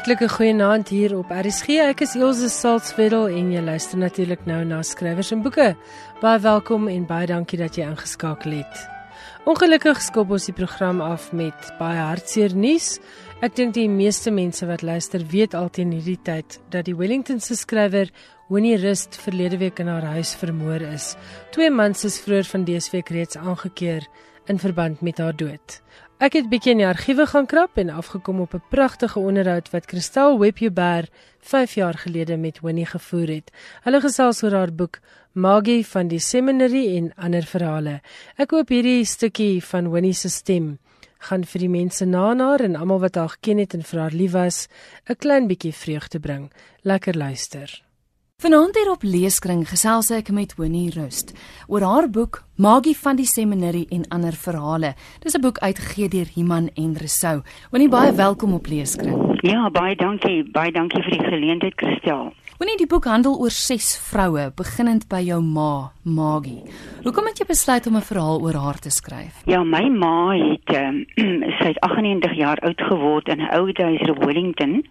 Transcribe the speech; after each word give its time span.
Hartlike 0.00 0.30
goeienaand 0.32 0.88
hier 0.88 1.12
op 1.12 1.28
RSG. 1.28 1.74
Ek 1.84 2.00
is 2.00 2.14
Elsje 2.16 2.48
Salzwetel 2.48 3.26
en 3.36 3.50
jy 3.52 3.60
luister 3.60 4.00
natuurlik 4.00 4.46
nou 4.48 4.62
na 4.64 4.78
skrywers 4.80 5.28
en 5.36 5.42
boeke. 5.44 5.74
Baie 6.22 6.40
welkom 6.40 6.86
en 6.88 7.02
baie 7.04 7.26
dankie 7.28 7.58
dat 7.60 7.76
jy 7.76 7.84
ingeskakel 7.84 8.54
het. 8.62 8.80
Ongelukkig 9.44 10.00
skop 10.00 10.32
ons 10.32 10.48
die 10.48 10.56
program 10.56 11.02
af 11.04 11.26
met 11.36 11.68
baie 11.76 12.00
hartseer 12.00 12.56
nuus. 12.56 12.94
Ek 13.44 13.58
dink 13.60 13.76
die 13.76 13.90
meeste 13.92 14.32
mense 14.32 14.64
wat 14.70 14.80
luister 14.80 15.20
weet 15.34 15.52
alteen 15.58 15.92
hierdie 15.92 16.16
tyd 16.24 16.56
dat 16.72 16.88
die 16.88 16.96
Wellington 16.96 17.44
se 17.44 17.58
skrywer 17.60 18.08
Winnie 18.48 18.80
Rust 18.80 19.20
verlede 19.20 19.60
week 19.60 19.84
in 19.84 19.92
haar 19.92 20.14
huis 20.16 20.32
vermoor 20.32 20.80
is. 20.94 21.12
Twee 21.52 21.68
mans 21.68 22.08
is 22.08 22.22
vroeër 22.24 22.48
van 22.48 22.64
week 22.64 23.12
reeds 23.12 23.36
aangekeer 23.36 24.08
in 24.48 24.58
verband 24.58 25.04
met 25.04 25.20
haar 25.20 25.36
dood. 25.36 25.82
Ek 26.20 26.34
het 26.36 26.50
bietjie 26.52 26.74
in 26.74 26.82
die 26.82 26.84
argiewe 26.84 27.24
gaan 27.30 27.46
krap 27.48 27.78
en 27.80 27.88
afgekom 27.96 28.42
op 28.44 28.52
'n 28.54 28.62
pragtige 28.68 29.18
onderhoud 29.18 29.70
wat 29.72 29.86
Christel 29.88 30.38
Webber 30.38 31.08
5 31.40 31.74
jaar 31.74 31.94
gelede 31.94 32.36
met 32.36 32.60
Winnie 32.60 32.86
gevoer 32.86 33.28
het. 33.28 33.50
Hulle 33.82 34.00
gesels 34.00 34.42
oor 34.42 34.52
haar 34.52 34.72
boek 34.72 35.00
Magie 35.32 35.86
van 35.86 36.08
die 36.08 36.18
Seminary 36.18 36.96
en 36.96 37.12
ander 37.16 37.42
verhale. 37.42 38.00
Ek 38.36 38.50
hoop 38.50 38.68
hierdie 38.68 39.04
stukkie 39.04 39.64
van 39.64 39.90
Winnie 39.90 40.14
se 40.14 40.28
stem 40.28 40.78
gaan 41.18 41.44
vir 41.44 41.60
die 41.60 41.68
mense 41.68 42.04
na 42.04 42.36
haar 42.36 42.60
en 42.60 42.76
almal 42.76 43.00
wat 43.00 43.14
haar 43.14 43.28
geken 43.28 43.58
het 43.58 43.74
en 43.74 43.82
vir 43.82 44.00
haar 44.00 44.12
lief 44.12 44.32
was, 44.32 44.68
'n 45.08 45.16
klein 45.16 45.46
bietjie 45.46 45.72
vreugde 45.72 46.20
bring. 46.20 46.52
Lekker 46.82 47.16
luister. 47.16 47.89
Vanaand 48.40 48.76
hier 48.76 48.88
op 48.88 49.02
Leeskring 49.04 49.66
gesels 49.68 50.06
ek 50.16 50.30
met 50.32 50.54
Winnie 50.56 50.88
Rust 50.94 51.34
oor 51.68 51.84
haar 51.84 52.06
boek 52.08 52.38
Magie 52.56 52.94
van 52.96 53.18
die 53.18 53.26
Seminary 53.28 53.82
en 53.92 54.06
ander 54.16 54.32
verhale. 54.32 54.94
Dis 55.20 55.36
'n 55.36 55.44
boek 55.44 55.58
uitgegee 55.58 56.08
deur 56.08 56.28
Iman 56.36 56.70
en 56.74 56.96
Resou. 56.96 57.42
Winnie, 57.70 57.90
baie 57.90 58.12
welkom 58.12 58.54
op 58.54 58.66
Leeskring. 58.66 59.38
Ja, 59.42 59.70
baie 59.70 59.96
dankie. 59.96 60.50
Baie 60.52 60.72
dankie 60.72 61.02
vir 61.02 61.10
die 61.10 61.24
geleentheid, 61.24 61.74
Christel. 61.76 62.32
Winnie, 62.58 62.76
die 62.76 62.86
boek 62.86 63.04
handel 63.04 63.36
oor 63.40 63.50
ses 63.50 63.98
vroue, 63.98 64.52
beginnend 64.56 65.08
by 65.08 65.20
jou 65.20 65.42
ma, 65.42 65.92
Magie. 66.02 66.62
Hoekom 67.04 67.26
het 67.26 67.38
jy 67.38 67.46
besluit 67.46 67.86
om 67.86 67.96
'n 67.96 68.02
verhaal 68.02 68.40
oor 68.40 68.54
haar 68.54 68.78
te 68.78 68.90
skryf? 68.90 69.42
Ja, 69.44 69.62
my 69.64 69.88
ma 69.88 70.32
het 70.32 70.76
um, 70.76 71.04
sy 71.60 71.74
98 71.80 72.36
jaar 72.36 72.58
oud 72.58 72.80
geword 72.80 73.28
in 73.28 73.40
'n 73.40 73.52
ou 73.52 73.70
huis 73.72 74.00
in 74.00 74.18
Wellington 74.18 74.84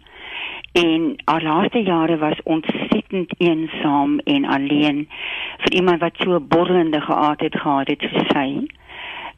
en 0.72 1.16
haar 1.26 1.44
laaste 1.44 1.82
jare 1.82 2.18
was 2.18 2.40
ontsettend 2.44 3.34
eensaam 3.38 4.20
en 4.20 4.46
alleen 4.46 5.08
vir 5.58 5.74
iemand 5.74 6.00
wat 6.00 6.18
so 6.18 6.40
borrelende 6.40 7.02
geaardheid 7.02 7.56
gehad 7.56 7.88
het 7.88 8.02
soos 8.02 8.28
sy. 8.34 8.68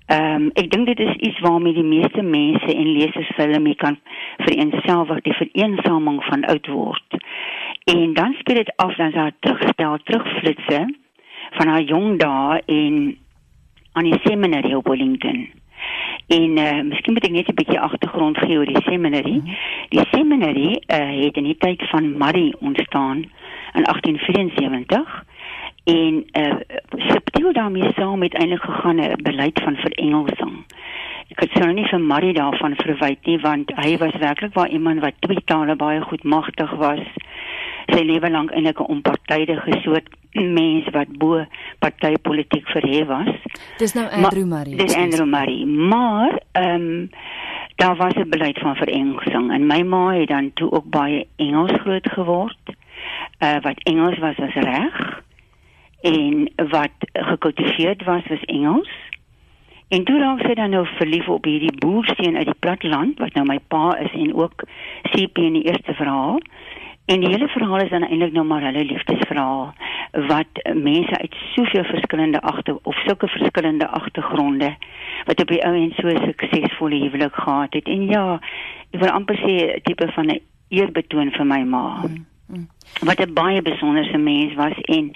Ehm 0.06 0.36
um, 0.36 0.50
ek 0.60 0.72
dink 0.72 0.86
dit 0.86 1.00
is 1.00 1.16
iets 1.16 1.40
waarmee 1.40 1.73
die 1.73 1.88
meeste 1.88 2.22
mense 2.22 2.76
en 2.76 2.92
lesers 2.98 3.60
mee 3.62 3.76
kan 3.76 4.00
vereenselwig 4.38 5.22
die 5.22 5.34
vereensaming 5.34 6.23
van 6.23 6.44
oud 6.44 6.68
word. 6.68 7.23
En 7.84 8.14
dan 8.14 8.36
speel 8.40 8.56
dit 8.56 8.76
af 8.76 8.95
dan 8.95 9.12
sy 9.12 9.30
terugstel 9.40 9.98
terugflitse 10.04 10.82
van 11.52 11.68
haar 11.68 11.82
jong 11.82 12.20
dae 12.20 12.62
in 12.66 13.18
aan 13.92 14.04
die 14.04 14.20
seminary 14.23 14.73
op 14.73 14.88
Wellington. 14.88 15.61
En 16.32 16.58
uh, 16.58 16.82
miskien 16.82 17.14
moet 17.14 17.26
ek 17.28 17.34
net 17.36 17.48
'n 17.52 17.60
bietjie 17.60 17.80
agtergrond 17.80 18.38
gee 18.38 18.58
oor 18.58 18.66
die 18.66 18.82
seminary. 18.88 19.38
-hmm. 19.44 19.58
Die 19.90 20.06
seminary 20.12 20.70
uh, 20.88 21.26
het 21.26 21.36
in 21.36 21.44
die 21.44 21.58
tyd 21.58 21.84
van 21.90 22.18
Marie 22.18 22.56
ontstaan 22.60 23.18
in 23.73 23.84
1874 23.84 25.26
en 25.84 26.26
uh, 26.32 26.56
subtiel 27.10 27.54
daarmee 27.54 27.92
saam 27.95 28.22
het 28.22 28.33
eintlik 28.33 28.61
gegaan 28.61 29.00
'n 29.02 29.22
beleid 29.23 29.61
van 29.64 29.76
verengelsing. 29.76 30.55
Ek 31.28 31.39
het 31.39 31.52
sou 31.54 31.73
nie 31.73 31.88
vir 31.88 32.00
Marie 32.00 32.34
daarvan 32.34 32.76
verwyd 32.76 33.26
nie 33.26 33.39
want 33.39 33.72
hy 33.76 33.98
was 33.98 34.16
werklik 34.20 34.54
waar 34.54 34.70
iemand 34.70 35.00
wat 35.00 35.14
twee 35.20 35.44
tale 35.45 35.76
baie 35.76 36.02
goed 36.02 36.23
magtig 36.23 36.72
was 36.72 37.04
sy 37.86 38.03
lewe 38.03 38.30
lank 38.30 38.52
eintlik 38.52 38.80
'n 38.80 38.92
onpartydige 38.95 39.80
soort 39.81 40.09
mens 40.31 40.89
wat 40.89 41.17
bo 41.17 41.45
partypolitiek 41.80 42.67
verhef 42.67 43.08
was. 43.08 43.30
Dis 43.77 43.93
nou 43.93 44.08
Andrew 44.09 44.47
Marie. 44.47 44.75
Dis 44.75 44.95
Andrew 44.95 45.27
Marie. 45.27 45.65
Maar 45.65 46.42
ehm 46.52 46.75
um, 46.75 47.09
daar 47.75 47.95
was 47.95 48.14
'n 48.14 48.30
beleid 48.30 48.59
van 48.59 48.75
verenging 48.75 49.52
en 49.52 49.65
my 49.65 49.81
ma 49.81 50.14
het 50.14 50.27
dan 50.27 50.53
toe 50.53 50.71
ook 50.71 50.89
baie 50.89 51.27
Engels 51.36 51.71
groot 51.71 52.09
geword. 52.11 52.75
Uh 53.39 53.59
wat 53.61 53.83
Engels 53.83 54.17
was 54.17 54.37
as 54.37 54.53
reg 54.53 55.21
en 56.02 56.52
wat 56.55 56.95
gekultiveerd 57.13 58.03
was 58.03 58.23
was 58.27 58.43
Engels. 58.45 58.89
En 59.87 60.03
toe 60.03 60.19
raak 60.19 60.39
sy 60.39 60.53
dan 60.55 60.69
nou 60.69 60.86
verlief 60.87 61.27
op 61.27 61.43
hierdie 61.45 61.73
boerseun 61.77 62.37
uit 62.37 62.48
die 62.48 62.59
platteland 62.59 63.19
wat 63.19 63.33
nou 63.33 63.43
my 63.45 63.58
pa 63.67 63.98
is 63.99 64.13
en 64.15 64.33
ook 64.33 64.63
CP 65.11 65.37
in 65.37 65.58
die 65.59 65.63
eerste 65.67 65.93
verhaal. 65.93 66.39
En 67.11 67.20
die 67.20 67.30
hele 67.30 67.48
verhaal 67.48 67.82
is 67.82 67.89
dan 67.89 68.04
eintlik 68.08 68.32
nou 68.32 68.45
maar 68.48 68.61
hulle 68.64 68.86
liefdesverhaal 68.86 69.73
wat 70.27 70.60
mense 70.73 71.17
uit 71.17 71.33
soveel 71.55 71.83
verskillende 71.83 72.42
agter 72.42 72.77
of 72.83 72.95
sulke 73.05 73.27
verskillende 73.27 73.88
agtergronde 73.88 74.70
wat 75.26 75.42
op 75.42 75.48
die 75.48 75.60
ou 75.67 75.73
en 75.76 75.92
so 75.98 76.10
suksesvolle 76.10 77.02
huwelik 77.04 77.36
gehad 77.36 77.73
het. 77.73 77.88
En 77.88 78.05
ja, 78.08 78.23
ek 78.92 78.99
wil 79.04 79.11
amper 79.11 79.39
sê 79.44 79.55
'n 79.76 79.82
tipe 79.83 80.08
van 80.16 80.32
'n 80.32 80.39
eerbetoon 80.70 81.32
vir 81.32 81.45
my 81.45 81.64
ma. 81.64 81.83
Mm, 82.08 82.26
mm. 82.48 82.67
Wat 83.04 83.20
'n 83.20 83.33
baie 83.33 83.61
besonderse 83.61 84.17
mens 84.17 84.54
was 84.54 84.78
en 84.82 85.11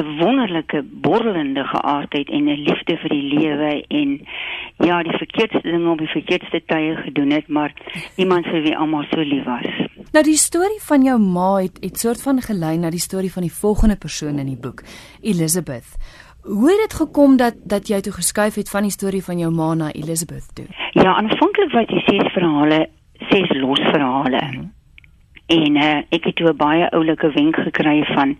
'n 0.00 0.16
wonderlike 0.18 0.82
borrelende 0.82 1.64
geaardheid 1.64 2.28
en 2.28 2.48
'n 2.48 2.64
liefde 2.68 2.96
vir 2.96 3.08
die 3.08 3.28
lewe 3.34 3.84
en 3.88 4.20
ja, 4.78 5.02
die 5.02 5.16
verkeerdste 5.16 5.70
dinge 5.70 5.90
op 5.90 5.98
die 5.98 6.14
verkeerdste 6.16 6.62
tye 6.66 6.96
gedoen 6.96 7.30
het, 7.30 7.48
maar 7.48 7.72
iemand 8.16 8.46
vir 8.46 8.62
wie 8.62 8.76
almal 8.76 9.04
so 9.10 9.20
lief 9.20 9.44
was. 9.44 9.87
Nou 10.12 10.22
die 10.24 10.38
storie 10.40 10.80
van 10.88 11.02
jou 11.04 11.18
ma 11.20 11.58
het 11.60 11.76
het 11.82 11.98
soort 12.00 12.22
van 12.22 12.40
gelei 12.40 12.76
na 12.80 12.90
die 12.90 13.00
storie 13.00 13.32
van 13.32 13.44
die 13.44 13.52
volgende 13.52 13.96
persoon 13.96 14.38
in 14.38 14.46
die 14.48 14.60
boek, 14.60 14.80
Elizabeth. 15.20 15.96
Hoe 16.42 16.70
het 16.70 16.80
dit 16.80 16.94
gekom 16.94 17.36
dat 17.36 17.54
dat 17.64 17.88
jy 17.88 18.00
toe 18.00 18.12
geskuif 18.12 18.54
het 18.54 18.70
van 18.70 18.88
die 18.88 18.94
storie 18.94 19.24
van 19.24 19.38
jou 19.38 19.50
ma 19.52 19.74
na 19.74 19.92
Elizabeth 19.92 20.48
toe? 20.54 20.64
Ja, 20.92 21.12
aanvanklik 21.14 21.72
was 21.72 21.86
dit 21.86 22.02
ses 22.06 22.32
verhale, 22.32 22.88
ses 23.28 23.52
los 23.60 23.80
verhale. 23.80 24.40
Mm 24.40 24.52
-hmm. 24.52 24.72
En 25.48 25.76
uh, 25.76 25.96
ek 26.08 26.24
het 26.24 26.36
toe 26.36 26.48
'n 26.48 26.56
baie 26.56 26.90
oulike 26.90 27.30
wenk 27.32 27.56
gekry 27.56 28.04
van 28.04 28.36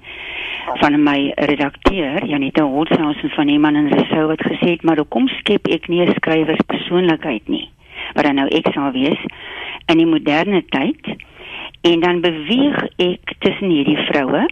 van 0.80 1.02
my 1.02 1.32
redakteur 1.34 2.24
Janita 2.26 2.62
Holthaus 2.62 3.16
van 3.34 3.48
iemand 3.48 3.76
in 3.76 3.92
Resou 3.92 4.26
wat 4.26 4.42
gesê 4.42 4.70
het 4.70 4.82
maar 4.82 4.96
hoekom 4.96 5.28
skep 5.28 5.66
ek 5.66 5.88
nie 5.88 6.04
'n 6.04 6.14
skrywer 6.14 6.56
persoonlikheid 6.66 7.48
nie 7.48 7.70
wat 8.14 8.24
dan 8.24 8.34
nou 8.34 8.48
ek 8.48 8.68
sou 8.72 8.92
wees 8.92 9.20
in 9.86 9.96
die 9.96 10.06
moderne 10.06 10.62
tyd 10.64 11.16
en 11.80 12.00
dan 12.00 12.20
beweeg 12.20 12.86
ek 12.96 13.34
tussen 13.38 13.70
hierdie 13.70 14.00
vroue 14.10 14.46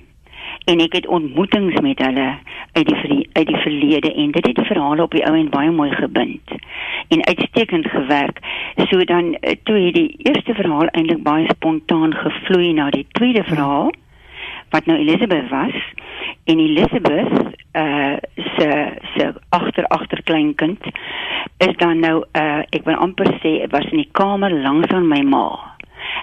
en 0.65 0.81
ek 0.83 0.93
het 0.99 1.07
ontmoetings 1.07 1.81
met 1.81 1.99
hulle 2.03 2.29
uit 2.73 2.87
die 2.87 3.29
uit 3.33 3.47
die 3.47 3.63
verlede 3.63 4.15
en 4.15 4.31
dit 4.31 4.47
het 4.47 4.57
die 4.57 4.65
verhale 4.65 5.03
op 5.03 5.15
die 5.15 5.25
ou 5.27 5.35
en 5.39 5.51
baie 5.51 5.71
mooi 5.71 5.91
gebind 5.95 6.55
en 7.09 7.25
uitstekend 7.25 7.87
gewerk. 7.87 8.39
So 8.91 9.05
dan 9.05 9.35
eh, 9.35 9.57
toe 9.63 9.77
het 9.79 9.95
die 9.95 10.17
eerste 10.19 10.55
verhaal 10.55 10.87
eintlik 10.87 11.23
baie 11.23 11.47
spontaan 11.55 12.15
gevloei 12.15 12.73
na 12.73 12.91
die 12.91 13.07
tweede 13.13 13.45
verhaal 13.45 13.93
wat 14.71 14.87
nou 14.87 14.99
Elizabeth 14.99 15.49
was 15.49 15.77
en 16.45 16.59
Elizabeth 16.59 17.33
uh 17.77 18.17
se 18.57 18.69
se 19.15 19.33
agter 19.49 19.87
agter 19.87 20.23
kleinkind 20.23 20.85
is 21.59 21.77
dan 21.77 22.01
nou 22.01 22.25
uh 22.33 22.63
ek 22.71 22.85
wil 22.85 22.99
amper 23.07 23.31
sê 23.43 23.59
was 23.71 23.87
in 23.91 24.03
die 24.03 24.13
kamer 24.13 24.51
langs 24.51 24.91
aan 24.91 25.09
my 25.09 25.23
ma 25.23 25.76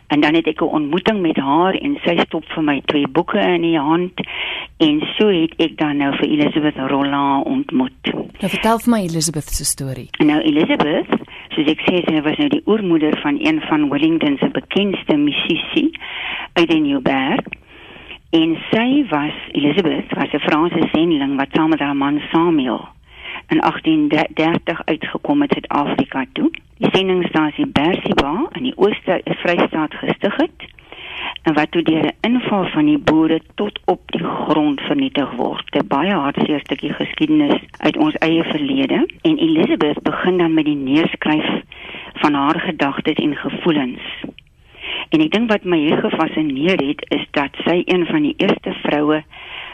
en 0.07 0.21
dan 0.21 0.35
het 0.35 0.47
ek 0.47 0.61
'n 0.61 0.75
ontmoeting 0.79 1.21
met 1.21 1.37
haar 1.37 1.73
en 1.73 1.97
sy 2.03 2.17
stop 2.25 2.45
vir 2.45 2.63
my 2.63 2.81
twee 2.85 3.07
boeke 3.07 3.39
in 3.39 3.61
die 3.61 3.79
hand 3.79 4.13
en 4.77 5.01
so 5.17 5.27
het 5.27 5.53
ek 5.57 5.77
dan 5.77 5.97
nou 5.97 6.15
vir 6.17 6.27
Elizabeth 6.27 6.77
Roland 6.77 7.45
ontmoet. 7.45 8.03
Nou 8.41 8.49
vertel 8.49 8.79
vir 8.79 8.91
my 8.91 9.01
Elizabeth 9.01 9.49
se 9.49 9.65
storie. 9.65 10.09
Nou 10.17 10.41
Elizabeth, 10.41 11.09
soos 11.49 11.67
ek 11.67 11.81
sê, 11.87 12.03
sy 12.05 12.21
was 12.21 12.37
nou 12.37 12.49
die 12.49 12.63
oormoeder 12.65 13.19
van 13.21 13.37
een 13.39 13.61
van 13.61 13.89
Wellington 13.89 14.37
se 14.37 14.49
bekendste 14.49 15.17
musisi 15.17 15.91
uit 16.53 16.69
die 16.69 16.81
Nieuwberg. 16.81 17.45
En 18.29 18.57
sy 18.71 19.05
was 19.09 19.33
Elizabeth, 19.51 20.13
was 20.13 20.33
'n 20.33 20.39
Franse 20.39 20.87
sendeling 20.91 21.37
wat 21.37 21.49
saam 21.51 21.69
met 21.69 21.79
haar 21.79 21.95
man 21.95 22.21
Samuel 22.31 22.87
in 23.53 23.59
1830 23.59 24.81
uitgekom 24.85 25.41
het 25.41 25.53
uit 25.55 25.67
Afrika 25.67 26.25
toe. 26.33 26.51
Die 26.77 26.89
sendingstasie 26.91 27.67
Bersiba 27.67 28.47
in 28.51 28.63
die 28.63 28.77
Ooste 28.77 29.21
Vrystaat 29.23 29.93
gestig 29.93 30.35
het 30.35 30.71
en 31.43 31.53
wat 31.53 31.71
toe 31.71 31.81
deur 31.81 32.05
'n 32.05 32.17
inval 32.21 32.65
van 32.65 32.85
die 32.85 32.97
boere 32.97 33.39
tot 33.55 33.79
op 33.85 34.01
die 34.11 34.23
grond 34.23 34.81
vernietig 34.81 35.31
word. 35.31 35.75
'n 35.75 35.87
Baie 35.87 36.13
hartseer 36.13 36.59
stukkie 36.59 36.93
geskiedenis 36.93 37.61
uit 37.77 37.97
ons 37.97 38.15
eie 38.15 38.43
verlede 38.43 39.07
en 39.21 39.37
Elizabeth 39.37 40.01
begin 40.03 40.37
dan 40.37 40.53
met 40.53 40.65
die 40.65 40.75
neerskryf 40.75 41.61
van 42.13 42.33
haar 42.33 42.59
gedagtes 42.59 43.15
en 43.15 43.35
gevoelens. 43.35 44.01
En 45.09 45.21
ek 45.21 45.31
dink 45.31 45.49
wat 45.49 45.63
my 45.63 45.77
hier 45.77 45.97
gefassineer 45.97 46.77
het 46.87 47.05
is 47.07 47.27
dat 47.31 47.49
sy 47.65 47.81
een 47.85 48.05
van 48.05 48.21
die 48.21 48.33
eerste 48.37 48.73
vroue 48.73 49.23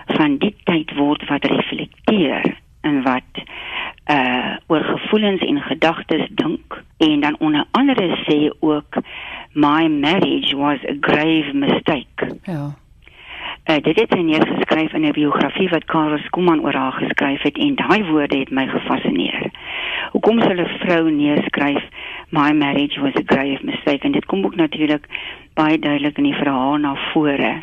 van 0.06 0.38
die 0.38 0.56
tyd 0.64 0.96
word 0.96 1.28
wat 1.28 1.46
reflekteer 1.46 2.58
en 2.82 3.02
wat 3.04 3.44
uh 4.12 4.56
oor 4.68 4.84
gevoelens 4.84 5.42
en 5.42 5.62
gedagtes 5.62 6.28
dink 6.30 6.84
en 6.98 7.20
dan 7.20 7.36
onder 7.40 7.66
andere 7.72 8.18
sê 8.26 8.52
ook 8.60 9.02
my 9.54 9.88
marriage 9.88 10.56
was 10.58 10.80
a 10.86 10.96
grave 11.02 11.54
mistake. 11.54 12.38
Ja. 12.44 12.76
Uh, 13.70 13.76
dit 13.82 14.00
het 14.00 14.14
sy 14.14 14.22
neergeskryf 14.26 14.94
in 14.94 15.06
'n 15.06 15.12
biografie 15.12 15.70
wat 15.70 15.86
Karel 15.86 16.18
Skuman 16.18 16.62
oor 16.62 16.74
haar 16.74 16.92
geskryf 16.92 17.42
het 17.42 17.58
en 17.58 17.76
daai 17.76 18.04
woorde 18.04 18.38
het 18.38 18.50
my 18.50 18.68
gefassineer. 18.68 19.52
Hoekom 20.12 20.40
sou 20.42 20.54
'n 20.54 20.78
vrou 20.80 21.12
neerskryf 21.12 21.84
my 22.32 22.54
marriage 22.54 22.98
was 23.02 23.16
a 23.16 23.24
grave 23.26 23.64
mistake. 23.64 24.04
En 24.04 24.12
dit 24.12 24.26
kom 24.26 24.46
ook 24.46 24.56
natuurlik 24.56 25.06
baie 25.54 25.80
duidelik 25.80 26.18
in 26.18 26.24
die 26.24 26.34
verhaal 26.34 26.78
na 26.78 26.96
vore. 26.96 27.62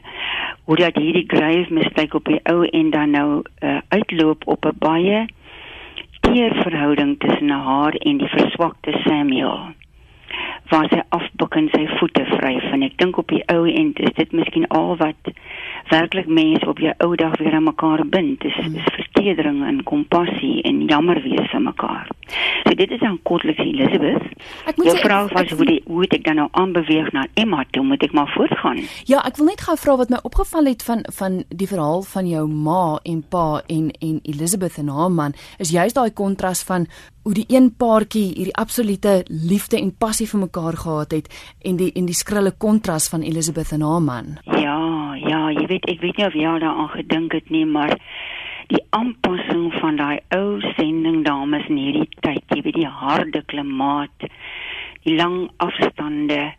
Hoe 0.64 0.76
dat 0.76 0.96
hierdie 0.96 1.24
grave 1.26 1.72
mistake 1.72 2.16
op 2.16 2.24
die 2.24 2.40
ou 2.42 2.66
en 2.66 2.90
dan 2.90 3.10
nou 3.10 3.42
uh, 3.62 3.78
uitloop 3.88 4.46
op 4.46 4.64
'n 4.64 4.78
baie 4.78 5.26
teer 6.20 6.54
verhouding 6.62 7.18
tussen 7.18 7.50
haar 7.50 7.92
en 7.92 8.16
die 8.16 8.28
verswakte 8.28 8.92
Samuel. 9.04 9.58
Waar 10.68 10.88
sy 10.88 11.02
afbuk 11.08 11.54
en 11.54 11.68
sy 11.72 11.86
voete 11.98 12.24
vryf 12.24 12.64
en 12.72 12.82
ek 12.82 12.98
dink 12.98 13.16
op 13.16 13.28
die 13.28 13.44
ou 13.52 13.66
end 13.70 13.98
is 13.98 14.14
dit 14.14 14.32
miskien 14.32 14.66
al 14.68 14.96
wat 14.96 15.30
werklik 15.88 16.26
mense 16.26 16.68
op 16.68 16.78
jou 16.78 16.94
ou 17.04 17.14
dag 17.16 17.36
weer 17.38 17.54
aan 17.54 17.68
mekaar 17.68 18.06
bind. 18.06 18.40
Dis, 18.40 18.56
mm. 18.56 18.72
dis 18.72 18.92
vertedering 18.98 19.62
en 19.66 19.82
kompassie 19.82 20.62
en 20.62 20.84
jammer 20.86 21.22
wees 21.22 21.52
aan 21.52 21.68
mekaar. 21.68 22.10
So 22.64 22.74
dit 22.74 22.90
is 22.90 23.00
dan 23.00 23.18
kortliks 23.22 23.62
Elizabeth. 23.62 24.22
Ek 24.66 24.76
moet 24.76 24.90
jou 24.90 24.98
vra 25.04 25.20
was 25.32 25.50
hoe 25.50 25.68
die 25.68 25.80
hoe 25.86 26.06
ek 26.08 26.24
dan 26.26 26.40
nou 26.40 26.48
aanbeweeg 26.58 27.12
na 27.14 27.26
Emma 27.34 27.64
toe? 27.70 27.84
Moet 27.86 28.06
ek 28.08 28.14
maar 28.16 28.30
voortgaan? 28.34 28.82
Ja 29.10 29.22
ek 29.26 29.40
wil 29.40 29.50
net 29.52 29.64
gou 29.66 29.76
vra 29.78 29.98
wat 30.02 30.12
my 30.12 30.22
opgeval 30.26 30.70
het 30.72 30.82
van 30.86 31.04
van 31.18 31.42
die 31.48 31.70
verhaal 31.70 32.02
van 32.06 32.30
jou 32.30 32.46
ma 32.50 32.98
en 33.02 33.22
pa 33.30 33.62
en 33.66 33.90
en 34.00 34.18
Elizabeth 34.22 34.80
en 34.82 34.90
haar 34.92 35.12
man 35.12 35.36
is 35.62 35.74
juist 35.74 35.94
daai 35.94 36.10
kontras 36.10 36.64
van 36.66 36.86
hoe 37.26 37.34
die 37.34 37.46
een 37.50 37.72
paartjie 37.74 38.28
hierdie 38.36 38.54
absolute 38.54 39.24
liefde 39.26 39.80
en 39.80 39.90
passie 39.98 40.28
vir 40.30 40.44
mekaar 40.44 40.76
gehad 40.78 41.14
het 41.16 41.30
en 41.66 41.78
die 41.80 41.88
en 41.98 42.06
die 42.06 42.14
skrille 42.14 42.52
kontras 42.64 43.08
van 43.10 43.24
Elizabeth 43.26 43.72
en 43.74 43.82
haar 43.82 44.02
man. 44.02 44.36
Ja, 44.44 44.75
jy 45.66 45.74
weet 45.74 45.90
ek 45.90 46.00
weet 46.00 46.18
nie 46.20 46.26
of 46.26 46.34
jy 46.38 46.54
daaraan 46.62 46.90
gedink 46.94 47.32
het 47.34 47.50
nie, 47.50 47.64
maar 47.66 47.96
die 48.70 48.82
aanpassing 48.94 49.72
van 49.80 49.98
daai 49.98 50.18
ou 50.34 50.60
sending 50.76 51.24
dames 51.26 51.66
in 51.70 51.78
hierdie 51.78 52.08
tyd, 52.22 52.42
jy 52.54 52.62
weet 52.62 52.78
die 52.78 52.90
harde 53.02 53.42
klimaat, 53.50 54.26
die 55.06 55.16
lang 55.18 55.48
afstande, 55.62 56.52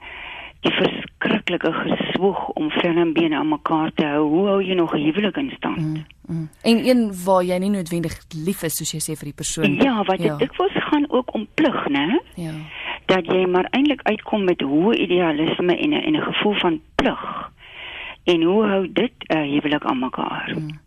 die 0.65 0.73
verskriklike 0.73 1.71
geswoeg 1.77 2.39
om 2.59 2.69
fermbene 2.79 3.37
aan 3.39 3.51
mekaar 3.51 3.91
te 3.95 4.07
hou. 4.07 4.23
Hoe 4.31 4.45
hou 4.47 4.61
jy 4.63 4.75
nog 4.75 4.95
'n 4.95 5.03
huwelik 5.03 5.37
in 5.37 5.51
stand? 5.55 5.77
Mm, 5.77 6.05
mm. 6.27 6.49
En 6.63 6.87
een 6.87 7.11
waar 7.25 7.43
jy 7.43 7.57
nie 7.59 7.69
noodwendig 7.69 8.15
lief 8.45 8.63
is 8.63 8.75
soos 8.75 8.91
jy 8.91 8.99
sê 8.99 9.15
vir 9.15 9.31
die 9.31 9.39
persoon. 9.43 9.75
Ja, 9.75 10.03
wat 10.03 10.21
ja. 10.21 10.37
dit 10.37 10.55
was 10.55 10.71
gaan 10.73 11.05
ook 11.11 11.33
om 11.33 11.47
plig, 11.53 11.87
né? 11.89 12.19
Ja. 12.35 12.53
Dat 13.05 13.25
jy 13.25 13.45
maar 13.45 13.67
eintlik 13.71 14.01
uitkom 14.03 14.43
met 14.43 14.61
hoe 14.61 14.97
idealisme 14.97 15.77
en 15.77 15.89
'n 15.89 16.03
en 16.03 16.15
'n 16.15 16.33
gevoel 16.33 16.53
van 16.53 16.81
plig. 16.95 17.51
En 18.27 18.43
hoe 18.43 18.65
hou 18.65 18.83
dit 18.91 19.13
'n 19.27 19.37
uh, 19.37 19.43
huwelik 19.53 19.83
aan 19.83 19.99
mekaar? 19.99 20.53
Mm. 20.55 20.79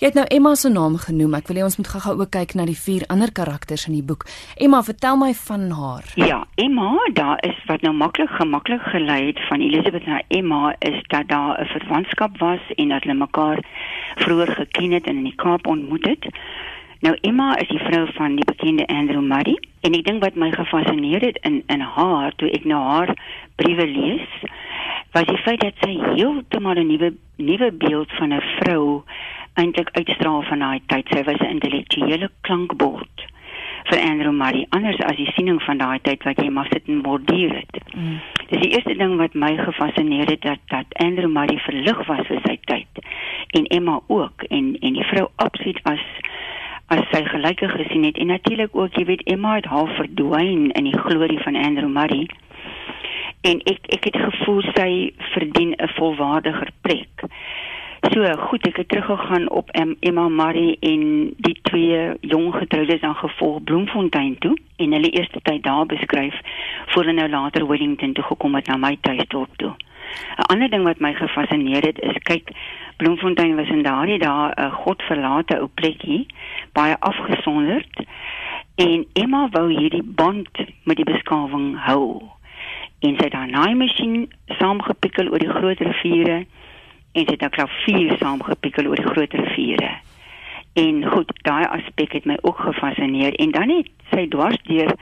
Jy 0.00 0.06
het 0.06 0.14
nou 0.14 0.26
Emma 0.26 0.54
se 0.54 0.68
naam 0.68 0.96
genoem. 0.96 1.34
Ek 1.34 1.48
wil 1.50 1.60
hê 1.60 1.64
ons 1.66 1.76
moet 1.76 1.90
gou-gou 1.92 2.14
ook 2.20 2.30
kyk 2.30 2.54
na 2.58 2.64
die 2.64 2.78
vier 2.78 3.04
ander 3.12 3.32
karakters 3.32 3.86
in 3.86 3.94
die 3.98 4.06
boek. 4.06 4.26
Emma, 4.56 4.82
vertel 4.82 5.16
my 5.20 5.32
van 5.34 5.70
haar. 5.70 6.04
Ja, 6.14 6.40
Emma, 6.54 6.90
daar 7.12 7.38
is 7.46 7.58
wat 7.66 7.84
nou 7.86 7.94
maklik 7.94 8.32
gemaklik 8.38 8.82
gelei 8.94 9.26
het 9.26 9.40
van 9.48 9.60
Elizabeth 9.60 10.06
na 10.06 10.22
Emma 10.28 10.74
is 10.78 10.98
dat 11.08 11.28
daar 11.28 11.60
'n 11.60 11.66
verwantskap 11.66 12.38
was 12.38 12.60
en 12.76 12.88
dat 12.88 13.02
hulle 13.02 13.14
mekaar 13.14 13.58
vroeër 14.16 14.52
geken 14.52 14.90
het 14.90 15.06
en 15.06 15.16
in 15.16 15.24
die 15.24 15.36
Kaap 15.36 15.66
ontmoet 15.66 16.06
het. 16.06 16.26
Nou 17.00 17.16
Emma 17.20 17.56
is 17.56 17.68
die 17.68 17.80
vrou 17.80 18.06
van 18.12 18.34
die 18.36 18.44
bekende 18.44 18.86
Andrew 18.86 19.22
Murray 19.24 19.56
en 19.80 19.94
ek 19.96 20.04
dink 20.04 20.20
wat 20.24 20.34
my 20.36 20.50
gefassineer 20.52 21.24
het 21.24 21.38
in 21.48 21.62
in 21.72 21.80
haar 21.80 22.34
toe 22.36 22.50
ek 22.52 22.66
nou 22.68 22.80
haar 22.84 23.14
briewe 23.56 23.86
lees 23.88 24.34
was 25.16 25.24
die 25.30 25.40
feit 25.44 25.64
dat 25.64 25.80
sy 25.80 25.96
heeltemal 25.96 26.76
'n 26.76 26.86
nuwe 26.86 27.14
nuwe 27.36 27.72
beeld 27.72 28.12
van 28.18 28.34
'n 28.34 28.42
vrou 28.58 29.02
eintlik 29.54 29.90
uitstraal 29.92 30.42
van 30.42 30.58
daai 30.58 30.80
tyd. 30.86 31.08
Sy 31.08 31.24
was 31.24 31.40
'n 31.40 31.54
intellektuele 31.56 32.30
klankbord 32.40 33.24
vir 33.90 33.98
Andrew 33.98 34.32
Murray, 34.32 34.66
anders 34.70 35.00
as 35.00 35.16
die 35.16 35.32
siening 35.34 35.62
van 35.62 35.78
daai 35.78 35.98
tyd 36.02 36.22
wat 36.22 36.40
jy 36.42 36.48
maar 36.50 36.68
sit 36.72 36.86
en 36.86 37.02
borduur 37.02 37.54
het. 37.54 37.80
Mm. 37.94 38.20
Dis 38.50 38.60
die 38.60 38.72
eerste 38.76 38.94
ding 38.94 39.16
wat 39.16 39.34
my 39.34 39.56
gefassineer 39.56 40.28
het 40.28 40.42
dat 40.42 40.58
dat 40.66 40.86
Andrew 41.04 41.30
Murray 41.30 41.58
verlig 41.58 42.06
was 42.06 42.26
vir 42.26 42.40
sy 42.46 42.58
tyd 42.64 43.04
en 43.58 43.64
Emma 43.66 44.00
ook 44.06 44.42
en 44.48 44.76
en 44.80 44.92
die 44.92 45.08
vrou 45.12 45.28
absoluut 45.36 45.80
as 45.82 46.04
as 46.90 47.06
sy 47.12 47.22
gelyke 47.24 47.68
gesien 47.68 48.04
het 48.04 48.18
en 48.18 48.32
natuurlik 48.34 48.76
ook 48.76 48.94
jy 48.98 49.04
weet 49.04 49.26
Emma 49.30 49.54
het 49.54 49.68
half 49.70 49.90
verdwyn 49.96 50.70
in 50.70 50.88
die 50.90 50.98
glorie 50.98 51.38
van 51.42 51.56
Andrew 51.56 51.90
Murray 51.90 52.26
en 53.46 53.60
ek 53.72 53.86
ek 53.96 54.08
het 54.10 54.16
gevoel 54.16 54.62
sy 54.76 54.90
verdien 55.32 55.74
'n 55.78 55.88
volwaardiger 55.96 56.70
plek. 56.80 57.24
So 58.12 58.24
goed, 58.48 58.66
ek 58.66 58.76
het 58.76 58.88
teruggegaan 58.88 59.50
op 59.50 59.70
Emma 60.00 60.28
Marie 60.28 60.76
en 60.80 61.34
die 61.36 61.58
twee 61.62 62.16
jong 62.20 62.54
getroudes 62.54 63.00
aan 63.00 63.14
gevolg 63.14 63.62
Bloemfontein 63.64 64.38
toe 64.38 64.56
en 64.76 64.92
hulle 64.92 65.10
eerste 65.10 65.40
tyd 65.42 65.62
daar 65.62 65.86
beskryf 65.86 66.34
voor 66.86 67.04
hulle 67.04 67.12
nou 67.20 67.28
later 67.28 67.66
Wellington 67.66 68.12
toe 68.12 68.24
gekom 68.24 68.54
het 68.54 68.66
na 68.66 68.76
my 68.76 68.96
tuisdorp 69.00 69.56
toe. 69.56 69.74
'n 70.38 70.46
Ander 70.52 70.68
ding 70.70 70.84
wat 70.84 71.00
my 71.00 71.14
gefassineer 71.14 71.82
het 71.82 71.98
is 72.00 72.18
kyk 72.22 72.50
Bloemfontein 72.96 73.56
was 73.56 73.68
in 73.68 73.82
daardie 73.82 74.18
dae 74.18 74.52
'n 74.56 74.70
godverlate 74.70 75.60
ou 75.60 75.68
plekkie, 75.74 76.26
baie 76.72 76.96
afgesonderd 76.98 78.04
en 78.74 79.06
Emma 79.12 79.48
wou 79.50 79.68
hierdie 79.72 80.02
band 80.02 80.48
met 80.84 80.96
die 80.96 81.04
beskawing 81.04 81.78
hou. 81.86 82.22
En 83.00 83.16
sy 83.16 83.24
het 83.24 83.32
haar 83.32 83.48
naaimasjien 83.48 84.32
saamgepikkel 84.46 85.28
oor 85.28 85.38
die 85.38 85.56
groot 85.58 85.80
riviere 85.80 86.44
en 87.12 87.24
sy 87.24 87.32
het 87.32 87.42
'n 87.42 87.56
klavier 87.56 88.16
saamgepikkel 88.18 88.86
oor 88.86 88.96
die 88.96 89.12
groot 89.12 89.32
riviere. 89.32 89.90
En 90.72 91.04
goed, 91.10 91.32
daai 91.42 91.64
aspek 91.66 92.12
het 92.12 92.24
my 92.24 92.38
ook 92.40 92.58
gefassineer 92.58 93.34
en 93.34 93.50
dan 93.50 93.68
het 93.68 93.90
sy 94.10 94.28
dwarsdeur 94.28 94.94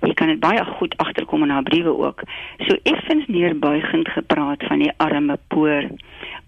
jy 0.00 0.14
kan 0.14 0.30
dit 0.30 0.40
baie 0.40 0.62
goed 0.78 0.94
agterkom 1.02 1.42
in 1.42 1.50
haar 1.50 1.62
briewe 1.66 1.94
ook. 1.96 2.22
So 2.66 2.76
effens 2.82 3.26
neerbuigend 3.26 4.08
gepraat 4.08 4.62
van 4.70 4.78
die 4.84 4.92
arme 4.96 5.38
poor 5.48 5.88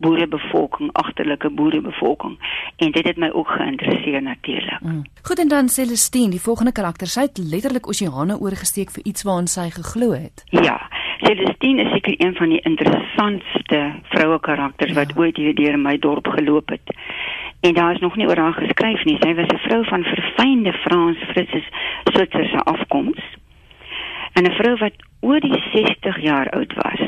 boerebevolking, 0.01 0.93
agterlike 0.93 1.51
boerebevolking 1.51 2.39
en 2.77 2.93
dit 2.93 3.07
het 3.07 3.17
my 3.17 3.31
ook 3.31 3.49
geïnteresseer 3.49 4.23
natuurlik. 4.23 4.81
Mm. 4.81 5.03
Goed 5.23 5.39
en 5.39 5.49
dan 5.49 5.69
Celestine, 5.69 6.31
die 6.31 6.41
volgende 6.41 6.73
karakter, 6.73 7.07
sy 7.07 7.27
het 7.29 7.39
letterlik 7.39 7.89
oseane 7.89 8.39
oorgesteek 8.39 8.95
vir 8.95 9.05
iets 9.05 9.27
waaraan 9.27 9.51
sy 9.51 9.69
geglo 9.75 10.15
het. 10.15 10.45
Ja, 10.55 10.79
Celestine 11.21 11.85
is 11.85 11.93
seker 11.93 12.15
een 12.17 12.35
van 12.35 12.49
die 12.49 12.61
interessantste 12.61 13.83
vroue 14.15 14.41
karakters 14.41 14.95
ja. 14.95 15.03
wat 15.03 15.17
ooit 15.19 15.37
hier 15.37 15.55
deur 15.55 15.79
my 15.79 15.99
dorp 15.99 16.27
geloop 16.39 16.73
het. 16.73 16.97
En 17.61 17.75
daar 17.75 17.93
is 17.93 18.01
nog 18.01 18.17
nie 18.17 18.27
oor 18.27 18.39
haar 18.39 18.53
geskryf 18.53 19.05
nie. 19.05 19.17
Sy 19.21 19.35
was 19.35 19.47
'n 19.47 19.59
vrou 19.59 19.85
van 19.85 20.03
verfynde 20.03 20.73
Frans-Fritse 20.73 21.63
Switserse 22.05 22.59
afkoms. 22.59 23.21
En 24.33 24.45
'n 24.45 24.53
vrou 24.53 24.77
wat 24.77 24.97
oor 25.21 25.41
die 25.41 25.63
60 25.73 26.21
jaar 26.21 26.51
oud 26.51 26.73
was. 26.75 27.01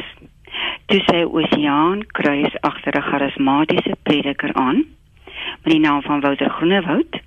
Toe 0.87 1.00
sy 1.04 1.23
oseaan 1.23 2.06
kruis 2.06 2.61
agter 2.61 2.97
'n 2.97 3.02
charismatiese 3.02 3.97
prediker 4.02 4.52
aan 4.54 4.85
met 5.62 5.73
die 5.73 5.80
naam 5.80 6.02
van 6.02 6.21
Wouter 6.21 6.50
Groenewoud 6.50 7.21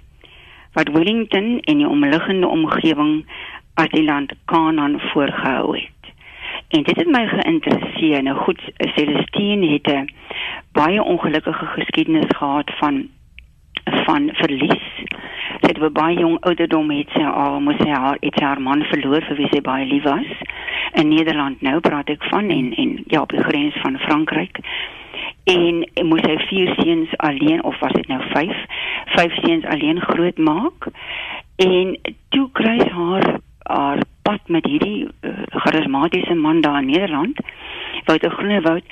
wat 0.73 0.91
Wellington 0.91 1.59
en 1.59 1.77
die 1.77 1.87
omliggende 1.87 2.47
omgewing 2.47 3.25
as 3.73 3.89
die 3.89 4.03
land 4.03 4.33
Kanaan 4.45 4.99
voorgehou 4.99 5.75
het. 5.75 6.13
En 6.67 6.83
dit 6.83 6.95
het 6.95 7.07
my 7.07 7.27
geïnteresseer. 7.27 8.23
Nou 8.23 8.37
goed, 8.37 8.61
Celestine 8.77 9.67
het 9.67 9.87
'n 9.87 10.09
baie 10.71 11.03
ongelukkige 11.03 11.65
geskiedenis 11.65 12.37
gehad 12.37 12.71
van 12.75 13.09
van 14.05 14.29
verlies. 14.33 14.87
Sy 15.61 15.71
het 15.71 15.79
baie 15.93 16.17
jong 16.19 16.37
ouderdom 16.47 16.91
het 16.91 17.11
sy 17.13 17.23
al 17.25 17.59
moes 17.63 17.77
sy 17.81 17.89
haar 17.89 18.17
het 18.21 18.39
haar 18.41 18.61
man 18.61 18.83
verloor 18.91 19.23
vir 19.27 19.37
wie 19.39 19.49
sy 19.53 19.61
baie 19.61 19.85
lief 19.85 20.03
was. 20.03 20.31
In 20.93 21.09
Nederland 21.09 21.61
nou 21.61 21.79
praat 21.79 22.09
ek 22.09 22.23
van 22.31 22.49
en 22.49 22.73
en 22.73 22.97
ja 23.13 23.21
op 23.21 23.33
die 23.33 23.43
grens 23.43 23.77
van 23.83 23.99
Frankryk. 24.07 24.59
En 25.45 25.83
moes 26.09 26.25
sy 26.25 26.37
vier 26.49 26.73
seuns 26.81 27.17
alleen 27.17 27.63
of 27.63 27.79
was 27.79 27.93
dit 27.93 28.07
nou 28.07 28.21
vyf? 28.33 28.65
Vyf 29.15 29.39
seuns 29.45 29.65
alleen 29.65 30.01
grootmaak. 30.01 30.89
En 31.61 31.97
toe 32.29 32.49
kry 32.51 32.79
haar 32.91 33.37
haar 33.65 34.03
pad 34.21 34.41
met 34.47 34.65
hierdie 34.69 35.07
uh, 35.25 35.31
charismatiese 35.49 36.33
man 36.33 36.61
daar 36.61 36.79
in 36.79 36.91
Nederland, 36.91 37.39
Wouter 38.05 38.29
Groenewoud, 38.29 38.83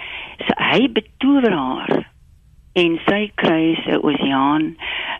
so 0.47 0.55
hy 0.57 0.87
betower 0.89 1.53
haar 1.53 2.12
en 2.73 2.99
sy 3.05 3.31
kry 3.35 3.75
sy 3.85 3.97
oseaan 4.01 4.75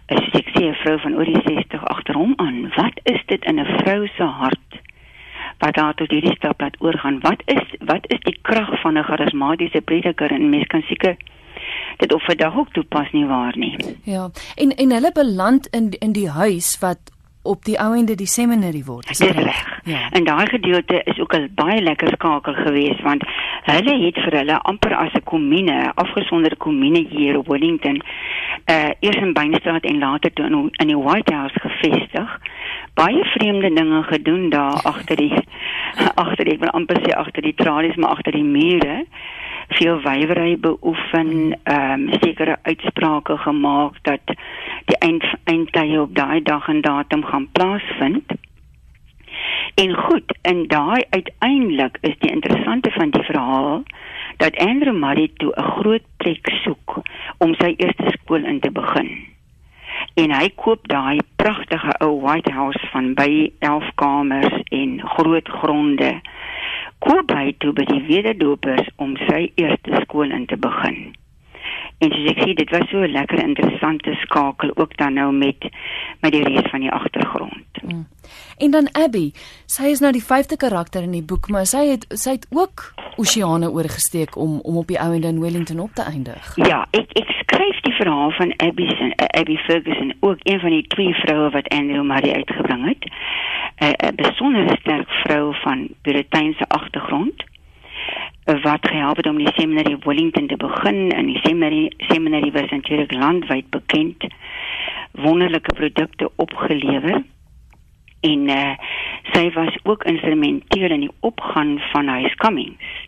'n 0.09 0.21
seksie 0.31 0.73
vrou 0.81 0.97
van 0.99 1.15
oor 1.15 1.25
die 1.25 1.43
60 1.45 1.83
agter 1.95 2.15
hom 2.15 2.33
aan. 2.37 2.71
Wat 2.75 2.99
is 3.03 3.21
dit 3.25 3.45
in 3.45 3.59
'n 3.59 3.65
vrou 3.81 4.07
se 4.07 4.23
hart 4.23 4.81
wat 5.59 5.75
daar 5.75 5.93
tot 5.93 6.11
hierdie 6.11 6.35
stap 6.35 6.61
laat 6.61 6.75
oorgaan? 6.79 7.19
Wat 7.19 7.41
is 7.45 7.67
wat 7.79 8.05
is 8.07 8.19
die 8.19 8.37
krag 8.41 8.81
van 8.81 8.97
'n 8.97 9.03
charismatiese 9.03 9.81
prediker 9.81 10.31
en 10.31 10.49
mens 10.49 10.67
kan 10.67 10.81
seker 10.81 11.15
dit 11.97 12.13
op 12.13 12.21
vandag 12.21 12.57
ook 12.57 12.71
toepas 12.73 13.11
nie 13.11 13.25
waar 13.25 13.57
nie. 13.57 13.77
Ja, 14.03 14.29
en 14.55 14.75
en 14.75 14.91
hulle 14.91 15.11
beland 15.11 15.67
in 15.67 15.89
in 15.99 16.11
die 16.11 16.29
huis 16.29 16.77
wat 16.79 16.99
op 17.43 17.65
die 17.65 17.79
ouende 17.79 18.15
die 18.15 18.27
seminary 18.27 18.83
word. 18.85 19.07
Dis 19.07 19.19
reg. 19.19 19.79
Ja. 19.83 20.09
En 20.15 20.23
daai 20.23 20.47
gedeelte 20.47 21.01
is 21.03 21.19
ook 21.19 21.35
'n 21.35 21.51
baie 21.55 21.81
lekker 21.81 22.07
skakel 22.07 22.53
geweest 22.53 23.01
want 23.01 23.23
hulle 23.63 24.05
het 24.05 24.15
vir 24.15 24.37
hulle 24.37 24.61
amper 24.61 24.95
as 24.95 25.13
'n 25.13 25.23
kommune, 25.23 25.91
afgesonderde 25.95 26.55
kommune 26.55 27.07
hier 27.09 27.37
op 27.37 27.47
Wellington, 27.47 28.01
uh 28.65 28.89
eers 28.99 29.21
in 29.21 29.33
Beinstraat 29.33 29.83
en 29.83 29.97
later 29.97 30.33
toe 30.33 30.45
in, 30.45 30.69
in 30.71 30.87
die 30.87 30.97
White 30.97 31.33
House 31.33 31.59
gevestig. 31.59 32.39
Baie 32.93 33.23
vreemde 33.23 33.73
dinge 33.73 34.03
gedoen 34.03 34.49
daar 34.49 34.81
agter 34.83 35.15
die 35.15 35.33
agter 36.23 36.45
die 36.45 36.53
ek 36.53 36.59
wil 36.59 36.69
amper 36.69 36.97
sê 37.01 37.13
agter 37.15 37.41
die 37.41 37.55
tralies 37.55 37.95
maar 37.95 38.09
agter 38.09 38.31
die 38.31 38.43
mure 38.43 39.05
veel 39.67 40.01
wywery 40.01 40.57
beoefen, 40.59 41.57
ehm 41.63 41.91
um, 41.91 42.09
sekere 42.21 42.57
uitsprake 42.61 43.37
gemaak 43.37 43.93
dat 44.01 44.35
die 44.85 44.97
eind 44.97 45.25
eindtye 45.43 46.01
op 46.01 46.15
daai 46.15 46.41
dag 46.41 46.67
en 46.67 46.81
datum 46.81 47.23
gaan 47.25 47.47
plaasvind. 47.51 48.31
En 49.75 49.95
goed, 49.95 50.37
en 50.41 50.67
daai 50.67 51.03
uiteindelik 51.09 51.97
is 52.01 52.17
die 52.19 52.31
interessante 52.31 52.91
van 52.91 53.09
die 53.09 53.23
verhaal 53.23 53.83
dat 54.37 54.57
Andrew 54.57 54.97
Murray 54.97 55.31
toe 55.37 55.53
'n 55.55 55.71
groot 55.77 56.05
plek 56.17 56.49
soek 56.63 57.01
om 57.37 57.55
sy 57.55 57.73
eerste 57.77 58.11
skool 58.17 58.45
in 58.45 58.59
te 58.59 58.71
begin. 58.71 59.09
En 60.13 60.31
hy 60.31 60.49
koop 60.55 60.87
daai 60.87 61.19
pragtige 61.35 61.93
ou 61.99 62.21
White 62.21 62.51
House 62.51 62.87
van 62.91 63.13
by 63.13 63.51
11 63.59 63.89
kamers 63.95 64.61
en 64.69 65.01
groot 65.15 65.49
gronde 65.49 66.21
koop 66.99 67.31
hy 67.35 67.51
toe 67.57 67.73
by 67.73 67.83
die 67.89 68.03
wederdopers 68.07 68.87
om 68.95 69.17
sy 69.27 69.51
eerste 69.55 69.99
skool 70.05 70.31
in 70.31 70.45
te 70.45 70.57
begin. 70.57 71.15
En 72.03 72.11
soos 72.11 72.31
ek 72.33 72.41
sê, 72.43 72.53
dit 72.59 72.71
was 72.75 72.89
so 72.91 72.99
'n 72.99 73.15
lekker 73.15 73.39
interessante 73.39 74.13
skakel 74.23 74.71
ook 74.75 74.97
dan 74.97 75.13
nou 75.13 75.31
met 75.31 75.59
met 76.19 76.31
die 76.31 76.43
res 76.43 76.69
van 76.71 76.79
die 76.79 76.91
agtergrond. 76.91 77.83
Mm. 77.83 78.07
En 78.57 78.71
dan 78.71 78.89
Abby, 78.91 79.31
sy 79.65 79.83
is 79.83 79.99
nou 79.99 80.11
die 80.11 80.23
vyfde 80.23 80.57
karakter 80.57 81.03
in 81.03 81.11
die 81.11 81.23
boek, 81.23 81.49
maar 81.49 81.65
sy 81.65 81.85
het 81.87 82.05
sy 82.09 82.31
het 82.31 82.47
ook 82.49 82.93
oseane 83.15 83.71
oorgesteek 83.71 84.35
om 84.35 84.59
om 84.63 84.77
op 84.77 84.87
die 84.87 84.99
ou 84.99 85.13
en 85.15 85.23
in 85.23 85.39
Wellington 85.39 85.79
op 85.79 85.93
te 85.93 86.03
eindig. 86.03 86.55
Ja, 86.55 86.87
ek 86.91 87.07
ek 87.21 87.29
skryf 87.39 87.79
die 87.87 87.93
verhaal 87.93 88.31
van 88.31 88.53
Abby 88.57 88.87
se 88.87 89.03
uh, 89.03 89.39
Abby 89.39 89.57
Ferguson, 89.57 90.13
ook 90.19 90.39
een 90.43 90.59
van 90.59 90.69
die 90.69 90.87
twee 90.87 91.13
vroue 91.13 91.49
wat 91.49 91.67
Andrew 91.67 92.03
Murray 92.03 92.33
uitgebring 92.33 92.87
het. 92.87 93.03
'n 93.83 94.15
besondere 94.15 94.77
sterk 94.79 95.09
vrou 95.09 95.55
van 95.63 95.87
Puriteinse 96.01 96.65
agtergrond 96.67 97.43
wat 98.45 98.87
gehelp 98.87 99.17
het 99.17 99.27
om 99.27 99.37
die 99.37 99.53
seminary 99.55 99.97
Wellington 100.03 100.47
te 100.47 100.57
begin 100.57 101.11
en 101.11 101.25
die 101.25 101.39
seminary 101.43 101.91
seminary 101.97 102.51
was 102.51 102.69
natuurlik 102.69 103.13
landwyd 103.13 103.69
bekend 103.69 104.25
wonderlike 105.11 105.73
produkte 105.73 106.31
opgelewer 106.35 107.23
en 108.19 108.49
uh, 108.49 108.75
sy 109.31 109.49
was 109.51 109.77
ook 109.83 110.03
instrumenteel 110.03 110.91
in 110.91 110.99
die 110.99 111.15
opgaan 111.19 111.79
van 111.91 112.07
Huis 112.07 112.35
Cummings 112.35 113.03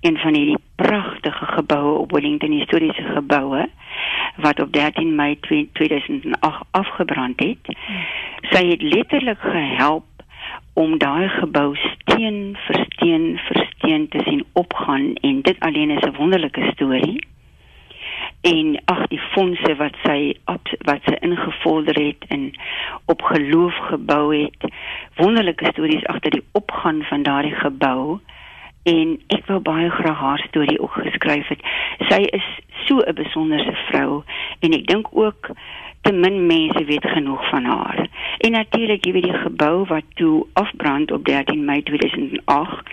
een 0.00 0.18
van 0.18 0.32
die 0.32 0.56
pragtige 0.74 1.44
geboue 1.44 1.98
op 1.98 2.12
Wellington 2.12 2.50
historiese 2.50 3.02
geboue 3.02 3.68
wat 4.36 4.60
op 4.60 4.72
13 4.72 5.14
Mei 5.14 5.38
2008 5.72 6.64
afgebrand 6.70 7.40
het. 7.40 7.76
Sy 8.40 8.66
het 8.68 8.82
letterlik 8.82 9.38
gehelp 9.38 10.04
om 10.74 10.98
daai 10.98 11.28
gebou 11.28 11.74
steen 11.76 12.56
vir 12.66 12.80
steen 12.86 13.26
vir 13.46 13.60
steen 13.70 14.08
te 14.08 14.22
sien 14.26 14.42
opgaan 14.52 15.14
en 15.14 15.40
dit 15.42 15.60
alleen 15.60 15.90
is 15.90 16.02
'n 16.02 16.16
wonderlike 16.18 16.70
storie. 16.72 17.26
En 18.40 18.80
ag 18.84 19.06
die 19.06 19.20
fondse 19.32 19.76
wat 19.76 19.94
sy 20.04 20.34
wat 20.84 21.00
sy 21.04 21.16
ingevorder 21.20 22.04
het 22.04 22.24
en 22.28 22.50
op 23.06 23.22
geloof 23.22 23.74
gebou 23.74 24.36
het. 24.36 24.72
Wonderlike 25.16 25.66
stories 25.66 26.06
agter 26.06 26.30
die 26.30 26.44
opgaan 26.52 27.02
van 27.02 27.22
daardie 27.22 27.54
gebou 27.54 28.20
en 28.82 29.20
ek 29.26 29.46
wou 29.46 29.60
baie 29.60 29.90
graag 29.90 30.18
haar 30.18 30.44
storie 30.48 30.80
ook 30.80 30.92
geskryf 30.92 31.48
het. 31.48 31.60
Sy 32.08 32.20
is 32.20 32.48
so 32.84 33.00
'n 33.00 33.14
besonderse 33.14 33.74
vrou 33.88 34.22
en 34.60 34.72
ek 34.72 34.86
dink 34.86 35.06
ook 35.12 35.50
te 36.04 36.12
min 36.12 36.46
mense 36.46 36.84
weet 36.84 37.06
genoeg 37.16 37.48
van 37.48 37.64
haar. 37.64 38.08
En 38.38 38.50
natuurlik, 38.50 39.04
jy 39.04 39.12
weet 39.12 39.28
die 39.30 39.42
gebou 39.46 39.86
wat 39.88 40.04
toe 40.20 40.46
afbrand 40.52 41.12
op 41.12 41.24
13 41.24 41.64
Mei 41.64 41.82
2008, 41.82 42.90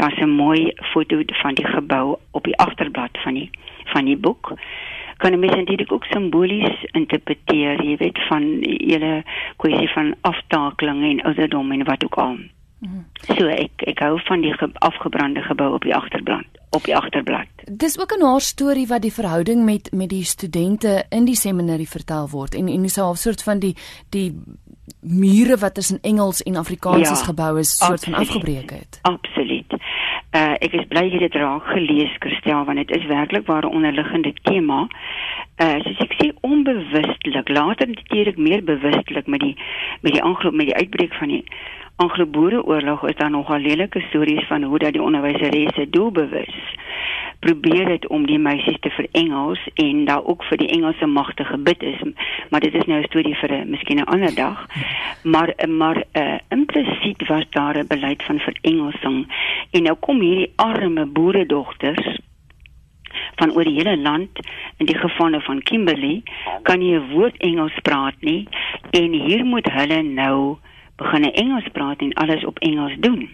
daar's 0.00 0.20
'n 0.20 0.28
mooi 0.28 0.72
foto 0.92 1.22
van 1.26 1.54
die 1.54 1.66
gebou 1.66 2.16
op 2.30 2.44
die 2.44 2.56
agterblad 2.56 3.18
van 3.24 3.34
die 3.34 3.50
van 3.84 4.04
die 4.04 4.16
boek. 4.16 4.52
Kan 5.16 5.32
jy 5.32 5.38
mens 5.38 5.64
dit 5.64 5.90
ook 5.90 6.04
simbolies 6.04 6.84
interpreteer, 6.92 7.84
jy 7.84 7.96
weet 7.96 8.18
van 8.28 8.42
hele 8.60 9.22
kwessie 9.56 9.88
van 9.88 10.14
aftakeling 10.20 11.04
en 11.04 11.22
ouderdom 11.22 11.72
en 11.72 11.84
wat 11.84 12.04
ook 12.04 12.14
al. 12.14 12.36
So 13.36 13.46
ek 13.46 13.86
ek 13.86 13.98
hou 13.98 14.18
van 14.26 14.40
die 14.40 14.52
ge 14.52 14.68
afgebrande 14.72 15.42
gebou 15.42 15.74
op 15.74 15.82
die 15.82 15.94
agterblad 15.94 16.44
op 16.74 16.84
die 16.84 16.96
agterblad. 16.96 17.46
Dis 17.70 17.98
ook 18.00 18.12
'n 18.12 18.24
haar 18.24 18.40
storie 18.40 18.86
wat 18.86 19.02
die 19.02 19.12
verhouding 19.12 19.64
met 19.64 19.92
met 19.92 20.08
die 20.08 20.24
studente 20.24 21.04
in 21.08 21.24
die 21.24 21.34
seminary 21.34 21.84
vertel 21.84 22.28
word 22.30 22.54
en 22.54 22.68
en 22.68 22.82
dis 22.82 22.96
'n 22.96 23.00
half 23.00 23.16
soort 23.16 23.42
van 23.42 23.58
die 23.58 23.74
die 24.10 24.34
mure 25.00 25.56
wat 25.56 25.74
tussen 25.74 25.98
Engels 26.02 26.42
en 26.42 26.56
Afrikaans 26.56 27.08
ja, 27.08 27.14
gebou 27.14 27.58
is 27.58 27.76
soort 27.76 27.92
absoluut, 27.92 28.18
van 28.18 28.26
afgebreek 28.26 28.70
het. 28.70 28.98
Absoluut. 29.02 29.72
Uh 30.34 30.54
ek 30.58 30.72
is 30.72 30.86
bly 30.88 31.04
jy 31.04 31.12
het 31.12 31.32
dit 31.32 31.34
raak 31.34 31.64
gelees 31.64 32.16
Christel 32.18 32.64
want 32.64 32.76
dit 32.76 32.90
is 32.90 33.06
werklik 33.06 33.46
waar 33.46 33.62
'n 33.62 33.74
onderliggende 33.74 34.32
tema. 34.42 34.88
Uh 35.62 35.78
soos 35.84 35.98
ek 35.98 36.14
sê 36.18 36.32
onbewustelik 36.40 37.48
later 37.48 37.88
natuurlik 37.88 38.36
meer 38.36 38.64
bewustelik 38.64 39.26
met 39.26 39.40
die 39.40 39.56
met 40.00 40.12
die 40.12 40.22
aangloop 40.22 40.54
met 40.54 40.66
die 40.66 40.74
uitbreek 40.74 41.14
van 41.14 41.28
die 41.28 41.44
Anglo-Boereoorlog 41.96 43.08
is 43.08 43.16
daar 43.16 43.30
nogal 43.30 43.58
lelike 43.58 44.00
stories 44.00 44.46
van 44.46 44.62
hoe 44.62 44.78
dat 44.78 44.92
die 44.92 45.02
onderwyseresse 45.02 45.90
doelbewus 45.90 46.74
probeer 47.38 47.88
het 47.88 48.06
om 48.08 48.26
die 48.26 48.38
meisies 48.38 48.78
te 48.80 48.90
verengels 48.90 49.68
en 49.74 50.04
daar 50.04 50.24
ook 50.24 50.44
vir 50.44 50.58
die 50.58 50.68
Engelse 50.68 51.06
magte 51.06 51.44
gebid 51.44 51.82
is. 51.82 52.00
Maar 52.50 52.60
dit 52.60 52.74
is 52.74 52.86
nou 52.86 53.00
'n 53.00 53.04
storie 53.10 53.34
vir 53.34 53.52
'n 53.52 53.70
miskien 53.70 53.98
'n 53.98 54.10
ander 54.14 54.34
dag. 54.34 54.66
Maar 55.22 55.54
maar 55.68 56.02
uh, 56.12 56.38
implisiet 56.48 57.26
was 57.28 57.44
daar 57.50 57.78
'n 57.78 57.86
beleid 57.86 58.22
van 58.22 58.38
verengelsing. 58.38 59.26
En 59.70 59.82
nou 59.82 59.96
kom 60.00 60.20
hierdie 60.20 60.52
arme 60.56 61.06
boeredogters 61.06 62.18
van 63.34 63.52
oor 63.52 63.64
die 63.64 63.78
hele 63.82 63.96
land 63.96 64.30
in 64.76 64.86
die 64.86 64.98
gevange 64.98 65.40
van 65.40 65.62
Kimberley 65.62 66.22
kan 66.62 66.78
nie 66.78 66.94
'n 66.94 67.10
woord 67.10 67.36
Engels 67.36 67.78
praat 67.82 68.14
nie 68.20 68.48
en 68.90 69.12
hier 69.12 69.44
moet 69.44 69.72
hulle 69.72 70.02
nou 70.02 70.56
begin 70.96 71.32
Engels 71.32 71.68
praat 71.72 72.00
en 72.00 72.12
alles 72.12 72.44
op 72.44 72.58
Engels 72.58 72.94
doen. 72.98 73.28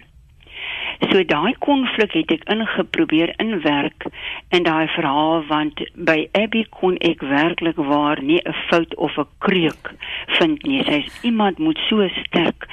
So 1.09 1.23
daai 1.25 1.55
konflik 1.59 2.13
het 2.13 2.31
ek 2.35 2.43
ingeprobeer 2.53 3.33
inwerk 3.41 4.05
in 4.53 4.65
daai 4.67 4.85
verhaal 4.93 5.41
want 5.49 5.81
by 5.95 6.27
Abby 6.37 6.61
kon 6.69 6.99
ek 7.01 7.23
werklik 7.25 7.79
waar 7.89 8.21
nie 8.21 8.41
'n 8.45 8.53
fout 8.69 8.95
of 8.95 9.17
'n 9.17 9.27
kreuk 9.39 9.93
vind 10.37 10.63
nie. 10.63 10.83
Sy's 10.83 11.23
iemand 11.23 11.57
met 11.57 11.77
so 11.89 12.07
sterk 12.07 12.67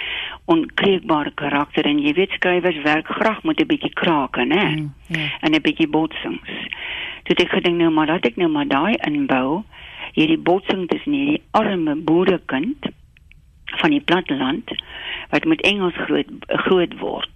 onkreukbare 0.45 1.33
karakter 1.35 1.85
en 1.85 1.99
jy 1.99 2.13
weet 2.13 2.31
skrywers 2.31 2.83
werk 2.83 3.07
graag 3.07 3.43
met 3.43 3.61
'n 3.61 3.67
bietjie 3.67 3.93
krake, 3.93 4.45
né? 4.45 4.65
Mm, 4.77 4.93
yeah. 5.09 5.31
En 5.41 5.55
'n 5.55 5.63
bietjie 5.63 5.89
botsings. 5.89 6.53
Toe 7.23 7.37
ek 7.37 7.51
gedink 7.51 7.77
nou 7.77 7.91
maar 7.91 8.07
laat 8.07 8.27
ek 8.27 8.37
nou 8.37 8.49
maar 8.49 8.69
daai 8.69 8.95
inbou 8.95 9.65
hierdie 10.13 10.39
botsing 10.39 10.89
tussen 10.89 11.13
hierdie 11.13 11.43
arme 11.51 11.95
boerekind 11.95 12.87
van 13.77 13.91
die 13.91 14.01
platteland 14.01 14.71
wat 15.31 15.45
met 15.45 15.61
Engels 15.61 15.95
groot 15.97 16.27
groot 16.47 16.99
word. 16.99 17.31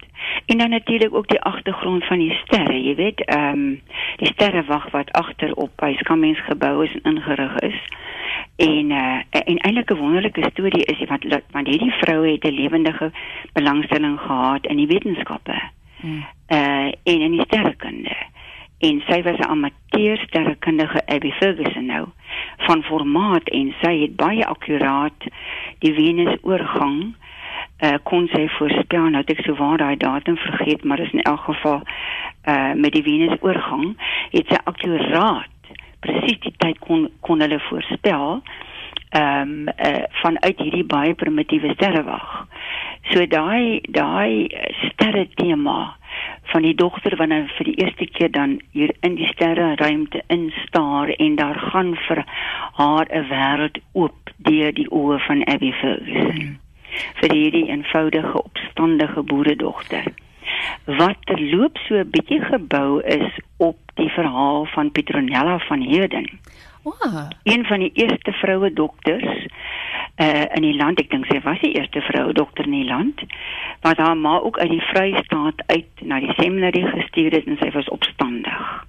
En 0.47 0.59
dan 0.59 0.71
natuurlik 0.71 1.15
ook 1.15 1.29
die 1.29 1.41
agtergrond 1.41 2.05
van 2.05 2.19
die 2.19 2.35
sterre, 2.45 2.83
jy 2.83 2.95
weet, 2.95 3.25
ehm 3.25 3.49
um, 3.49 3.81
die 4.17 4.33
sterrewag 4.33 4.91
wat 4.91 5.13
agter 5.13 5.55
op 5.55 5.71
by 5.77 5.95
Skammings 5.97 6.41
gebou 6.45 6.85
is 6.85 6.93
en 6.93 7.15
ingerig 7.15 7.59
is. 7.59 7.81
En 8.57 8.91
uh, 8.91 9.19
en 9.31 9.57
eintlik 9.57 9.91
'n 9.91 9.97
wonderlike 9.97 10.49
storie 10.51 10.85
is 10.85 11.09
wat 11.09 11.43
want 11.51 11.67
hierdie 11.67 11.93
vrou 11.93 12.31
het 12.31 12.45
'n 12.45 12.55
lewendige 12.55 13.13
belangstelling 13.53 14.21
gehad 14.21 14.67
in 14.67 14.77
die 14.77 14.87
wetenskappe. 14.87 15.61
Hmm. 16.01 16.25
Uh 16.49 16.91
en 17.03 17.21
in 17.21 17.31
die 17.31 17.45
sterrekunde. 17.45 18.17
En 18.83 19.03
sy 19.07 19.23
was 19.23 19.39
'n 19.39 19.51
amateur 19.55 20.17
sterrekundige 20.19 21.07
Abby 21.07 21.31
Ferguson 21.31 21.87
nou 21.87 22.07
van 22.57 22.83
formaat 22.83 23.49
en 23.49 23.75
sy 23.81 24.01
het 24.01 24.17
baie 24.17 24.47
akkuraat 24.47 25.27
die 25.79 25.95
Venus 25.95 26.37
oorgang 26.43 27.15
uh, 27.83 27.95
kon 28.03 28.27
sy 28.33 28.49
voorspel. 28.49 29.07
Nou 29.11 29.23
ek 29.27 29.45
sou 29.47 29.55
waar 29.55 29.79
daai 29.79 29.97
datum 29.97 30.37
vergeet 30.37 30.85
maar 30.85 30.99
is 30.99 31.13
in 31.13 31.23
elk 31.23 31.41
geval 31.41 31.81
uh, 32.49 32.73
met 32.75 32.93
die 32.93 33.03
Venus 33.03 33.39
oorgang 33.41 33.95
het 34.35 34.51
sy 34.51 34.59
akkuraat 34.65 35.73
presies 36.01 36.43
die 36.43 36.55
tyd 36.59 36.79
kon 36.83 37.07
kon 37.21 37.41
hulle 37.41 37.61
voorspel 37.71 38.43
ehm 39.13 39.51
um, 39.51 39.69
uh, 39.69 40.05
vanuit 40.25 40.59
hierdie 40.59 40.87
baie 40.89 41.15
primitiewe 41.15 41.75
sterrewag. 41.75 42.47
So 43.13 43.27
daai 43.27 43.81
daai 43.89 44.49
sterre 44.89 45.29
tema 45.35 45.93
van 46.53 46.63
die 46.63 46.75
dogter 46.75 47.17
wanneer 47.17 47.53
vir 47.57 47.65
die 47.65 47.77
eerste 47.85 48.07
keer 48.07 48.31
dan 48.31 48.61
hier 48.71 48.95
in 49.01 49.15
die 49.15 49.27
sterre 49.27 49.75
ruimte 49.75 50.23
instaar 50.27 51.09
en 51.09 51.37
daar 51.37 51.59
gaan 51.59 51.95
vir 52.09 52.25
haar 52.73 53.07
'n 53.11 53.29
wêreld 53.29 53.79
oop 53.93 54.31
deur 54.37 54.73
die 54.73 54.91
oë 54.91 55.19
van 55.27 55.45
Abby 55.45 55.73
Ferguson. 55.73 56.41
Hmm. 56.41 56.59
vir 57.21 57.33
hierdie 57.33 57.69
eenvoudige 57.69 58.43
opstandige 58.43 59.23
boeredogter 59.23 60.13
wat 60.85 61.17
terloop 61.25 61.79
so 61.87 61.95
'n 61.95 62.11
bietjie 62.11 62.41
gebou 62.41 63.01
is 63.01 63.41
op 63.57 63.79
die 63.95 64.09
verhaal 64.09 64.65
van 64.65 64.93
Petronella 64.93 65.59
van 65.59 65.81
Heerden. 65.81 66.29
Wow. 66.83 67.31
Een 67.43 67.65
van 67.65 67.79
die 67.79 67.91
eerste 67.95 68.33
vroue 68.33 68.73
dokters 68.73 69.47
uh 70.21 70.45
in 70.57 70.63
die 70.63 70.77
land, 70.77 71.01
ek 71.01 71.11
dink 71.11 71.27
sy 71.27 71.41
was 71.45 71.61
die 71.61 71.73
eerste 71.73 72.01
vroue 72.09 72.33
dokter 72.37 72.65
in 72.69 72.79
die 72.83 72.89
land. 72.89 73.25
Wat 73.81 73.99
haar 73.99 74.17
ma 74.17 74.39
ook 74.41 74.59
uit 74.59 74.71
die 74.71 74.87
Vrystaat 74.93 75.63
uit 75.67 76.03
na 76.03 76.21
die 76.21 76.35
seminarie 76.37 76.87
gestuur 76.87 77.33
het 77.33 77.47
en 77.47 77.61
sy 77.61 77.71
was 77.73 77.89
opstandig. 77.89 78.87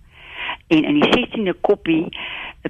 En 0.68 0.84
in 0.84 1.00
die 1.00 1.10
16de 1.10 1.54
koppie 1.62 2.08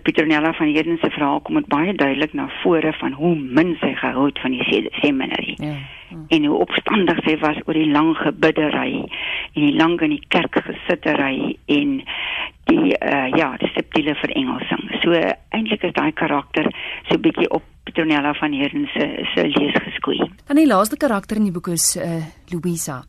Petronella 0.02 0.54
van 0.54 0.68
Heerden 0.68 0.98
se 0.98 1.10
verhaal 1.10 1.42
kom 1.42 1.56
dit 1.56 1.68
baie 1.68 1.94
duidelik 1.94 2.34
na 2.34 2.48
vore 2.62 2.94
van 2.94 3.12
hoe 3.12 3.36
min 3.36 3.76
sy 3.80 3.94
gehou 3.94 4.26
het 4.26 4.40
van 4.40 4.52
die 4.52 4.90
seminarie. 5.02 5.54
Ja. 5.62 5.76
ja. 6.10 6.18
En 6.28 6.46
hoe 6.46 6.58
opstandig 6.58 7.20
sy 7.24 7.38
was 7.38 7.60
oor 7.66 7.78
die 7.78 7.92
lang 7.92 8.16
gebiddery 8.18 9.04
en 9.54 9.62
die 9.62 9.76
lang 9.76 10.00
in 10.02 10.16
die 10.16 10.26
kerk 10.34 10.58
gesittery 10.66 11.58
en 11.66 12.02
die 12.72 12.96
uh, 12.98 13.28
ja, 13.38 13.54
die 13.62 13.70
subtiele 13.76 14.16
verengelsing. 14.16 14.90
So 15.04 15.14
eintlik 15.54 15.86
is 15.86 15.94
daai 15.94 16.12
karakter 16.12 16.72
so 17.10 17.22
bietjie 17.22 17.52
op 17.54 17.64
Petronella 17.84 18.34
van 18.34 18.52
Heerden 18.52 18.88
se 18.94 19.26
se 19.34 19.48
lees 19.48 19.76
geskoei. 19.84 20.20
Dan 20.48 20.56
die 20.56 20.68
laaste 20.68 20.98
karakter 20.98 21.38
in 21.38 21.50
die 21.50 21.56
boek 21.56 21.68
is 21.68 21.96
uh, 21.98 22.24
Louisa. 22.52 23.04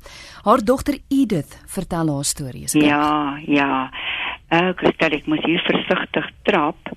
Haar 0.44 0.64
dogter 0.64 0.98
Edith 1.08 1.58
vertel 1.66 2.10
haar 2.14 2.24
stories. 2.24 2.72
Ja, 2.72 3.38
ja. 3.46 3.90
Uh, 4.50 4.72
Christel, 4.76 5.14
ek 5.18 5.26
moet 5.26 5.44
hier 5.44 5.62
versigtig 5.66 6.30
trap 6.42 6.90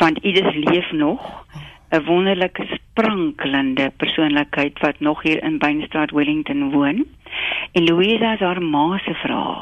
want 0.00 0.22
Edith 0.24 0.54
leef 0.54 0.92
nog. 0.92 1.44
'n 1.90 2.04
Wonderlike 2.06 2.66
sprankelende 2.70 3.92
persoonlikheid 3.96 4.78
wat 4.78 5.00
nog 5.00 5.22
hier 5.22 5.42
in 5.42 5.58
Beinstraat 5.58 6.10
Wellington 6.10 6.70
woon. 6.70 7.06
En 7.72 7.84
Louisa 7.84 8.32
is 8.32 8.40
haar 8.40 8.62
ma 8.62 8.98
se 8.98 9.14
vrou. 9.14 9.56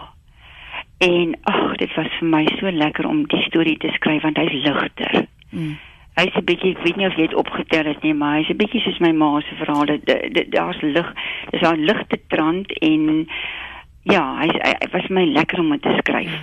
En 0.99 1.39
ag, 1.43 1.77
dit 1.77 1.95
was 1.95 2.11
vir 2.19 2.29
my 2.29 2.47
so 2.59 2.71
lekker 2.71 3.07
om 3.07 3.27
die 3.27 3.43
storie 3.43 3.77
te 3.79 3.89
skryf 3.95 4.23
want 4.23 4.37
hy's 4.37 4.53
ligter. 4.65 5.27
Mm. 5.51 5.79
Hy's 6.19 6.35
'n 6.35 6.45
bietjie, 6.45 6.75
ek 6.75 6.85
weet 6.85 6.97
nie 6.97 7.07
of 7.07 7.17
jy 7.17 7.29
dit 7.31 7.39
opgetel 7.39 7.87
het 7.87 8.03
nie, 8.03 8.15
maar 8.15 8.39
hy's 8.39 8.51
'n 8.51 8.59
bietjie 8.59 8.81
soos 8.83 8.99
my 8.99 9.13
ma 9.13 9.41
se 9.41 9.55
verhale. 9.55 10.01
Daar's 10.51 10.81
lig, 10.83 11.13
dis 11.51 11.63
'n 11.63 11.85
ligte 11.85 12.19
trant 12.29 12.73
en 12.83 13.29
ja, 14.03 14.25
hy 14.41 14.49
hy 14.49 14.89
was 14.93 15.09
my 15.09 15.25
lekker 15.25 15.61
om 15.61 15.79
te 15.81 15.95
skryf. 15.99 16.35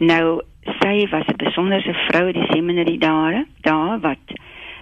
Nou 0.00 0.40
sy 0.80 1.06
was 1.10 1.26
'n 1.26 1.36
besonderse 1.36 1.94
vrou 2.08 2.26
in 2.28 2.40
die 2.40 2.50
seminarie 2.50 2.98
daar, 2.98 3.44
daar 3.62 4.00
wat 4.00 4.24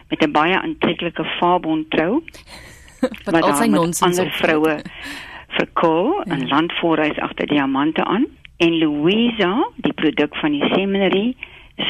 met 0.08 0.22
'n 0.22 0.32
baie 0.32 0.56
aantreklike 0.58 1.24
faabond 1.38 1.90
trou. 1.90 2.22
wat 3.24 3.42
al 3.42 3.54
sy 3.54 3.66
nonsens 3.66 4.18
ander 4.18 4.32
vroue 4.32 4.80
verkoop 5.48 6.26
ja. 6.26 6.32
en 6.34 6.48
landvoorreis 6.48 7.18
agter 7.18 7.46
diamante 7.46 8.04
aan 8.04 8.26
en 8.56 8.78
Louisa, 8.78 9.70
die 9.76 9.92
produk 9.92 10.36
van 10.36 10.52
die 10.52 10.68
seminarie, 10.74 11.36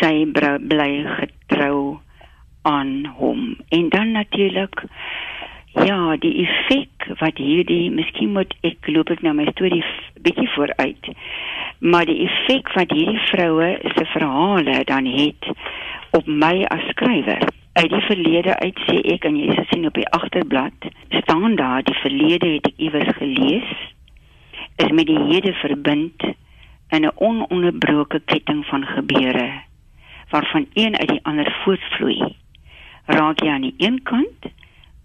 sy 0.01 0.27
bly 0.71 0.91
getrou 1.19 1.99
aan 2.63 3.13
hom. 3.17 3.57
En 3.69 3.89
dan 3.89 4.11
natuurlik 4.13 4.85
Ja, 5.71 6.17
die 6.19 6.33
effek 6.43 7.13
wat 7.21 7.39
hierdie, 7.39 7.93
miskien 7.95 8.33
moet 8.35 8.55
ek 8.67 8.89
loop 8.91 9.13
ek 9.15 9.21
nou 9.23 9.37
my 9.39 9.45
storie 9.53 9.85
bietjie 10.25 10.49
vooruit. 10.57 11.11
Maar 11.79 12.09
die 12.11 12.25
effek 12.25 12.73
wat 12.75 12.91
hierdie 12.91 13.23
vroue 13.29 13.69
se 13.95 14.05
verhale 14.11 14.81
dan 14.89 15.07
het 15.07 15.47
op 16.19 16.27
my 16.27 16.65
as 16.75 16.83
skrywer. 16.91 17.47
Uit 17.79 17.95
die 17.95 18.03
verlede 18.09 18.59
uit 18.59 18.83
sê 18.89 18.99
ek 19.15 19.29
en 19.31 19.39
jy 19.39 19.55
sien 19.71 19.87
op 19.87 19.95
die 19.95 20.09
agterblad 20.19 20.91
staan 21.23 21.55
daar 21.55 21.87
die 21.87 21.97
verlede 22.03 22.51
het 22.57 22.67
ek 22.73 22.83
iewers 22.89 23.15
gelees 23.23 23.71
is 24.83 24.91
met 24.91 25.07
die 25.07 25.23
hede 25.31 25.55
verbind 25.63 26.27
in 26.91 27.07
'n 27.07 27.15
ononderbroke 27.15 28.21
ketting 28.27 28.67
van 28.67 28.87
gebeure 28.87 29.49
waarvan 30.31 30.67
een 30.75 30.99
uit 30.99 31.09
die 31.09 31.23
ander 31.23 31.59
voortvloei. 31.63 32.40
Raak 33.11 33.43
jy 33.43 33.51
aan 33.51 33.67
die 33.67 33.75
een 33.79 34.03
kant 34.03 34.51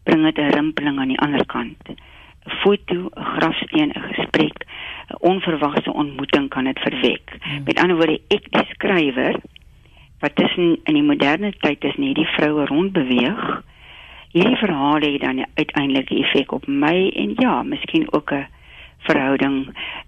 bring 0.03 0.23
dit 0.23 0.37
'n 0.37 0.53
rimpeling 0.53 0.99
aan 0.99 1.13
die 1.13 1.19
ander 1.19 1.45
kant. 1.45 1.81
'n 1.89 2.51
Foto, 2.61 3.09
'n 3.09 3.23
grafsteen, 3.35 3.89
'n 3.89 4.13
gesprek, 4.13 4.65
'n 5.09 5.15
onverwagte 5.19 5.93
ontmoeting 5.93 6.49
kan 6.49 6.63
dit 6.63 6.79
verwek. 6.79 7.37
Hmm. 7.41 7.63
Met 7.65 7.79
ander 7.79 7.95
woorde, 7.95 8.21
ek 8.27 8.51
die 8.51 8.65
skrywer 8.73 9.35
wat 10.19 10.35
tussen 10.35 10.79
in 10.83 10.93
die 10.93 11.03
moderne 11.03 11.53
tyd 11.59 11.83
is 11.83 11.95
nie 11.95 12.13
die 12.13 12.27
vroue 12.37 12.65
rondbeweeg. 12.65 13.61
Hierdie 14.31 14.57
verhale 14.57 15.11
het 15.11 15.21
dan 15.21 15.45
uiteindelik 15.53 16.09
'n 16.09 16.23
effek 16.23 16.51
op 16.51 16.67
my 16.67 17.09
en 17.15 17.33
ja, 17.35 17.63
miskien 17.63 18.13
ook 18.13 18.31
'n 18.31 18.47
verhouding 19.07 19.57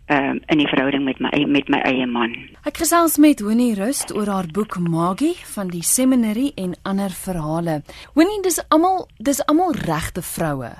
ehm 0.07 0.29
um, 0.29 0.39
in 0.47 0.61
die 0.61 0.67
verhouding 0.67 1.03
met 1.03 1.19
my 1.19 1.45
met 1.45 1.69
my 1.69 1.79
eie 1.83 2.07
man. 2.07 2.35
Ek 2.63 2.79
gesels 2.79 3.17
met 3.17 3.43
Winnie 3.43 3.73
Rust 3.75 4.13
oor 4.15 4.29
haar 4.31 4.47
boek 4.51 4.77
Magie 4.79 5.35
van 5.53 5.71
die 5.73 5.83
seminary 5.83 6.51
en 6.55 6.75
ander 6.83 7.11
verhale. 7.11 7.81
Winnie, 8.15 8.41
dis 8.43 8.61
almal 8.69 9.07
dis 9.17 9.43
almal 9.45 9.75
regte 9.75 10.21
vroue. 10.21 10.71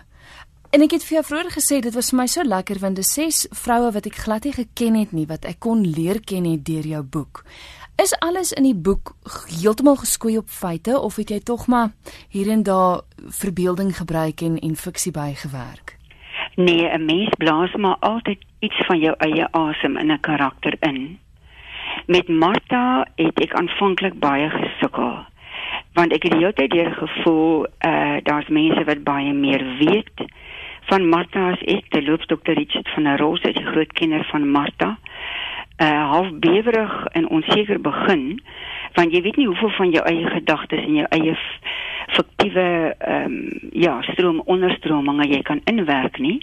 En 0.69 0.83
ek 0.83 0.97
het 0.97 1.03
vir 1.07 1.17
jou 1.17 1.25
vroeër 1.29 1.51
gesê 1.55 1.79
dit 1.83 1.95
was 1.95 2.11
vir 2.11 2.19
my 2.19 2.27
so 2.27 2.43
lekker 2.43 2.79
want 2.83 2.99
dis 2.99 3.11
ses 3.13 3.45
vroue 3.55 3.91
wat 3.95 4.07
ek 4.09 4.21
glad 4.23 4.47
nie 4.47 4.55
geken 4.55 4.99
het 4.99 5.13
nie 5.15 5.27
wat 5.27 5.47
ek 5.47 5.59
kon 5.63 5.83
leer 5.83 6.19
ken 6.19 6.47
het 6.47 6.65
deur 6.67 6.87
jou 6.87 7.03
boek. 7.03 7.43
Is 7.97 8.13
alles 8.21 8.51
in 8.53 8.67
die 8.67 8.75
boek 8.75 9.15
heeltemal 9.49 9.97
geskoei 9.97 10.37
op 10.37 10.51
feite 10.53 10.99
of 10.99 11.15
het 11.17 11.31
jy 11.33 11.39
tog 11.41 11.65
maar 11.67 11.95
hier 12.29 12.51
en 12.53 12.63
daar 12.63 13.01
verbeelding 13.41 13.95
gebruik 13.97 14.41
en 14.41 14.59
en 14.59 14.75
fiksie 14.75 15.11
bygewerk? 15.11 15.96
Nee, 16.59 16.89
'n 16.89 17.05
mens 17.05 17.29
blaas 17.37 17.73
maar 17.75 17.95
altyd 17.99 18.37
iets 18.59 18.85
van 18.85 18.99
jou 18.99 19.15
eie 19.17 19.51
asem 19.51 19.97
in 19.97 20.11
'n 20.11 20.19
karakter 20.19 20.73
in. 20.79 21.19
Met 22.05 22.27
Martha 22.27 23.07
het 23.15 23.39
ek 23.39 23.53
aanvanklik 23.53 24.19
baie 24.19 24.49
gesukkel. 24.49 25.25
Want 25.93 26.13
ek 26.13 26.23
het 26.23 26.31
die 26.31 26.41
hele 26.41 26.53
tyd 26.53 26.71
deur 26.71 26.91
gevoel 26.91 27.65
uh 27.85 28.17
daar's 28.23 28.47
mense 28.47 28.83
wat 28.83 29.03
baie 29.03 29.33
meer 29.33 29.63
weet 29.79 30.25
van 30.81 31.09
Martha 31.09 31.51
as 31.51 31.61
ek, 31.61 31.89
die 31.89 32.01
loopdokter 32.01 32.53
Richard 32.53 32.89
van 32.89 33.03
der 33.03 33.17
Rose, 33.17 33.51
die 33.51 33.65
groot 33.65 33.93
kenner 33.93 34.25
van 34.31 34.49
Martha. 34.49 34.97
Uh 35.77 36.09
half 36.09 36.29
bewerig 36.41 37.05
en 37.13 37.29
onseker 37.29 37.81
begin, 37.81 38.39
want 38.93 39.13
jy 39.13 39.21
weet 39.21 39.35
nie 39.37 39.45
hoeveel 39.45 39.69
van 39.69 39.91
jou 39.93 40.03
eie 40.09 40.29
gedagtes 40.33 40.81
en 40.85 40.95
jou 40.95 41.05
eie 41.09 41.35
fiktiewe 42.15 42.95
ehm 42.97 43.25
um, 43.25 43.69
ja, 43.71 43.99
stroom 44.01 44.41
onderstrominge 44.45 45.27
jy 45.29 45.41
kan 45.45 45.61
inwerk 45.69 46.17
nie. 46.23 46.39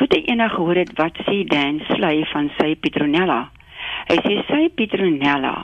Tot 0.00 0.14
jy 0.14 0.24
eendag 0.24 0.56
gehoor 0.56 0.80
het 0.82 0.90
wat 0.98 1.20
sê 1.28 1.44
Dan 1.46 1.80
Slay 1.92 2.24
van 2.32 2.50
sy 2.58 2.74
Petronella. 2.74 3.44
Hy 4.10 4.18
sê 4.26 4.40
sy 4.48 4.68
Petronella 4.74 5.54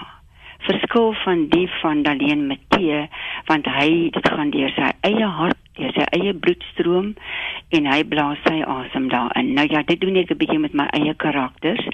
verskil 0.69 1.15
van 1.25 1.47
die 1.49 1.67
van 1.81 2.03
Daleen 2.03 2.47
Matthee 2.47 3.09
want 3.49 3.67
hy 3.67 4.11
dit 4.15 4.29
gaan 4.29 4.53
deur 4.55 4.73
sy 4.77 4.91
eie 5.09 5.29
hart, 5.41 5.59
deur 5.79 5.93
sy 5.97 6.07
eie 6.17 6.35
bloedstroom 6.37 7.15
en 7.77 7.87
hy 7.89 8.01
blaas 8.05 8.39
sy 8.47 8.61
asem 8.61 9.09
daarin. 9.13 9.55
Nou 9.57 9.67
ja, 9.71 9.83
dit 9.89 10.01
doen 10.01 10.21
ek 10.21 10.31
'n 10.31 10.41
bietjie 10.43 10.59
met 10.59 10.75
my 10.75 10.87
eie 10.93 11.15
karakters 11.15 11.89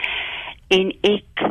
en 0.68 0.92
ek 1.00 1.46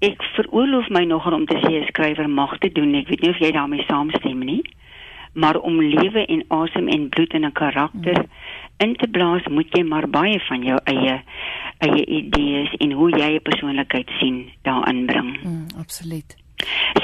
ek 0.00 0.22
veroorloof 0.34 0.88
my 0.88 1.04
nogal 1.04 1.34
om 1.34 1.46
te 1.46 1.54
sê 1.54 1.80
'n 1.80 1.86
skrywer 1.86 2.28
mag 2.28 2.58
dit 2.58 2.74
doen. 2.74 2.94
Ek 2.94 3.08
weet 3.08 3.20
nie 3.20 3.30
of 3.30 3.38
jy 3.38 3.52
daarmee 3.52 3.84
saamstem 3.84 4.38
nie 4.38 4.62
maar 5.32 5.56
om 5.56 5.82
lewe 5.82 6.26
en 6.26 6.44
asem 6.48 6.88
en 6.88 7.08
bloed 7.08 7.32
in 7.32 7.44
'n 7.44 7.52
karakter 7.52 8.24
in 8.76 8.96
te 8.96 9.08
blaas, 9.08 9.46
moet 9.46 9.66
jy 9.70 9.82
maar 9.82 10.08
baie 10.08 10.40
van 10.40 10.62
jou 10.62 10.80
eie 10.84 11.22
eie 11.78 12.04
idees 12.04 12.74
en 12.78 12.92
hoe 12.92 13.10
jy 13.10 13.34
'n 13.34 13.42
persoonlikheid 13.42 14.10
sien 14.18 14.50
daarin 14.62 15.06
bring. 15.06 15.42
Mm, 15.42 15.66
absoluut. 15.78 16.36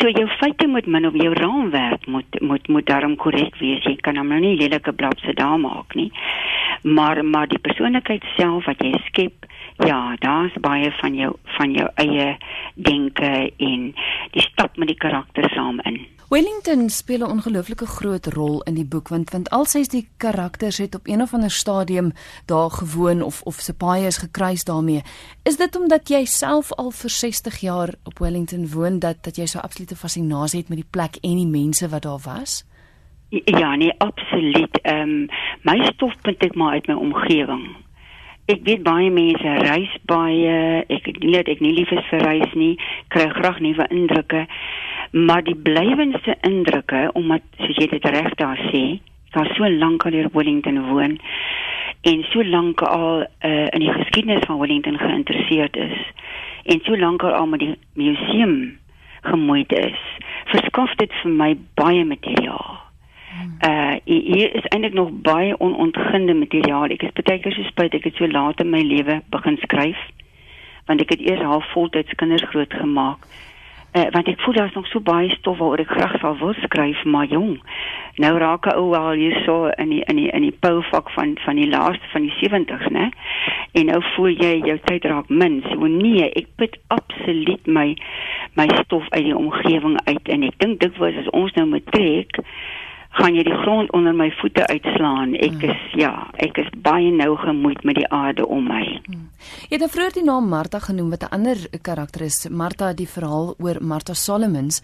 So 0.01 0.11
jou 0.11 0.27
feite 0.39 0.67
moet 0.67 0.87
min 0.87 1.07
op 1.07 1.15
jou 1.15 1.33
raamwerk 1.35 2.07
moet 2.07 2.41
moet 2.41 2.69
moet 2.69 2.87
daarom 2.87 3.17
korrek 3.17 3.57
wees. 3.63 3.85
Jy 3.85 3.97
kan 3.97 4.17
hom 4.17 4.29
nou 4.29 4.41
nie 4.41 4.57
lelike 4.59 4.93
blapse 4.93 5.35
daar 5.35 5.59
maak 5.61 5.95
nie. 5.95 6.11
Maar 6.83 7.25
maar 7.25 7.49
die 7.49 7.59
persoonlikheid 7.59 8.25
self 8.37 8.67
wat 8.67 8.83
jy 8.85 8.93
skep, 9.07 9.47
ja, 9.87 10.17
daar's 10.19 10.53
baie 10.61 10.93
van 11.01 11.15
jou 11.15 11.33
van 11.59 11.73
jou 11.73 11.89
eie 11.95 12.37
denke 12.75 13.33
en 13.57 13.89
die 14.37 14.45
stap 14.51 14.77
met 14.77 14.93
die 14.93 15.01
karakter 15.07 15.51
saam 15.55 15.81
in. 15.85 16.05
Wellington 16.29 16.91
speel 16.91 17.19
'n 17.19 17.31
ongelooflike 17.31 17.87
groot 17.87 18.27
rol 18.27 18.63
in 18.63 18.75
die 18.75 18.85
boek 18.85 19.09
want 19.09 19.31
want 19.31 19.51
al 19.51 19.65
ses 19.65 19.89
die 19.89 20.09
karakters 20.17 20.79
het 20.79 20.95
op 20.95 21.07
een 21.07 21.23
of 21.23 21.35
ander 21.35 21.51
stadium 21.51 22.13
daar 22.47 22.71
gewoon 22.71 23.23
of 23.23 23.43
of 23.43 23.55
se 23.55 23.75
paai 23.75 24.07
is 24.07 24.17
gekruis 24.17 24.65
daarmee. 24.65 25.03
Is 25.43 25.57
dit 25.57 25.77
omdat 25.77 26.09
jy 26.09 26.25
self 26.25 26.73
al 26.73 26.91
vir 26.91 27.11
60 27.11 27.61
jaar 27.61 27.95
op 28.05 28.19
Wellington 28.19 28.71
woon 28.71 28.99
dat 28.99 29.17
dat 29.21 29.37
jy 29.37 29.47
so 29.47 29.59
absolute 29.59 29.97
fascinasie 29.97 30.61
het 30.61 30.69
met 30.69 30.79
die 30.79 30.91
plek 30.91 31.17
en 31.21 31.37
die 31.37 31.47
mense 31.47 31.89
wat 31.89 32.03
daar 32.03 32.21
was? 32.25 32.67
Ja, 33.29 33.75
nee, 33.75 33.95
absoluut. 33.99 34.81
Ehm 34.83 35.01
um, 35.01 35.29
my 35.63 35.85
stofpunt 35.85 36.43
ek 36.43 36.55
maar 36.55 36.73
uit 36.73 36.87
my 36.87 36.95
omgewing. 36.95 37.77
Ek 38.45 38.61
weet 38.63 38.83
baie 38.83 39.11
mense 39.11 39.55
reis 39.59 39.97
baie. 40.03 40.85
Ek 40.89 41.07
weet 41.21 41.49
ek 41.49 41.61
nie 41.61 41.73
lief 41.73 41.91
is 41.91 42.07
vir 42.11 42.19
reis 42.19 42.53
nie. 42.55 42.79
Kry 43.09 43.29
graag 43.29 43.61
nuwe 43.61 43.87
indrukke 43.89 44.47
maar 45.11 45.45
die 45.45 45.57
blywendste 45.57 46.37
indrukke 46.41 47.11
omdat 47.13 47.43
soos 47.59 47.77
jy 47.77 47.91
dit 47.93 48.09
reg 48.17 48.35
daar 48.41 48.61
sê 48.71 49.01
daar 49.37 49.53
so 49.57 49.69
lank 49.69 50.07
al 50.07 50.17
hier 50.19 50.33
Wellington 50.33 50.81
woon 50.89 51.19
en 52.07 52.25
so 52.31 52.45
lank 52.45 52.83
al 52.83 53.27
uh, 53.27 53.67
in 53.71 53.83
die 53.85 53.93
geskiedenis 53.93 54.47
van 54.47 54.59
Wellington 54.59 54.99
geïnteresseerd 54.99 55.77
is 55.77 55.99
en 56.65 56.81
so 56.83 56.97
lank 56.97 57.23
al 57.23 57.47
met 57.47 57.61
die 57.61 57.75
museum 57.95 58.79
gemoeid 59.27 59.73
is, 59.73 60.01
verskaf 60.53 60.95
dit 61.01 61.13
vir 61.23 61.33
my 61.33 61.53
baie 61.79 62.05
materiaal. 62.07 62.77
Uh 63.67 63.97
hier 64.05 64.55
is 64.57 64.69
eintlik 64.71 64.95
nog 64.97 65.11
baie 65.27 65.57
onontginde 65.61 66.35
materiaal. 66.35 66.93
Ek 66.95 67.05
is 67.05 67.17
baie 67.17 67.41
keer 67.43 67.55
so 67.57 67.67
spyt 67.69 67.97
ek 67.99 68.09
het 68.09 68.21
so 68.21 68.29
laat 68.31 68.63
in 68.65 68.71
my 68.73 68.83
lewe 68.85 69.21
begin 69.35 69.59
skryf 69.65 70.01
want 70.87 71.03
ek 71.03 71.17
het 71.17 71.23
eers 71.27 71.43
half 71.43 71.67
voltyds 71.75 72.15
kinders 72.15 72.45
groot 72.53 72.75
gemaak. 72.79 73.25
Uh 73.97 74.11
want 74.13 74.29
ek 74.29 74.41
voel 74.45 74.55
daar's 74.55 74.75
nog 74.75 74.87
so 74.87 75.01
baie 75.01 75.31
stof 75.39 75.57
waaroor 75.59 75.81
ek 75.81 75.93
graag 75.97 76.19
sou 76.21 76.35
wil 76.39 76.55
skryf, 76.61 77.05
maar 77.05 77.29
jong. 77.33 77.55
Nou 78.21 78.33
raak 78.39 78.67
ek 78.69 78.77
ou 78.77 78.91
al 78.99 79.17
hier 79.17 79.37
so 79.47 79.71
in 79.81 79.89
die 79.95 80.03
in 80.13 80.21
die 80.21 80.29
in 80.37 80.45
die 80.45 80.57
pouvak 80.65 81.09
van 81.15 81.33
van 81.45 81.57
die 81.57 81.69
laaste 81.71 82.11
van 82.13 82.27
die 82.29 82.35
70s, 82.43 82.91
né? 82.93 83.09
En 83.73 83.89
nou 83.89 84.03
voel 84.15 84.37
jy 84.37 84.53
jou 84.69 84.77
tyd 84.85 85.09
raak 85.09 85.33
min. 85.33 85.63
So 85.71 85.89
nee, 85.89 86.29
ek 86.29 86.53
put 86.61 86.77
absoluut 86.93 87.65
my 87.67 87.95
my 88.61 88.69
stof 88.83 89.09
uit 89.17 89.25
die 89.31 89.37
omgewing 89.37 89.97
uit 90.05 90.29
en 90.37 90.45
ek 90.51 90.61
dink 90.61 90.81
dit 90.85 91.01
was 91.01 91.17
as 91.25 91.33
ons 91.33 91.57
nou 91.57 91.67
moet 91.73 91.93
trek 91.97 92.45
gaan 93.17 93.37
jy 93.37 93.43
die 93.47 93.59
grond 93.63 93.93
onder 93.97 94.15
my 94.15 94.29
voete 94.41 94.67
uitslaan. 94.67 95.35
Ek 95.35 95.57
hmm. 95.57 95.71
is 95.71 95.95
ja, 95.97 96.13
ek 96.45 96.59
is 96.61 96.69
baie 96.85 97.11
nou 97.15 97.37
gemoed 97.41 97.85
met 97.89 97.97
die 98.01 98.09
aarde 98.13 98.47
om 98.47 98.67
my. 98.69 98.85
Hmm. 99.07 99.29
Jy 99.67 99.77
het 99.77 99.85
nou 99.85 99.91
vroeër 99.93 100.17
die 100.19 100.25
naam 100.27 100.49
Martha 100.53 100.81
genoem 100.85 101.11
wat 101.15 101.25
'n 101.25 101.33
ander 101.33 101.57
karakter 101.83 102.27
is. 102.27 102.49
Martha 102.49 102.93
die 102.93 103.09
verhaal 103.09 103.55
oor 103.59 103.79
Martha 103.81 104.15
Solomons, 104.15 104.83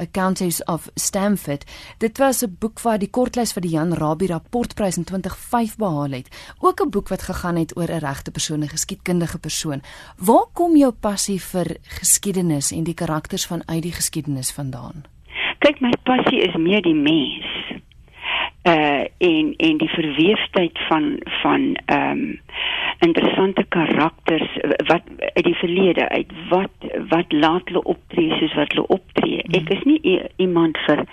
a 0.00 0.06
Countess 0.06 0.64
of 0.64 0.88
Stamford. 0.94 1.64
Dit 1.98 2.18
was 2.18 2.42
'n 2.42 2.56
boek 2.58 2.80
wat 2.80 3.00
die 3.00 3.10
kortlys 3.10 3.52
vir 3.52 3.62
die 3.62 3.74
Jan 3.74 3.92
Rabie 3.92 4.28
rapportprys 4.28 4.96
in 4.96 5.04
2005 5.04 5.76
behaal 5.76 6.10
het. 6.10 6.28
Ook 6.60 6.80
'n 6.80 6.90
boek 6.90 7.08
wat 7.08 7.22
gegaan 7.22 7.56
het 7.56 7.76
oor 7.76 7.90
'n 7.90 7.98
regte 7.98 8.30
persoon, 8.30 8.62
'n 8.62 8.68
geskiedkundige 8.68 9.38
persoon. 9.38 9.82
Waar 10.16 10.46
kom 10.52 10.76
jou 10.76 10.92
passie 10.92 11.40
vir 11.40 11.76
geskiedenis 11.82 12.70
en 12.72 12.84
die 12.84 12.94
karakters 12.94 13.46
van 13.46 13.62
uit 13.66 13.82
die 13.82 13.92
geskiedenis 13.92 14.52
vandaan? 14.52 15.04
Kyk, 15.58 15.80
my 15.80 15.92
passie 16.02 16.40
is 16.42 16.56
meer 16.56 16.82
die 16.82 16.94
mens 16.94 17.61
uh 18.62 19.04
en 19.18 19.54
en 19.56 19.78
die 19.78 19.88
verweefdheid 19.88 20.78
van 20.88 21.18
van 21.42 21.76
ehm 21.84 22.10
um, 22.10 22.40
interessante 22.98 23.64
karakters 23.68 24.58
wat 24.86 25.02
uit 25.18 25.44
die 25.44 25.54
verlede 25.54 26.08
uit 26.08 26.30
wat 26.48 26.70
wat 27.08 27.32
laat 27.32 27.62
hulle 27.64 27.82
optree 27.82 28.38
soos 28.38 28.54
wat 28.54 28.72
hulle 28.72 28.86
optree. 28.86 29.40
Hmm. 29.42 29.54
Ek 29.54 29.68
is 29.68 29.82
nie 29.82 30.20
iemand 30.36 30.78
vir 30.86 31.04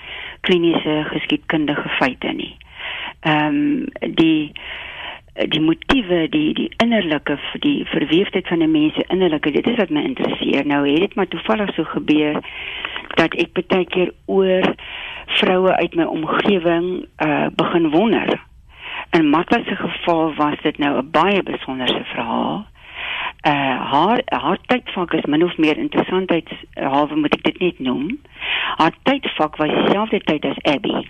kliniese 0.41 1.03
geskiedkundige 1.09 1.89
feite 1.89 2.27
nie. 2.27 2.55
Ehm 3.19 3.55
um, 3.55 4.13
die 4.13 4.51
die 5.47 5.61
motiewe 5.61 6.27
die 6.29 6.53
die 6.53 6.71
innerlike 6.83 7.37
die 7.59 7.85
verweefdheid 7.85 8.47
van 8.47 8.61
'n 8.61 8.71
mens 8.71 8.93
se 8.93 9.03
innerlike 9.07 9.51
dit 9.51 9.67
is 9.67 9.75
wat 9.75 9.89
my 9.89 10.01
interesseer. 10.01 10.65
Nou 10.65 10.89
het 10.89 10.99
dit 10.99 11.15
maar 11.15 11.27
toevallig 11.27 11.73
so 11.73 11.83
gebeur 11.83 12.41
dat 13.15 13.33
ek 13.33 13.67
baie 13.67 13.85
keer 13.85 14.13
oor 14.25 14.75
vroue 15.25 15.75
uit 15.75 15.95
my 15.95 16.03
omgewing 16.03 17.05
uh 17.17 17.47
begin 17.55 17.89
wonder. 17.89 18.41
In 19.11 19.29
Martha 19.29 19.63
se 19.63 19.75
geval 19.75 20.33
was 20.33 20.61
dit 20.61 20.77
nou 20.77 20.97
'n 20.97 21.11
baie 21.11 21.43
besonderse 21.43 22.03
verhaal. 22.03 22.67
Uh 23.47 23.79
haar 23.91 24.21
haar 24.25 24.57
tydvak 24.65 25.13
is 25.13 25.25
min 25.25 25.43
of 25.43 25.57
meer 25.57 25.77
interessantheids 25.77 26.51
halwe 26.73 27.15
moet 27.15 27.33
ek 27.33 27.43
dit 27.43 27.59
net 27.59 27.79
noem. 27.79 28.19
Haar 28.77 28.93
tydvak 29.03 29.55
was 29.55 29.69
dieselfde 29.69 30.19
tyd 30.19 30.45
as 30.45 30.73
Abby. 30.73 31.07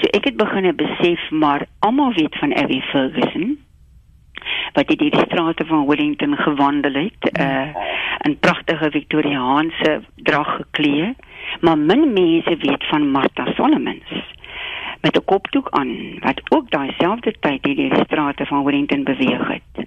So 0.00 0.06
ek 0.10 0.24
het 0.24 0.36
begine 0.36 0.72
besef 0.72 1.30
maar 1.30 1.66
almal 1.78 2.12
weet 2.12 2.36
van 2.38 2.54
Abby 2.54 2.80
Ferguson 2.80 3.58
wat 4.72 4.88
die 4.88 4.96
die 4.96 5.18
strate 5.24 5.64
van 5.66 5.86
Wellington 5.86 6.36
gewandel 6.36 6.94
het 7.02 7.30
uh 7.38 7.68
in 8.26 8.38
pragtige 8.38 8.90
Victoriaanse 8.90 10.00
drag 10.16 10.56
geklee 10.56 11.14
maar 11.60 11.78
min 11.78 12.12
mense 12.12 12.56
weet 12.56 12.86
van 12.90 13.10
Martha 13.10 13.52
Solomons 13.54 14.34
met 15.06 15.16
'n 15.16 15.24
kopdoek 15.24 15.68
aan 15.70 16.18
wat 16.18 16.40
ook 16.48 16.70
daai 16.70 16.90
selfde 16.98 17.32
tyd 17.40 17.64
hierdie 17.64 17.94
strate 18.04 18.46
van 18.46 18.64
Wellington 18.64 19.04
beweeg 19.04 19.48
het. 19.48 19.86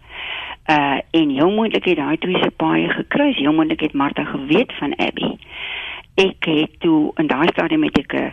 Uh 0.75 0.99
en 1.11 1.29
heel 1.29 1.51
moontlik 1.51 1.85
het 1.85 1.95
daai 1.97 2.17
twee 2.17 2.41
se 2.43 2.51
paai 2.51 2.89
gekruis. 2.89 3.35
Heel 3.35 3.53
moontlik 3.53 3.79
het 3.79 3.93
Martha 3.93 4.23
geweet 4.23 4.73
van 4.79 4.95
Abby. 4.95 5.31
Ek 6.19 6.45
het 6.45 6.79
toe 6.83 7.11
in 7.15 7.27
daai 7.27 7.47
stadium 7.47 7.79
met 7.79 7.97
ek 7.97 8.13
'n 8.13 8.31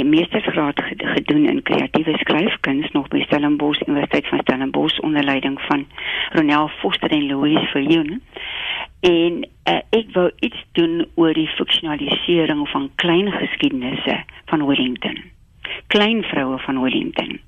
'n 0.00 0.08
meestersgraad 0.08 0.80
gedoen 1.16 1.48
in 1.48 1.62
kreatiewe 1.62 2.18
skryfkuns 2.18 2.90
nog 2.92 3.08
by 3.08 3.22
Stellenbosch 3.22 3.80
Universiteit 3.86 4.26
van 4.28 4.40
Stellenbosch 4.40 4.98
onder 4.98 5.24
leiding 5.24 5.60
van 5.60 5.86
Ronel 6.30 6.68
Foster 6.68 7.10
en 7.10 7.26
Louise 7.26 7.66
Viljoen 7.66 8.22
en 9.00 9.48
uh, 9.68 9.80
ek 9.90 10.12
wou 10.12 10.30
iets 10.40 10.64
doen 10.72 11.06
oor 11.14 11.32
die 11.32 11.48
funksionalisering 11.48 12.68
van 12.68 12.90
klein 12.94 13.32
geskiedenisse 13.32 14.24
van 14.44 14.66
Wellington. 14.66 15.22
Klein 15.86 16.22
vroue 16.22 16.58
van 16.58 16.80
Wellington. 16.82 17.40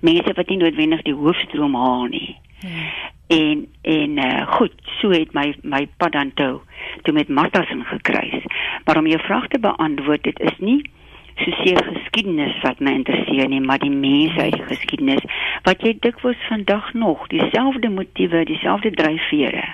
Mense 0.00 0.32
wat 0.32 0.48
nie 0.48 0.58
noodwendig 0.58 1.02
die 1.02 1.14
hoofstroom 1.14 1.74
haal 1.74 2.04
nie. 2.04 2.36
Hmm. 2.60 2.90
En 3.26 3.66
en 3.82 4.18
uh, 4.18 4.46
goed, 4.46 4.72
so 4.98 5.10
het 5.10 5.32
my 5.32 5.54
my 5.62 5.86
pad 5.96 6.12
dan 6.12 6.34
toe 6.34 6.60
toe 7.02 7.14
met 7.14 7.28
Marthasen 7.28 7.84
gekruis. 7.84 8.44
Maar 8.84 8.98
om 8.98 9.06
jou 9.06 9.20
vraag 9.22 9.48
te 9.48 9.58
beantwoord, 9.58 10.22
dit 10.22 10.40
is 10.40 10.58
nie 10.58 10.90
soseer 11.36 11.84
geskiedenis 11.84 12.60
wat 12.62 12.78
my 12.80 12.92
interesseer 12.92 13.48
nie, 13.48 13.60
maar 13.60 13.78
die 13.78 13.92
mense 13.92 14.40
uit 14.40 14.62
geskiedenis 14.68 15.24
wat 15.62 15.82
jy 15.84 15.96
dikwels 16.00 16.40
vandag 16.48 16.92
nog 16.94 17.26
dieselfde 17.28 17.88
motiewe, 17.88 18.44
dieselfde 18.44 18.90
dryfvere 18.90 19.64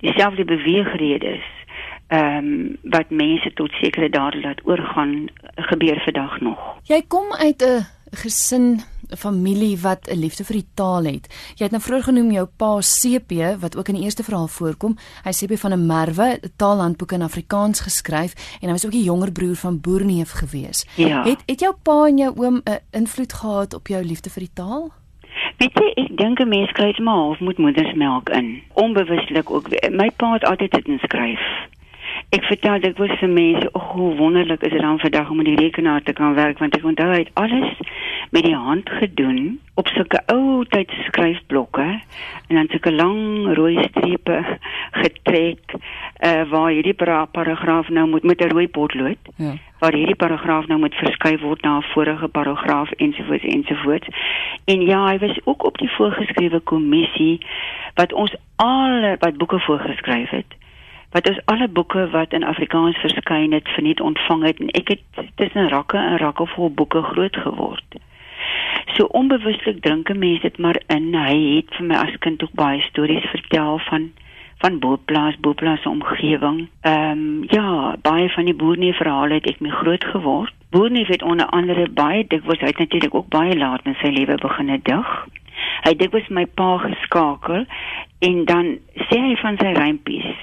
dieselfde 0.00 0.44
beweegredes 0.44 1.44
ehm 2.06 2.36
um, 2.36 2.76
wat 2.82 3.10
mense 3.10 3.52
tot 3.52 3.72
sekere 3.72 4.08
dade 4.10 4.40
laat 4.40 4.60
oorgaan 4.66 5.28
gebeur 5.54 6.00
vandag 6.04 6.40
nog. 6.40 6.58
Jy 6.82 7.02
kom 7.08 7.32
uit 7.32 7.62
'n 7.62 7.86
gesin 8.10 8.80
familie 9.16 9.78
wat 9.78 10.08
'n 10.08 10.18
liefde 10.18 10.44
vir 10.44 10.56
die 10.56 10.66
taal 10.74 11.04
het. 11.04 11.26
Jy 11.56 11.64
het 11.64 11.70
nou 11.70 11.82
vroeër 11.82 12.02
genoem 12.02 12.30
jou 12.30 12.46
pa 12.56 12.78
CP 12.80 13.60
wat 13.60 13.76
ook 13.76 13.88
in 13.88 13.94
die 13.94 14.04
eerste 14.04 14.22
verhaal 14.22 14.48
voorkom. 14.48 14.96
Hy 15.24 15.30
CP 15.30 15.58
van 15.58 15.72
'n 15.72 15.86
Merwe, 15.86 16.38
'n 16.42 16.52
taalhandboek 16.56 17.12
in 17.12 17.22
Afrikaans 17.22 17.80
geskryf 17.80 18.34
en 18.60 18.68
hy 18.68 18.72
was 18.72 18.86
ook 18.86 18.92
die 18.92 19.04
jonger 19.04 19.32
broer 19.32 19.56
van 19.56 19.80
Boerneef 19.80 20.30
gewees. 20.30 20.86
Ja. 20.94 21.24
Het 21.24 21.42
het 21.46 21.60
jou 21.60 21.74
pa 21.82 22.06
en 22.06 22.18
jou 22.18 22.32
oom 22.36 22.60
'n 22.64 22.78
invloed 22.90 23.32
gehad 23.32 23.74
op 23.74 23.86
jou 23.86 24.04
liefde 24.04 24.30
vir 24.30 24.40
die 24.42 24.54
taal? 24.54 24.92
Weet 25.56 25.74
jy, 25.74 25.92
ek 26.04 26.16
dink 26.16 26.40
'n 26.40 26.48
mens 26.48 26.72
kry 26.72 26.86
dit 26.86 26.98
maar 26.98 27.14
half 27.14 27.40
moet 27.40 27.58
moedersmelk 27.58 28.28
in. 28.28 28.62
Onbewustelik 28.72 29.50
ook. 29.50 29.68
My 29.90 30.10
pa 30.16 30.32
het 30.32 30.44
altyd 30.44 30.70
dit 30.70 30.86
inskryf. 30.86 31.40
Ek 32.30 32.44
vertel 32.46 32.78
dit 32.80 32.98
was 33.02 33.10
vir 33.18 33.28
mense, 33.28 33.68
o, 33.74 33.80
hoe 33.94 34.10
wonderlik 34.20 34.62
is 34.62 34.70
dit 34.70 34.82
dan 34.82 35.00
vandag 35.02 35.30
om 35.30 35.40
met 35.40 35.48
die 35.50 35.58
rekenaar 35.58 36.02
te 36.06 36.12
kan 36.12 36.34
werk 36.34 36.60
want 36.62 36.76
ek 36.78 36.84
onthou 36.86 37.08
hy 37.10 37.24
het 37.24 37.32
alles 37.34 37.80
met 38.30 38.46
die 38.46 38.54
hand 38.54 38.90
gedoen 39.00 39.58
op 39.74 39.90
sulke 39.90 40.20
ou 40.30 40.62
tyd 40.70 40.92
skryfblokke 41.08 41.88
en 41.88 42.54
dan 42.54 42.70
sulke 42.70 42.92
lang 42.94 43.50
rooi 43.58 43.82
strepe 43.88 44.38
getrek 45.02 45.74
uh, 45.74 46.46
waar 46.52 46.70
hierdie 46.70 46.94
paragraaf 46.94 47.90
nou 47.90 48.06
moet 48.14 48.22
met 48.22 48.46
'n 48.46 48.54
rooi 48.54 48.68
potlood. 48.68 49.34
Ja 49.36 49.56
waar 49.80 49.96
hierdie 49.96 50.16
paragraaf 50.16 50.66
nou 50.68 50.78
moet 50.80 50.94
verskuif 50.94 51.40
word 51.40 51.62
na 51.62 51.76
'n 51.76 51.82
vorige 51.92 52.28
paragraaf 52.28 52.90
ensovoorts 52.90 53.44
ensovoorts. 53.44 54.08
En 54.64 54.80
ja, 54.80 55.06
hy 55.06 55.18
was 55.18 55.40
ook 55.44 55.64
op 55.64 55.78
die 55.78 55.90
voorgeskrewe 55.90 56.60
kommissie 56.60 57.46
wat 57.94 58.12
ons 58.12 58.34
al 58.56 59.16
wat 59.18 59.36
boeke 59.36 59.60
voorgeskryf 59.60 60.30
het. 60.30 60.59
Wat 61.10 61.28
ons 61.28 61.40
alle 61.44 61.68
boeke 61.68 62.08
wat 62.10 62.32
in 62.32 62.44
Afrikaans 62.44 62.98
verskyn 63.02 63.52
het 63.52 63.68
verniet 63.68 64.00
ontvang 64.00 64.44
het 64.46 64.58
en 64.62 64.68
ek 64.78 64.88
het 64.94 65.24
tussen 65.34 65.68
rakke 65.68 65.98
en 65.98 66.18
rakke 66.18 66.46
vol 66.46 66.70
boeke 66.70 67.02
groot 67.02 67.36
geword. 67.36 67.98
So 68.94 69.04
onbewuslik 69.04 69.80
drinke 69.82 70.14
mense 70.14 70.42
dit 70.42 70.58
maar 70.58 70.78
in. 70.86 71.14
Hy 71.14 71.36
het 71.56 71.74
vir 71.76 71.86
my 71.86 71.98
as 71.98 72.18
kind 72.26 72.42
ook 72.42 72.52
baie 72.54 72.80
stories 72.88 73.26
vertel 73.34 73.78
van 73.90 74.10
van 74.60 74.78
boerplaas, 74.78 75.38
boerplaas 75.40 75.86
omgewing. 75.88 76.68
Ehm 76.80 77.10
um, 77.10 77.44
ja, 77.48 77.96
baie 78.02 78.28
van 78.30 78.44
die 78.44 78.54
boernie 78.54 78.92
verhale 78.94 79.34
het 79.34 79.46
ek 79.48 79.60
mee 79.60 79.72
groot 79.72 80.04
geword. 80.04 80.54
Boernie 80.70 81.06
het 81.08 81.22
onder 81.22 81.46
andere 81.46 81.88
baie 81.88 82.26
dikwels 82.26 82.60
uit 82.60 82.78
natuurlik 82.78 83.14
ook 83.14 83.28
baie 83.28 83.56
laat 83.56 83.80
in 83.84 83.96
sy 84.02 84.12
lewe 84.12 84.36
begin 84.36 84.68
het 84.68 84.84
dag. 84.84 85.26
Hy 85.82 85.94
het 85.94 85.98
dikwels 85.98 86.28
my 86.28 86.46
pa 86.46 86.76
geskakel 86.84 87.64
en 88.18 88.44
dan 88.44 88.76
sê 89.08 89.18
hy 89.18 89.34
van 89.40 89.56
sy 89.58 89.72
rympies 89.80 90.36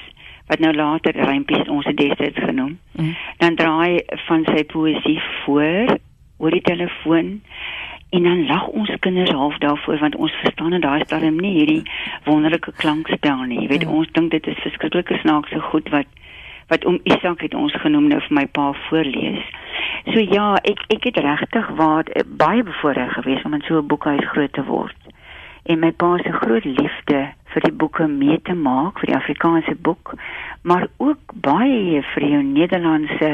wat 0.48 0.60
nou 0.60 0.74
later 0.74 1.16
rympies 1.16 1.68
ons 1.68 1.86
het 1.86 1.98
destyds 1.98 2.40
genoem. 2.40 2.80
Mm. 2.92 3.16
Dan 3.38 3.56
draai 3.56 4.04
van 4.28 4.46
sy 4.46 4.64
poesie 4.64 5.20
voor 5.44 5.98
oor 6.38 6.52
die 6.52 6.62
telefoon 6.62 7.42
En 8.10 8.24
dan 8.24 8.46
lag 8.46 8.68
ons 8.68 8.92
kinders 9.00 9.30
half 9.30 9.58
daarvoor 9.58 9.98
want 9.98 10.16
ons 10.16 10.32
verstaan 10.32 10.74
en 10.74 10.82
daai 10.82 11.04
stadium 11.04 11.36
nie 11.36 11.52
hierdie 11.52 11.82
wonderlike 12.24 12.72
klankspel 12.76 13.44
nie. 13.44 13.60
Jy 13.62 13.68
weet 13.68 13.82
ja. 13.82 13.90
ons 13.90 14.12
dink 14.12 14.32
dit 14.32 14.48
is 14.48 14.64
verskriklike 14.64 15.18
snaakse 15.24 15.60
goed 15.72 15.90
wat 15.90 16.08
wat 16.68 16.86
om 16.86 17.00
Isak 17.04 17.42
het 17.42 17.54
ons 17.56 17.76
genoem 17.80 18.08
nou 18.12 18.20
vir 18.20 18.34
my 18.36 18.46
pa 18.46 18.72
voorlees. 18.88 19.44
So 20.12 20.20
ja, 20.20 20.56
ek 20.64 20.84
ek 20.96 21.10
het 21.10 21.20
regtig 21.24 21.68
waar 21.80 22.08
eh, 22.12 22.24
baie 22.28 22.64
bevoorreg 22.64 23.14
geweest 23.20 23.46
om 23.46 23.54
in 23.54 23.64
so 23.68 23.80
'n 23.80 23.88
boekhuis 23.88 24.28
groot 24.32 24.54
te 24.54 24.64
word. 24.64 25.07
En 25.68 25.80
my 25.84 25.92
pa 25.92 26.16
se 26.24 26.32
groot 26.32 26.66
liefde 26.66 27.20
vir 27.54 27.66
die 27.66 27.76
boeke 27.82 28.08
mee 28.08 28.40
te 28.48 28.56
maak, 28.56 29.02
vir 29.02 29.12
die 29.12 29.18
Afrikaanse 29.18 29.76
boek, 29.88 30.14
maar 30.64 30.88
ook 30.98 31.36
baie 31.48 32.02
vir 32.14 32.26
die 32.26 32.42
Nederlandse 32.44 33.32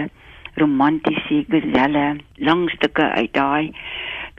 romantiese 0.58 1.44
geselle, 1.50 2.08
langstukke 2.38 3.10
uit 3.20 3.34
daai 3.34 3.74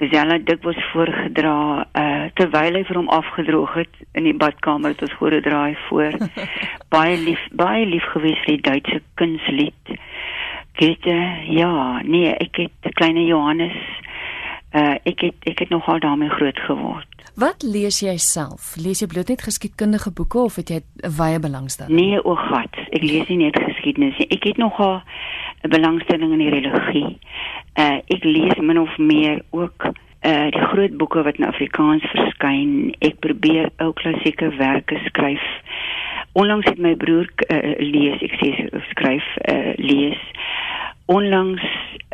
geselle 0.01 0.41
dikwels 0.43 0.79
voorgedra 0.91 1.57
uh 2.01 2.27
terwyl 2.39 2.79
hy 2.79 2.83
vir 2.89 2.99
hom 2.99 3.11
afgedroog 3.15 3.77
het 3.79 4.01
in 4.19 4.27
die 4.27 4.35
badkamer 4.35 4.95
het 4.95 5.05
ons 5.07 5.15
voorgedraai 5.21 5.77
voor. 5.89 6.19
Baie 6.95 7.19
lief 7.19 7.43
baie 7.55 7.87
lief 7.87 8.07
gewees 8.15 8.41
vir 8.43 8.57
die 8.57 8.65
Duitse 8.71 9.01
kunslied. 9.21 9.95
Goeie 10.81 11.19
ja 11.55 11.71
nee 12.03 12.35
ek 12.35 12.65
het 12.65 12.95
kleine 12.99 13.23
Johannes 13.29 13.79
uh 14.75 14.97
ek 15.05 15.21
het 15.21 15.51
ek 15.51 15.59
het 15.59 15.71
nogal 15.71 15.99
daarmee 15.99 16.29
groot 16.29 16.59
geword 16.59 17.15
Wat 17.35 17.65
lees 17.67 17.97
jy 17.99 18.13
self? 18.23 18.77
Lees 18.79 19.01
jy 19.03 19.09
bloot 19.11 19.27
net 19.33 19.41
geskiedkundige 19.43 20.13
boeke 20.15 20.39
of 20.39 20.55
het 20.55 20.69
jy 20.71 20.77
'n 21.03 21.11
wye 21.19 21.39
belangstelling? 21.43 21.91
Nee, 21.91 22.25
o 22.25 22.37
God, 22.37 22.71
ek 22.95 23.03
lees 23.03 23.27
nie 23.29 23.51
net 23.51 23.59
geskiedenis 23.59 24.19
nie. 24.19 24.29
Ek 24.31 24.45
het 24.45 24.57
nogal 24.57 25.03
'n 25.65 25.69
belangstelling 25.69 26.31
in 26.33 26.39
die 26.39 26.51
religie. 26.51 27.19
Uh 27.75 27.99
ek 28.07 28.23
lees 28.25 28.55
min 28.59 28.79
of 28.79 28.99
meer 28.99 29.43
ook 29.51 29.91
uh 30.23 30.51
die 30.51 30.67
groot 30.71 30.97
boeke 30.97 31.23
wat 31.23 31.37
in 31.37 31.47
Afrikaans 31.47 32.05
verskyn. 32.15 32.95
Ek 33.01 33.19
probeer 33.19 33.71
ou 33.79 33.93
klassieke 33.93 34.55
werke 34.57 35.01
skryf. 35.05 35.43
Onlangs 36.33 36.67
het 36.67 36.79
my 36.79 36.95
broer 36.95 37.27
uh, 37.51 37.75
lees, 37.79 38.23
ek 38.23 38.35
sê 38.39 38.81
skryf 38.91 39.27
uh 39.51 39.75
lees. 39.77 40.23
Onlangs 41.07 41.63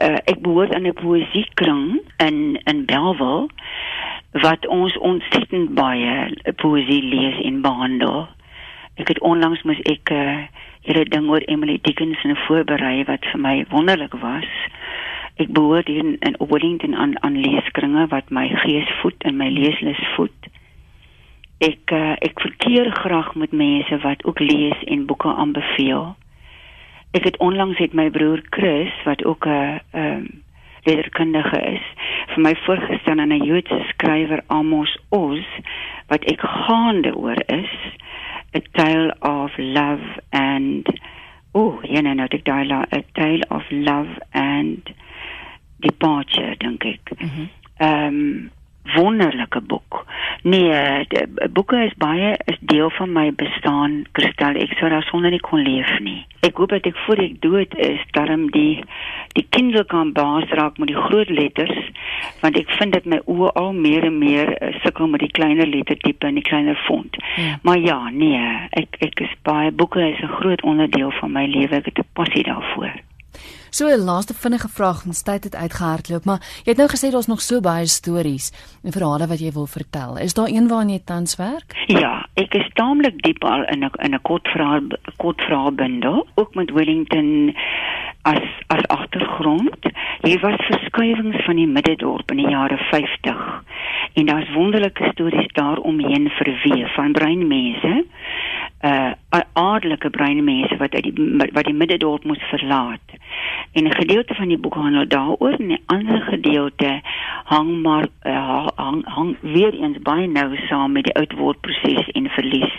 uh 0.00 0.16
ek 0.24 0.40
behoort 0.40 0.74
aan 0.74 0.86
'n 0.86 0.94
poesiekring 0.94 2.00
in 2.26 2.60
in 2.64 2.84
Bellville 2.84 3.48
wat 4.30 4.66
ons 4.66 4.98
ontsettend 4.98 5.74
baie 5.74 6.30
poesie 6.62 7.02
lees 7.02 7.40
en 7.44 7.60
behandel. 7.64 8.28
Ek 8.94 9.08
het 9.08 9.20
onlangs 9.20 9.62
mos 9.62 9.80
ek 9.90 10.10
'n 10.10 10.14
uh, 10.14 10.42
hele 10.80 11.04
ding 11.04 11.28
oor 11.28 11.42
Emily 11.46 11.78
Dickinson 11.82 12.36
voorberei 12.46 13.04
wat 13.04 13.24
vir 13.32 13.40
my 13.40 13.64
wonderlik 13.68 14.14
was. 14.22 14.48
Ek 15.36 15.52
behoort 15.52 15.88
in 15.88 16.16
in 16.20 16.36
Wellington 16.38 16.94
aan 16.94 17.22
aan 17.22 17.40
leeskringe 17.40 18.06
wat 18.06 18.30
my 18.30 18.48
gees 18.48 18.88
voed 19.00 19.22
en 19.22 19.36
my 19.36 19.48
leeslus 19.48 20.00
voed. 20.16 20.48
Ek 21.58 21.92
uh, 21.92 22.16
ek 22.20 22.40
verkeer 22.40 22.90
graag 22.90 23.34
met 23.34 23.52
mense 23.52 23.98
wat 24.04 24.24
ook 24.24 24.38
lees 24.38 24.84
en 24.84 25.06
boeke 25.06 25.28
aanbeveel. 25.28 26.16
Ek 27.12 27.24
het 27.24 27.36
onlangs 27.38 27.78
het 27.78 27.92
my 27.92 28.10
broer 28.10 28.42
Chris 28.50 28.92
wat 29.04 29.24
ook 29.24 29.46
'n 29.46 29.50
uh, 29.50 29.78
ehm 29.92 30.16
um, 30.16 30.42
letterkundige 30.84 31.60
is 31.74 31.86
vir 32.34 32.42
my 32.42 32.54
voorgestel 32.64 33.18
aan 33.18 33.32
'n 33.32 33.44
Joodse 33.44 33.80
skrywer 33.88 34.42
Amos 34.46 34.98
Oz 35.08 35.46
wat 36.08 36.24
ek 36.24 36.40
gaande 36.40 37.14
oor 37.16 37.42
is 37.46 37.72
a 38.54 38.60
tale 38.72 39.14
of 39.20 39.58
love 39.58 40.20
and 40.30 40.88
oh 41.52 41.82
ja 41.82 42.00
nee 42.00 42.14
nou 42.14 42.28
dit 42.28 42.44
daai 42.44 42.72
a 42.72 43.02
tale 43.12 43.44
of 43.48 43.70
love 43.70 44.18
and 44.30 44.90
departure 45.76 46.54
dink 46.58 46.84
ek. 46.84 47.10
Mhm. 47.18 47.40
Mm 47.40 47.48
ehm 47.80 48.06
um, 48.06 48.50
wonderlike 48.94 49.60
boek. 49.60 50.04
Nee, 50.42 51.04
die 51.08 51.48
boeke 51.52 51.84
is 51.84 51.94
baie 52.00 52.34
is 52.44 52.56
deel 52.60 52.90
van 52.90 53.12
my 53.12 53.32
bestaan, 53.36 54.04
Kristal. 54.12 54.56
Ek 54.56 54.72
sou 54.78 54.90
daar 54.90 55.04
sonder 55.08 55.30
nie 55.30 55.42
kon 55.44 55.62
leef 55.64 55.90
nie. 56.00 56.22
Ek 56.46 56.56
hoop 56.56 56.72
dat 56.72 56.86
ek 56.88 56.96
voor 57.04 57.20
ek 57.20 57.34
dood 57.44 57.74
is, 57.84 58.00
darm 58.16 58.46
die 58.54 58.80
die 59.36 59.44
Kindle 59.54 59.84
kan 59.84 60.14
baas 60.16 60.48
raak 60.56 60.78
met 60.80 60.88
die 60.90 60.96
groot 60.96 61.28
letters, 61.30 61.76
want 62.40 62.56
ek 62.58 62.72
vind 62.78 62.96
dit 62.96 63.10
my 63.12 63.20
oë 63.30 63.52
al 63.60 63.70
meer 63.76 64.08
en 64.08 64.16
meer 64.18 64.54
uh, 64.56 64.72
sukkel 64.84 65.12
met 65.12 65.22
die 65.22 65.30
kleiner 65.36 65.68
lettertipe 65.68 66.26
en 66.26 66.40
die 66.40 66.46
kleiner 66.46 66.80
font. 66.86 67.20
Ja. 67.36 67.58
Maar 67.62 67.84
ja, 67.84 68.00
nee, 68.10 68.40
ek 68.80 68.98
ek 69.04 69.22
is 69.28 69.36
baie 69.46 69.70
boeke 69.70 70.02
is 70.08 70.24
'n 70.24 70.34
groot 70.40 70.64
onderdeel 70.64 71.12
van 71.20 71.32
my 71.32 71.46
lewe. 71.46 71.76
Ek 71.76 71.92
het 71.92 71.98
'n 71.98 72.10
passie 72.14 72.42
daarvoor. 72.48 73.09
So 73.70 73.86
'n 73.86 74.04
laaste 74.04 74.34
vinnige 74.34 74.68
vraag, 74.68 75.04
ons 75.06 75.22
tyd 75.22 75.44
het 75.44 75.54
uitgehardloop, 75.54 76.24
maar 76.24 76.40
jy 76.64 76.70
het 76.72 76.76
nou 76.76 76.88
gesê 76.88 77.10
daar's 77.10 77.26
nog 77.26 77.40
so 77.40 77.60
baie 77.60 77.86
stories 77.86 78.52
en 78.84 78.92
verhale 78.92 79.26
wat 79.26 79.38
jy 79.38 79.52
wil 79.52 79.66
vertel. 79.66 80.18
Is 80.18 80.34
daar 80.34 80.48
een 80.48 80.68
waarna 80.68 80.92
jy 80.92 81.02
tans 81.04 81.36
werk? 81.36 81.70
Ja, 81.86 82.26
ek 82.34 82.54
is 82.54 82.70
taamlik 82.74 83.22
diep 83.22 83.44
al 83.44 83.62
in 83.62 83.84
'n 83.84 83.90
in 84.02 84.14
'n 84.14 84.22
kortverhaal 84.22 84.82
kortverhaalbundel, 85.16 86.26
ook 86.34 86.54
met 86.54 86.70
Wellington 86.70 87.54
as 88.22 88.42
as 88.66 88.86
agtergrond. 88.86 89.78
Hier 90.22 90.40
was 90.40 90.66
verskuiwings 90.66 91.44
van 91.44 91.56
die 91.56 91.66
middedorp 91.66 92.30
in 92.30 92.36
die 92.36 92.48
jare 92.48 92.76
50 92.76 93.62
en 94.14 94.26
daar's 94.26 94.52
wonderlike 94.54 95.08
stories 95.12 95.52
daaromheen 95.52 96.28
verweef 96.28 96.94
van 96.94 97.12
breinmense 97.12 98.04
uh 98.80 99.12
aardelike 99.52 100.10
breinmense 100.10 100.76
wat 100.76 100.94
uit 100.94 101.02
die 101.02 101.36
wat 101.52 101.64
die 101.64 101.74
middedorp 101.74 102.24
moes 102.24 102.42
verlaat. 102.48 103.12
En 103.72 103.84
'n 103.86 103.94
gedeelte 103.94 104.34
van 104.34 104.48
die 104.48 104.58
boek 104.58 104.74
handel 104.74 105.08
daaroor 105.08 105.52
en 105.52 105.70
'n 105.72 105.82
ander 105.86 106.20
gedeelte 106.20 107.00
hang 107.44 107.82
maar 107.82 108.06
uh, 108.22 108.66
hang 108.74 109.04
hang 109.04 109.36
weer 109.40 109.74
eens 109.74 109.98
baie 110.02 110.26
nou 110.26 110.56
saam 110.56 110.92
met 110.92 111.04
die 111.04 111.14
oudwordproses 111.14 112.10
en 112.10 112.28
verlies. 112.28 112.74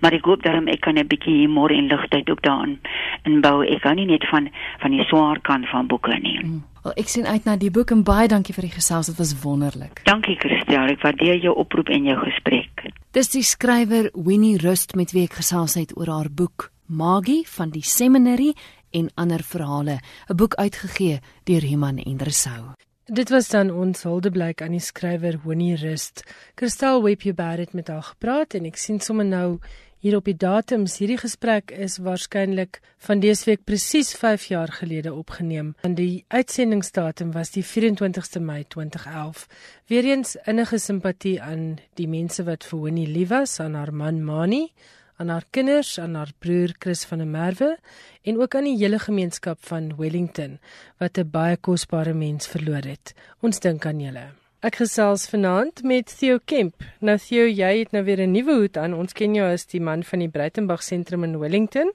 Maar 0.00 0.12
ek 0.12 0.24
hoop 0.24 0.42
daarom 0.42 0.66
ek 0.66 0.80
kan 0.80 0.98
'n 0.98 1.06
bietjie 1.06 1.34
humor 1.34 1.70
en 1.70 1.86
ligheid 1.86 2.30
ook 2.30 2.42
daarin 2.42 2.80
inbou. 3.22 3.66
Ek 3.66 3.80
kan 3.80 3.96
nie 3.96 4.06
net 4.06 4.28
van 4.28 4.50
van 4.78 4.90
die 4.90 5.04
swaar 5.04 5.40
kant 5.40 5.68
van 5.68 5.86
boeke 5.86 6.18
nie. 6.18 6.40
Mm. 6.44 6.62
Wel 6.82 6.92
ek 7.00 7.08
sien 7.08 7.26
uit 7.26 7.44
na 7.44 7.56
die 7.56 7.70
boek 7.70 7.90
en 7.90 8.02
baie 8.02 8.28
dankie 8.28 8.54
vir 8.54 8.62
die 8.62 8.76
gesels. 8.76 9.06
Dit 9.06 9.16
was 9.16 9.42
wonderlik. 9.42 10.00
Dankie 10.04 10.36
Christel. 10.36 10.92
Ek 10.92 11.00
waardeer 11.00 11.40
jou 11.40 11.54
oproep 11.56 11.88
en 11.88 12.04
jou 12.04 12.18
gesprek. 12.18 12.92
Dis 13.12 13.30
die 13.32 13.42
skrywer 13.42 14.10
Winnie 14.12 14.58
Rust 14.58 14.94
met 14.94 15.12
wie 15.12 15.24
ek 15.24 15.32
gesels 15.40 15.74
het 15.74 15.96
oor 15.96 16.06
haar 16.06 16.28
boek 16.30 16.70
Magie 16.86 17.46
van 17.48 17.70
die 17.70 17.82
Seminary 17.82 18.52
en 18.94 19.10
ander 19.14 19.42
verhale, 19.42 19.98
'n 20.30 20.36
boek 20.36 20.54
uitgegee 20.54 21.20
deur 21.44 21.64
Iman 21.64 21.98
en 21.98 22.18
Resou. 22.22 22.62
Dit 23.04 23.28
was 23.28 23.48
dan 23.48 23.70
ons 23.70 24.02
huldeblyk 24.02 24.62
aan 24.62 24.72
die 24.72 24.80
skrywer 24.80 25.40
Winnie 25.44 25.76
Rust. 25.76 26.22
Christel 26.54 27.02
Webber 27.02 27.58
het 27.58 27.72
met 27.72 27.88
haar 27.88 28.02
gepraat? 28.02 28.54
En 28.54 28.64
ek 28.64 28.76
sien 28.76 29.00
sommer 29.00 29.26
nou 29.26 29.58
hier 30.04 30.16
op 30.16 30.24
die 30.24 30.36
datums 30.36 30.98
hierdie 31.00 31.18
gesprek 31.20 31.70
is 31.70 31.98
waarskynlik 32.04 32.80
van 33.06 33.20
dese 33.20 33.44
week 33.44 33.62
presies 33.64 34.14
5 34.16 34.48
jaar 34.52 34.72
gelede 34.72 35.12
opgeneem. 35.12 35.74
En 35.80 35.94
die 35.94 36.24
uitsendingsdatum 36.28 37.32
was 37.32 37.50
die 37.50 37.64
24ste 37.64 38.40
Mei 38.40 38.64
2011 38.68 39.46
weer 39.92 40.04
eens 40.04 40.36
innige 40.44 40.78
simpatie 40.78 41.42
aan 41.42 41.78
die 42.00 42.08
mense 42.08 42.44
wat 42.44 42.64
vir 42.64 42.80
Winnie 42.80 43.08
lief 43.08 43.28
was 43.28 43.60
aan 43.60 43.74
haar 43.74 43.92
man 43.92 44.24
Mani 44.24 44.70
aan 45.16 45.28
haar 45.28 45.44
kinders 45.50 45.98
aan 45.98 46.14
haar 46.14 46.32
broer 46.38 46.74
Chris 46.78 47.04
van 47.04 47.18
der 47.18 47.30
Merwe 47.30 47.76
en 48.22 48.40
ook 48.40 48.54
aan 48.54 48.70
die 48.70 48.78
hele 48.78 48.98
gemeenskap 48.98 49.58
van 49.60 49.96
Wellington 49.96 50.58
wat 50.98 51.18
'n 51.18 51.30
baie 51.30 51.56
kosbare 51.56 52.14
mens 52.14 52.46
verloor 52.46 52.84
het 52.84 53.14
ons 53.40 53.60
dink 53.60 53.86
aan 53.86 54.00
julle 54.00 54.26
Ek 54.64 54.78
gesels 54.80 55.26
vanaand 55.28 55.82
met 55.84 56.08
Theo 56.08 56.38
Kemp. 56.48 56.86
Nou 57.04 57.18
Theo, 57.20 57.42
jy 57.44 57.82
het 57.82 57.90
nou 57.92 58.00
weer 58.06 58.22
'n 58.24 58.32
nuwe 58.32 58.54
hoed 58.60 58.78
aan. 58.80 58.94
Ons 58.94 59.12
ken 59.12 59.34
jou 59.34 59.44
as 59.44 59.66
die 59.66 59.80
man 59.80 60.02
van 60.02 60.18
die 60.18 60.28
Breitenberg 60.28 60.82
Sentrum 60.82 61.24
in 61.24 61.38
Wellington, 61.38 61.92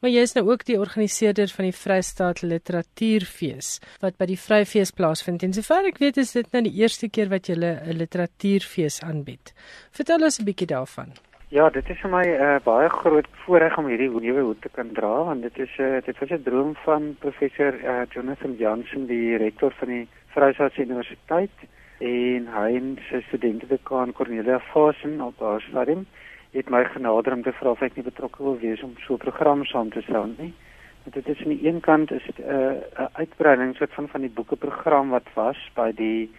maar 0.00 0.10
jy 0.10 0.20
is 0.20 0.34
nou 0.34 0.50
ook 0.50 0.66
die 0.66 0.78
organiseerder 0.78 1.48
van 1.48 1.64
die 1.64 1.72
Vrystaat 1.72 2.42
Literatuurfees 2.42 3.78
wat 4.00 4.18
by 4.18 4.26
die 4.26 4.38
Vryfees 4.38 4.90
plaasvind. 4.90 5.42
En 5.42 5.52
sover 5.52 5.86
ek 5.86 5.98
weet, 5.98 6.18
is 6.18 6.32
dit 6.32 6.52
nou 6.52 6.62
die 6.62 6.76
eerste 6.82 7.08
keer 7.08 7.30
wat 7.30 7.48
jy 7.48 7.56
'n 7.56 7.96
literatuurfees 7.96 9.00
aanbied. 9.00 9.54
Vertel 9.90 10.22
ons 10.22 10.40
'n 10.40 10.44
bietjie 10.44 10.66
daarvan. 10.66 11.29
Ja, 11.50 11.64
dit 11.74 11.88
is 11.90 11.98
vir 11.98 12.10
my 12.10 12.22
'n 12.22 12.30
uh, 12.30 12.54
eh, 12.54 12.62
baie 12.62 12.88
groot 12.88 13.26
voorreg 13.42 13.78
om 13.78 13.86
hierdie 13.90 14.06
nuwe 14.08 14.40
hoed 14.40 14.60
te 14.62 14.68
kan 14.68 14.92
dra 14.94 15.24
want 15.28 15.42
dit 15.42 15.58
is 15.58 15.72
'n 15.78 15.82
uh, 15.82 16.00
dit 16.06 16.18
was 16.18 16.30
'n 16.30 16.42
droom 16.42 16.74
van 16.84 17.16
professor 17.18 17.74
uh, 17.74 18.02
Jonathan 18.08 18.54
Jansen, 18.56 19.06
die 19.06 19.36
rektor 19.36 19.72
van 19.78 19.88
die 19.88 20.08
Vrystaat 20.26 20.76
Universiteit 20.76 21.50
en 21.98 22.46
hy 22.46 22.76
en 22.76 22.98
sy 23.08 23.20
studente 23.26 23.66
dekaan 23.66 24.12
Cornelia 24.12 24.60
Fasen 24.60 25.20
op 25.20 25.40
haar 25.40 25.60
stadium 25.60 26.06
het 26.52 26.70
my 26.70 26.84
genader 26.84 27.32
om 27.32 27.42
te 27.42 27.52
vra 27.52 27.70
of 27.70 27.82
ek 27.82 27.96
nie 27.96 28.06
betrokke 28.06 28.42
wil 28.42 28.58
wees 28.58 28.82
om 28.82 28.94
so 28.98 29.14
'n 29.14 29.24
program 29.26 29.64
saam 29.64 29.90
te 29.90 30.02
stel 30.02 30.30
nie. 30.38 30.54
Want 31.02 31.14
dit 31.14 31.28
is 31.28 31.42
aan 31.42 31.56
die 31.56 31.66
een 31.66 31.80
kant 31.80 32.12
is 32.12 32.24
dit 32.26 32.38
'n 32.38 32.50
uh, 32.50 33.02
'n 33.02 33.10
uitbreiding 33.12 33.76
soort 33.76 33.94
van 33.94 34.08
van 34.08 34.20
die 34.20 34.36
boekeprogram 34.38 35.10
wat 35.10 35.26
was 35.34 35.58
by 35.74 35.90
die 35.92 36.30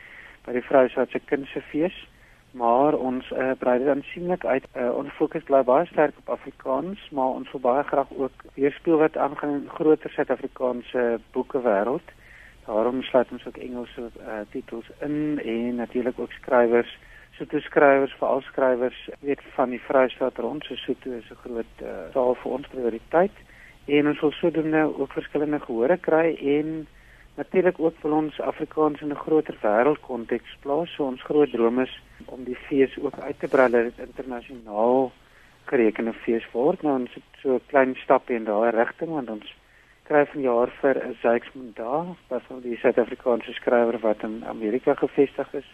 by 0.45 0.52
die 0.52 0.63
Vryheid 0.63 1.10
se 1.12 1.19
Kindsfees, 1.19 2.08
maar 2.52 2.94
ons 2.94 3.30
uh, 3.32 3.52
brei 3.60 3.78
dit 3.80 3.88
aansienlik 3.88 4.46
uit. 4.46 4.66
Uh, 4.76 4.90
ons 4.96 5.14
fokus 5.16 5.44
bly 5.44 5.62
baie 5.64 5.86
sterk 5.86 6.18
op 6.18 6.30
Afrikaans, 6.30 7.10
maar 7.12 7.38
ons 7.40 7.52
wil 7.52 7.62
baie 7.62 7.84
graag 7.84 8.12
ook 8.18 8.44
weerspieël 8.54 8.98
wat 8.98 9.18
aangaan 9.18 9.54
in 9.54 9.70
groter 9.70 10.10
Suid-Afrikaanse 10.10 11.20
boekewêreld. 11.32 12.12
Daarom 12.66 13.02
sluit 13.04 13.32
ons 13.32 13.46
ook 13.48 13.58
Engelse 13.58 14.02
uh, 14.02 14.42
titels 14.52 14.92
in 15.00 15.40
en 15.46 15.76
natuurlik 15.76 16.20
ook 16.20 16.32
skrywers, 16.32 16.98
soete 17.32 17.60
skrywers, 17.60 18.14
veral 18.20 18.42
skrywers 18.42 19.10
weet 19.20 19.42
van 19.56 19.70
die 19.70 19.82
Vrystaat 19.82 20.38
rond, 20.38 20.64
so 20.64 20.76
soete 20.76 21.18
is 21.18 21.30
'n 21.32 21.42
groot 21.44 21.76
uh, 21.82 21.88
taal 22.14 22.36
vir 22.36 22.52
ons 22.52 22.68
prioriteit. 22.68 23.36
En 23.86 24.08
ons 24.08 24.20
wil 24.20 24.32
sodoende 24.32 25.00
ook 25.00 25.12
verskillende 25.12 25.60
gehore 25.60 25.98
kry 25.98 26.36
en 26.36 26.88
natuurlik 27.36 27.80
ook 27.80 27.96
vir 28.02 28.12
ons 28.12 28.39
Afrikaans 28.39 29.02
in 29.02 29.12
'n 29.12 29.24
groter 29.26 29.58
wêreldkonteks 29.62 30.58
plaas. 30.60 30.89
So 30.96 31.06
ons 31.06 31.24
groot 31.24 31.52
droom 31.52 31.80
is 31.80 32.02
om 32.26 32.44
die 32.44 32.56
fees 32.56 32.98
ook 33.00 33.20
uit 33.20 33.39
te 33.39 33.48
brei 33.48 33.70
dat 33.70 33.84
dit 33.84 34.08
internasionaal 34.08 35.12
gerekende 35.65 36.13
fees 36.13 36.52
word. 36.52 36.82
Nou 36.82 37.00
ons 37.00 37.13
het 37.13 37.24
so 37.41 37.54
'n 37.54 37.67
klein 37.67 37.96
stap 37.96 38.30
in 38.30 38.44
daai 38.44 38.72
rigting 38.72 39.10
want 39.10 39.30
ons 39.30 39.56
skryf 40.04 40.32
vanjaar 40.32 40.70
vir 40.82 41.15
Zyx 41.22 41.54
Munda, 41.54 42.06
wat 42.28 42.41
van 42.48 42.60
die 42.62 42.78
Suid-Afrikaanse 42.78 43.54
skrywer 43.54 44.00
wat 44.00 44.24
in 44.24 44.44
Amerika 44.46 44.96
gevestig 44.96 45.54
is. 45.54 45.70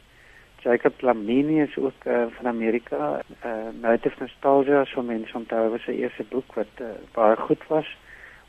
Jacob 0.61 1.01
Lamini 1.01 1.61
is 1.61 1.77
ook 1.77 2.05
uh, 2.05 2.25
van 2.29 2.47
Amerika. 2.47 3.21
Uh, 3.45 3.51
Native 3.81 4.15
Nostalgia, 4.19 4.85
so 4.85 5.01
mense 5.01 5.37
onthou 5.37 5.69
was 5.69 5.81
sy 5.81 5.91
eerste 5.91 6.25
boek 6.29 6.53
wat 6.53 6.81
uh, 6.81 6.91
baie 7.15 7.35
goed 7.35 7.63
was. 7.67 7.89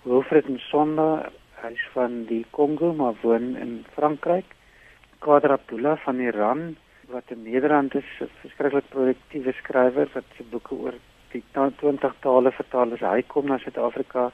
Wilfred 0.03 0.49
Nsonda, 0.49 1.31
hy 1.63 1.73
is 1.75 1.87
van 1.93 2.25
die 2.29 2.45
Kongo 2.51 2.93
maar 2.95 3.15
woon 3.23 3.57
in 3.57 3.85
Frankryk. 3.95 4.47
Kader 5.19 5.53
Abdullah 5.57 5.99
van 6.05 6.21
Iran 6.21 6.77
wat 7.09 7.31
in 7.35 7.43
Nederland 7.43 7.95
is, 7.95 8.09
'n 8.21 8.29
verskriklik 8.41 8.89
produktiewe 8.89 9.53
skrywer 9.53 10.09
wat 10.15 10.25
sy 10.37 10.45
boeke 10.51 10.75
oor 10.75 10.95
die 11.33 11.43
20 11.53 12.15
tale 12.21 12.51
vertaal 12.53 12.93
is. 12.93 13.01
Hy 13.01 13.23
kom 13.27 13.47
na 13.47 13.59
Suid-Afrika. 13.59 14.31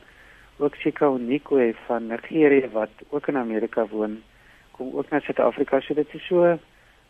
Ook 0.58 0.74
Chika 0.76 1.08
Onikwe 1.08 1.74
van 1.87 2.06
Nigerië 2.06 2.68
wat 2.72 2.90
ook 3.10 3.28
in 3.28 3.37
Amerika 3.37 3.87
woon, 3.87 4.22
kom 4.72 4.94
ook 4.94 5.10
na 5.10 5.20
Suid-Afrika. 5.20 5.80
So 5.80 5.94
dit 5.94 6.14
is 6.14 6.26
so 6.26 6.58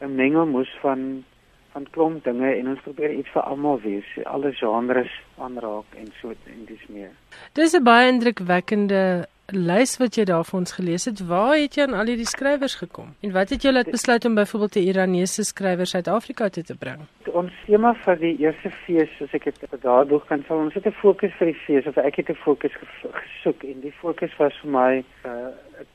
'n 0.01 0.15
mengelmoes 0.15 0.79
van 0.81 1.25
van 1.73 1.87
klomp 1.91 2.25
dinge 2.25 2.55
en 2.55 2.69
ons 2.69 2.81
probeer 2.81 3.13
iets 3.13 3.31
vir 3.35 3.43
almal 3.43 3.81
wees, 3.81 4.07
alle 4.25 4.53
genres 4.53 5.11
aanraak 5.39 5.97
en 5.99 6.13
so 6.21 6.31
en 6.31 6.65
dis 6.67 6.87
meer. 6.89 7.11
Dis 7.53 7.75
'n 7.75 7.83
baie 7.83 8.09
indrukwekkende 8.09 9.27
lys 9.53 9.99
wat 10.01 10.17
jy 10.17 10.25
daar 10.25 10.45
vir 10.45 10.59
ons 10.59 10.73
gelees 10.73 11.05
het. 11.05 11.21
Waar 11.29 11.57
het 11.57 11.77
jy 11.77 11.85
aan 11.85 11.95
al 11.95 12.09
hierdie 12.09 12.29
skrywers 12.29 12.77
gekom? 12.81 13.15
En 13.21 13.33
wat 13.33 13.51
het 13.51 13.63
jou 13.63 13.73
laat 13.75 13.91
besluit 13.91 14.25
om 14.25 14.35
byvoorbeeld 14.35 14.73
die 14.73 14.87
Iranese 14.89 15.45
skrywers 15.45 15.91
Suid-Afrika 15.91 16.49
toe 16.49 16.63
te 16.63 16.77
bring? 16.77 17.05
Ons 17.33 17.53
tema 17.67 17.95
vir 18.05 18.17
die 18.23 18.37
eerste 18.41 18.71
fees, 18.85 19.11
soos 19.19 19.35
ek 19.37 19.45
dit 19.45 19.77
daar 19.83 20.09
dog 20.09 20.25
kan 20.31 20.45
sal 20.49 20.65
ons 20.65 20.75
het 20.75 20.87
'n 20.87 20.97
fokus 21.01 21.33
vir 21.39 21.53
die 21.53 21.61
fees 21.67 21.87
of 21.87 21.97
ek 21.97 22.17
het 22.17 22.31
'n 22.31 22.41
fokus 22.45 22.73
gesoek 22.81 23.65
en 23.65 23.81
die 23.81 23.93
fokus 24.01 24.33
was 24.39 24.55
vir 24.63 24.71
my 24.71 24.93
'n 24.99 25.29
uh, 25.29 25.53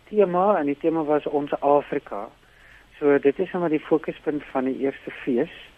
tema 0.10 0.60
en 0.60 0.66
die 0.66 0.78
tema 0.78 1.04
was 1.04 1.26
ons 1.26 1.52
Afrika. 1.62 2.30
So 3.00 3.18
dit 3.18 3.40
is 3.40 3.50
sommer 3.50 3.70
die 3.70 3.80
fokuspunt 3.80 4.44
van 4.52 4.66
die 4.66 4.78
eerste 4.78 5.12
fees 5.24 5.69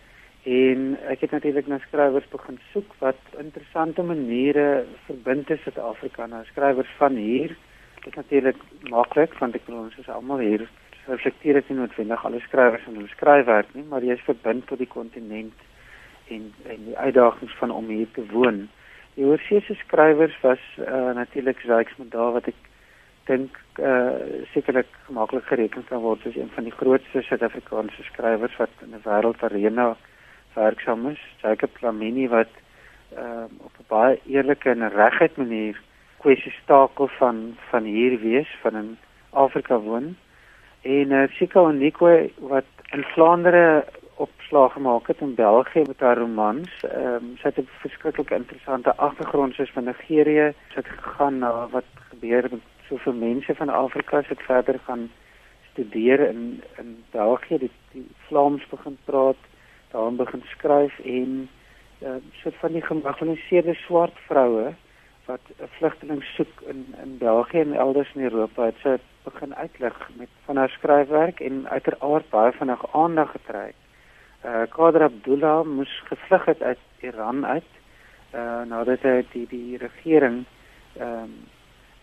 en 0.43 0.97
ek 1.08 1.21
het 1.21 1.32
natuurlik 1.32 1.67
na 1.67 1.77
skrywers 1.80 2.30
begin 2.32 2.60
soek 2.71 2.95
wat 2.99 3.19
interessante 3.38 4.04
maniere 4.04 4.86
verbind 5.06 5.49
met 5.49 5.60
Suid-Afrika. 5.62 6.25
Nou 6.25 6.43
skrywers 6.45 6.93
van 6.97 7.15
hier 7.15 7.56
dit 8.01 8.08
is 8.10 8.15
natuurlik 8.15 8.58
maklik 8.89 9.34
want 9.39 9.56
ek 9.56 9.65
bedoel 9.65 9.84
ons 9.84 9.97
is 10.01 10.10
almal 10.10 10.41
hier 10.41 10.65
reflekteer 11.06 11.60
dit 11.60 11.69
noodwendig 11.69 12.25
alle 12.25 12.39
skrywers 12.39 12.88
in 12.88 12.97
hulle 12.97 13.13
skryfwerk 13.13 13.69
nie 13.77 13.86
maar 13.89 14.01
jy 14.01 14.17
is 14.17 14.25
verbind 14.25 14.65
tot 14.69 14.82
die 14.82 14.89
kontinent 14.89 15.67
en 16.34 16.49
en 16.65 16.86
die 16.88 16.97
uitdagings 16.97 17.54
van 17.60 17.71
om 17.71 17.88
hier 17.91 18.08
te 18.15 18.25
woon. 18.32 18.69
Die 19.13 19.25
oorseese 19.27 19.75
skrywers 19.75 20.38
was 20.41 20.62
uh, 20.80 21.12
natuurlik 21.13 21.62
Jacques 21.67 21.97
Monda 21.99 22.30
wat 22.38 22.47
ek 22.47 22.69
dink 23.30 23.58
uh 23.80 24.43
sekerlik 24.54 24.89
maklik 25.13 25.45
gereken 25.47 25.84
kan 25.89 26.01
word 26.01 26.25
as 26.25 26.36
een 26.36 26.49
van 26.56 26.65
die 26.65 26.77
grootste 26.80 27.21
Suid-Afrikaanse 27.27 28.04
skrywers 28.10 28.56
wat 28.58 28.73
in 28.86 28.95
'n 28.95 29.04
wêreldarena 29.06 29.93
werksaam 30.54 31.10
is. 31.10 31.20
Jacob 31.42 31.82
Lamini 31.82 32.28
wat 32.28 32.54
uh 33.18 33.46
op 33.58 33.74
'n 33.80 33.88
baie 33.88 34.20
eerlike 34.26 34.70
en 34.70 34.90
reguit 34.90 35.38
manier 35.38 35.82
kwessies 36.18 36.60
takel 36.66 37.08
van 37.08 37.58
van 37.70 37.84
hier 37.84 38.20
wees 38.20 38.58
van 38.62 38.76
in 38.76 38.98
Afrika 39.30 39.80
woon. 39.80 40.16
En 40.82 41.12
uh 41.12 41.28
Sika 41.28 41.60
Onikwe 41.60 42.32
wat 42.40 42.66
in 42.92 43.04
Vlaandere 43.04 43.86
opslag 44.16 44.74
gemaak 44.74 45.08
het 45.08 45.20
in 45.20 45.36
België 45.36 45.82
met 45.88 46.00
haar 46.00 46.18
romans. 46.18 46.70
Ehm 46.82 47.14
um, 47.14 47.38
sy 47.38 47.48
het 47.48 47.58
'n 47.58 47.68
verskriklik 47.84 48.30
interessante 48.30 48.96
agtergrond 48.96 49.54
soos 49.54 49.72
van 49.72 49.84
Nigerië. 49.84 50.54
Sy 50.70 50.76
het 50.76 50.88
gegaan 50.88 51.38
na 51.38 51.68
wat 51.68 51.90
gebeur 52.10 52.42
met 52.52 52.66
soveel 52.88 53.14
mense 53.14 53.56
van 53.56 53.70
Afrika 53.70 54.22
se 54.22 54.36
verder 54.38 54.80
gaan 54.86 55.12
studeer 55.72 56.20
in 56.20 56.64
in 56.78 57.04
België, 57.12 57.58
die, 57.58 57.72
die 57.92 58.08
Vlaams 58.28 58.68
begin 58.70 58.98
praat, 59.06 59.42
daar 59.91 60.13
begin 60.13 60.43
skryf 60.56 60.99
en 60.99 61.49
uh, 62.01 62.15
so 62.41 62.49
van 62.60 62.71
die 62.73 62.82
gemarginaliseerde 62.82 63.73
swart 63.73 64.17
vroue 64.27 64.73
wat 65.25 65.43
'n 65.60 65.69
vlugteling 65.77 66.23
soek 66.23 66.62
in 66.62 66.95
in 67.04 67.17
België 67.17 67.60
en 67.60 67.73
elders 67.73 68.12
in 68.15 68.23
Europa, 68.23 68.65
het 68.65 68.80
sy 68.84 68.97
begin 69.23 69.56
uitlig 69.56 70.10
met 70.15 70.30
van 70.45 70.58
haar 70.58 70.69
skryfwerk 70.69 71.39
en 71.39 71.69
uiteraard 71.69 72.30
baie 72.30 72.51
vinnig 72.51 72.93
aandag 72.93 73.32
getrek. 73.32 73.75
Uh 74.45 74.63
Kader 74.69 75.04
Abdullah 75.04 75.65
moes 75.65 76.01
gevlug 76.06 76.45
het 76.45 76.62
uit 76.62 76.80
Iran 76.99 77.45
uit 77.45 77.71
uh 78.34 78.62
nadat 78.65 79.01
hy 79.01 79.25
die 79.32 79.47
die 79.47 79.77
regering 79.77 80.45
ehm 80.97 81.23
um, 81.23 81.34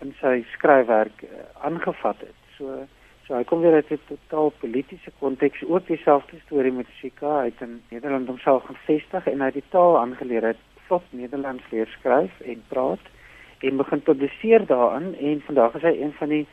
in 0.00 0.14
sy 0.20 0.44
skryfwerk 0.54 1.22
uh, 1.22 1.28
aangevat 1.66 2.20
het. 2.20 2.40
So 2.56 2.86
so 3.28 3.36
hy 3.36 3.44
kom 3.44 3.60
weer 3.60 3.74
uit 3.76 3.90
'n 3.92 4.00
totaal 4.08 4.52
politieke 4.60 5.12
konteks, 5.20 5.64
ook 5.68 5.86
dieselfde 5.86 6.38
storie 6.46 6.72
met 6.72 6.86
Shika, 6.98 7.40
hy 7.40 7.44
het 7.52 7.60
in 7.60 7.82
Nederland 7.90 8.26
homself 8.26 8.64
gevestig 8.64 9.26
en 9.26 9.40
hy 9.40 9.50
die 9.50 9.68
taal 9.68 9.98
aangeleer 10.00 10.42
het, 10.42 10.62
vlot 10.86 11.04
Nederlands 11.10 11.64
leer 11.70 11.86
skryf 11.86 12.40
en 12.40 12.62
praat 12.68 13.04
en 13.60 13.76
begin 13.76 14.02
publiseer 14.02 14.66
daarin 14.66 15.14
en 15.18 15.42
vandag 15.44 15.74
is 15.74 15.82
hy 15.82 15.94
een 16.00 16.12
van 16.12 16.28
die 16.28 16.46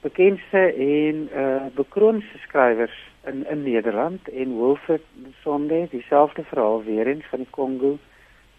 bekendste 0.00 0.62
en 0.72 1.28
uh 1.42 1.66
bekroonste 1.76 2.38
skrywers 2.46 2.96
in 3.26 3.44
in 3.46 3.62
Nederland 3.62 4.28
en 4.28 4.56
Wilfred 4.58 5.04
Sonde 5.42 5.86
dieselfde 5.90 6.44
verhaal 6.44 6.82
weer 6.84 7.06
eens 7.06 7.26
van 7.30 7.38
die 7.38 7.50
Kongo 7.50 7.98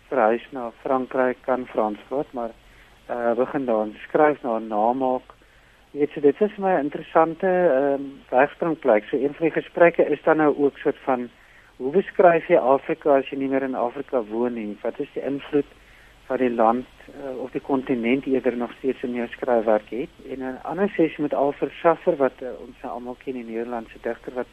verhuis 0.07 0.45
na 0.51 0.71
Frankryk 0.81 1.37
kan 1.41 1.65
Frans 1.65 1.99
praat 2.07 2.31
maar 2.31 2.51
uh 3.09 3.33
begin 3.35 3.65
dan 3.65 3.95
skryf 4.07 4.41
na 4.43 4.59
'n 4.59 4.67
namaak. 4.67 5.33
Jy 5.93 5.99
weet 5.99 6.13
so 6.15 6.21
dit 6.25 6.39
is 6.41 6.53
my 6.57 6.71
interessante 6.81 7.45
ehm 7.47 8.01
um, 8.01 8.05
wegspringplek. 8.31 9.05
So 9.09 9.17
een 9.17 9.35
van 9.37 9.45
die 9.45 9.53
gesprekke 9.53 10.05
is 10.15 10.21
dan 10.25 10.39
nou 10.41 10.49
ook 10.57 10.77
soort 10.81 10.97
van 11.05 11.27
hoe 11.77 11.91
beskryf 11.93 12.47
jy 12.49 12.57
Afrika 12.57 13.19
as 13.19 13.29
jy 13.29 13.37
nie 13.37 13.49
meer 13.51 13.65
in 13.67 13.77
Afrika 13.77 14.23
woon 14.31 14.57
nie? 14.57 14.77
Wat 14.81 14.97
is 14.99 15.11
die 15.13 15.21
invloed 15.21 15.69
van 16.25 16.41
die 16.41 16.49
land 16.49 16.89
uh, 17.11 17.35
of 17.43 17.53
die 17.53 17.61
kontinent 17.61 18.25
eerder 18.25 18.57
nog 18.57 18.73
steeds 18.79 19.03
in 19.05 19.13
jou 19.13 19.27
skryfwerk 19.35 19.89
het? 19.89 20.09
En 20.29 20.41
'n 20.41 20.57
ander 20.63 20.89
sessie 20.95 21.21
met 21.21 21.33
Alfred 21.33 21.71
Schaffer 21.77 22.17
wat 22.17 22.41
uh, 22.41 22.49
ons 22.65 22.81
nou 22.81 22.93
almal 22.93 23.17
ken 23.23 23.35
in 23.35 23.45
Nederlandse 23.45 24.01
digter 24.01 24.33
wat 24.33 24.49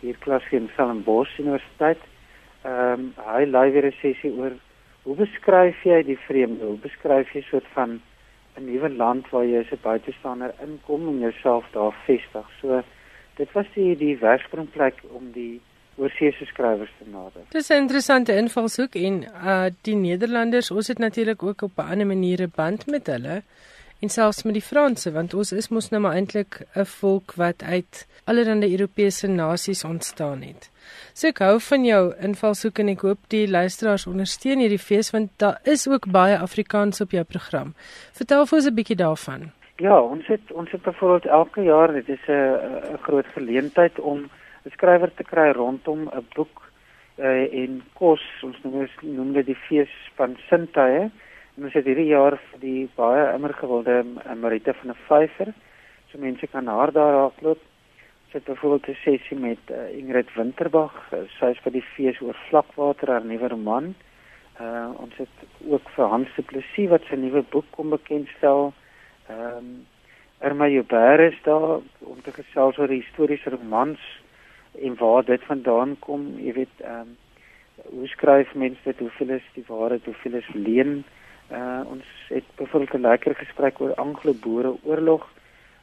hier 0.00 0.16
klas 0.18 0.44
gee 0.44 0.60
in 0.60 0.68
Stellenbosch 0.72 1.38
Universiteit. 1.38 2.00
Ehm 2.62 3.00
um, 3.00 3.12
hy 3.32 3.44
lei 3.44 3.70
weer 3.70 3.86
'n 3.86 4.00
sessie 4.04 4.36
oor 4.36 4.52
Hoe 5.04 5.16
beskryf 5.16 5.82
jy 5.84 5.98
die 6.02 6.16
vreemde? 6.16 6.64
Hoe 6.64 6.78
beskryf 6.80 7.32
jy 7.36 7.42
soort 7.44 7.66
van 7.74 7.98
'n 8.56 8.64
nuwe 8.64 8.88
land 8.88 9.30
waar 9.30 9.44
jy 9.44 9.58
as 9.60 9.72
'n 9.72 9.82
buitestander 9.82 10.54
inkom 10.62 11.08
en 11.08 11.18
jouself 11.18 11.64
daar 11.72 11.94
vestig? 12.06 12.46
So 12.60 12.82
dit 13.36 13.52
was 13.52 13.66
die 13.74 13.96
die 13.96 14.16
werkspringplek 14.18 15.02
om 15.10 15.32
die 15.32 15.60
oorseese 15.96 16.44
skrywers 16.44 16.90
te 16.98 17.10
nader. 17.10 17.42
Dis 17.50 17.70
'n 17.70 17.82
interessante 17.86 18.36
invalshoek 18.36 18.94
en 18.94 19.22
uh 19.22 19.66
die 19.82 19.96
Nederlanders, 19.96 20.70
ons 20.70 20.88
het 20.88 20.98
natuurlik 20.98 21.42
ook 21.42 21.62
op 21.62 21.78
'n 21.78 21.90
ander 21.90 22.06
manier 22.06 22.42
'n 22.42 22.52
band 22.54 22.86
met 22.86 23.06
hulle 23.06 23.42
en 24.00 24.08
selfs 24.08 24.42
met 24.42 24.54
die 24.54 24.68
Franse 24.72 25.12
want 25.12 25.34
ons 25.34 25.52
is 25.52 25.68
mos 25.68 25.90
nou 25.90 26.02
maar 26.02 26.14
eintlik 26.14 26.66
'n 26.74 26.84
volk 26.84 27.34
wat 27.34 27.62
uit 27.62 28.06
allerlei 28.24 28.72
Europese 28.72 29.26
nasies 29.26 29.84
ontstaan 29.84 30.42
het. 30.42 30.70
So 31.12 31.28
ek 31.28 31.38
hou 31.38 31.58
van 31.60 31.84
jou 31.84 32.02
invalshoek 32.28 32.78
en 32.78 32.88
ek 32.88 33.04
hoop 33.06 33.28
die 33.28 33.46
luisteraars 33.48 34.06
ondersteun 34.06 34.58
hierdie 34.58 34.82
fees 34.82 35.12
want 35.14 35.30
daar 35.38 35.60
is 35.64 35.88
ook 35.88 36.10
baie 36.10 36.38
Afrikaans 36.38 37.00
op 37.00 37.10
jou 37.10 37.24
program. 37.24 37.74
Vertel 38.12 38.46
vir 38.46 38.58
ons 38.58 38.66
'n 38.66 38.74
bietjie 38.74 38.96
daarvan. 38.96 39.52
Ja, 39.78 40.00
ons 40.00 40.26
het 40.26 40.52
ons 40.52 40.70
het 40.70 40.82
byvoorbeeld 40.82 41.26
elke 41.26 41.62
jaar, 41.62 41.92
dit 41.92 42.08
is 42.08 42.24
'n 42.28 42.92
'n 42.94 42.98
groot 43.02 43.26
geleentheid 43.26 43.98
om 43.98 44.30
'n 44.64 44.70
skrywer 44.70 45.10
te 45.14 45.24
kry 45.24 45.50
rondom 45.50 46.10
'n 46.14 46.26
boek 46.34 46.62
uh, 47.18 47.62
en 47.62 47.82
kos. 47.94 48.22
Ons 48.42 48.56
noem 48.62 48.78
dit 48.80 49.02
noem 49.02 49.32
dit 49.32 49.46
die 49.46 49.60
fees 49.68 49.92
van 50.14 50.36
Sintuie. 50.48 51.10
Ons 51.54 51.72
het 51.72 51.84
hierdie 51.84 52.10
jaar 52.10 52.38
vir 52.50 52.60
die 52.60 52.88
baie 52.96 53.34
immer 53.34 53.52
gewilde 53.54 54.04
Marita 54.40 54.72
van 54.72 54.92
der 54.92 55.00
Vyver. 55.08 55.52
So 56.10 56.18
mense 56.18 56.46
kan 56.46 56.66
haar 56.66 56.92
daar 56.92 57.12
raakloop 57.12 57.60
het 58.34 58.44
byvoorbeeld 58.44 58.88
'n 58.88 59.02
sessie 59.02 59.38
met 59.38 59.62
uh, 59.70 59.96
Ingrid 59.98 60.34
Winterbag, 60.34 60.94
uh, 61.12 61.18
sy 61.38 61.46
is 61.54 61.62
vir 61.62 61.72
die 61.72 61.88
fees 61.94 62.20
oor 62.20 62.36
vlakwater 62.48 63.08
haar 63.08 63.24
nuwe 63.24 63.48
roman. 63.48 63.94
Uh 64.60 64.90
ons 64.96 65.14
het 65.16 65.36
ook 65.68 65.88
vir 65.94 66.06
Hans 66.06 66.28
Du 66.36 66.42
Plessis 66.42 66.88
wat 66.88 67.02
sy 67.08 67.14
nuwe 67.14 67.42
boek 67.50 67.64
kom 67.70 67.90
bekendstel. 67.90 68.72
Ehm 69.28 69.56
um, 69.56 69.86
Irma 70.40 70.68
Joubert 70.68 71.32
is 71.32 71.38
daar 71.42 71.80
om 71.98 72.20
te 72.22 72.32
gesels 72.32 72.78
oor 72.78 72.88
historiese 72.88 73.50
romans 73.50 74.00
en 74.72 74.96
waar 74.96 75.24
dit 75.24 75.42
vandaan 75.42 75.96
kom, 75.98 76.34
jy 76.38 76.52
weet, 76.52 76.76
ehm 76.80 77.00
um, 77.00 77.16
hoe 77.84 78.06
skryf 78.06 78.54
mense 78.54 78.82
dit, 78.84 78.98
hoeveel 78.98 79.28
is 79.28 79.46
die 79.54 79.64
waarheid, 79.66 80.04
hoeveel 80.04 80.34
is 80.34 80.48
leuen? 80.52 81.04
Uh 81.50 81.82
ons 81.86 82.04
het 82.28 82.44
byvoorbeeld 82.56 82.94
'n 82.94 83.06
lekker 83.08 83.34
gesprek 83.34 83.80
oor 83.80 83.94
Anglo-Boere 83.94 84.74
oorlog 84.82 85.30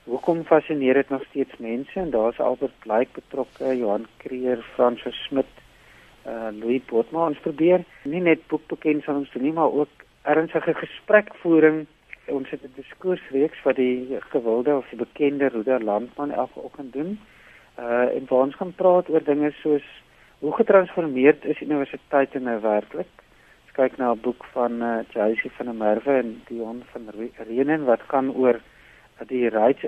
Hoekom 0.03 0.43
fascineer 0.43 0.93
dit 0.93 1.09
nog 1.09 1.23
steeds 1.29 1.57
mense? 1.57 1.99
En 1.99 2.09
daar's 2.09 2.39
Albert 2.39 2.73
Blyk 2.79 3.11
betrokke, 3.13 3.77
Johan 3.77 4.07
Creer, 4.17 4.63
Francis 4.73 5.23
Smit, 5.27 5.45
uh 6.25 6.49
Louis 6.51 6.81
Botma 6.85 7.27
ons 7.27 7.39
probeer 7.41 7.83
nie 8.03 8.21
net 8.21 8.41
ons 8.49 9.31
doen 9.33 9.43
nie, 9.43 9.53
maar 9.53 9.73
ook 9.73 10.05
ernstige 10.21 10.73
gesprekvoering. 10.73 11.85
Ons 12.27 12.49
het 12.49 12.63
'n 12.63 12.73
diskursreeks 12.75 13.61
wat 13.63 13.75
die 13.75 14.17
gewilde 14.19 14.75
of 14.75 14.89
die 14.89 14.97
bekende 14.97 15.47
Ruder 15.47 15.83
Landman 15.83 16.31
elke 16.31 16.59
oggend 16.59 16.93
doen. 16.93 17.19
Uh 17.79 18.15
en 18.17 18.25
waar 18.27 18.45
ons 18.45 18.55
gaan 18.55 18.73
praat 18.75 19.09
oor 19.09 19.23
dinge 19.23 19.51
soos 19.51 19.85
hoe 20.39 20.53
getransformeerd 20.53 21.45
is 21.45 21.61
universiteite 21.61 22.39
nou 22.39 22.61
werklik? 22.61 23.09
Kyk 23.73 23.97
na 23.97 24.11
'n 24.11 24.21
boek 24.21 24.45
van 24.45 24.81
uh 24.81 24.99
Jacy 25.13 25.49
van 25.49 25.65
der 25.65 25.75
Merwe 25.75 26.17
en 26.17 26.41
Dion 26.47 26.83
van 26.91 27.09
Reenen 27.37 27.85
wat 27.85 28.01
gaan 28.07 28.35
oor 28.35 28.59
die 29.27 29.49
rights 29.49 29.83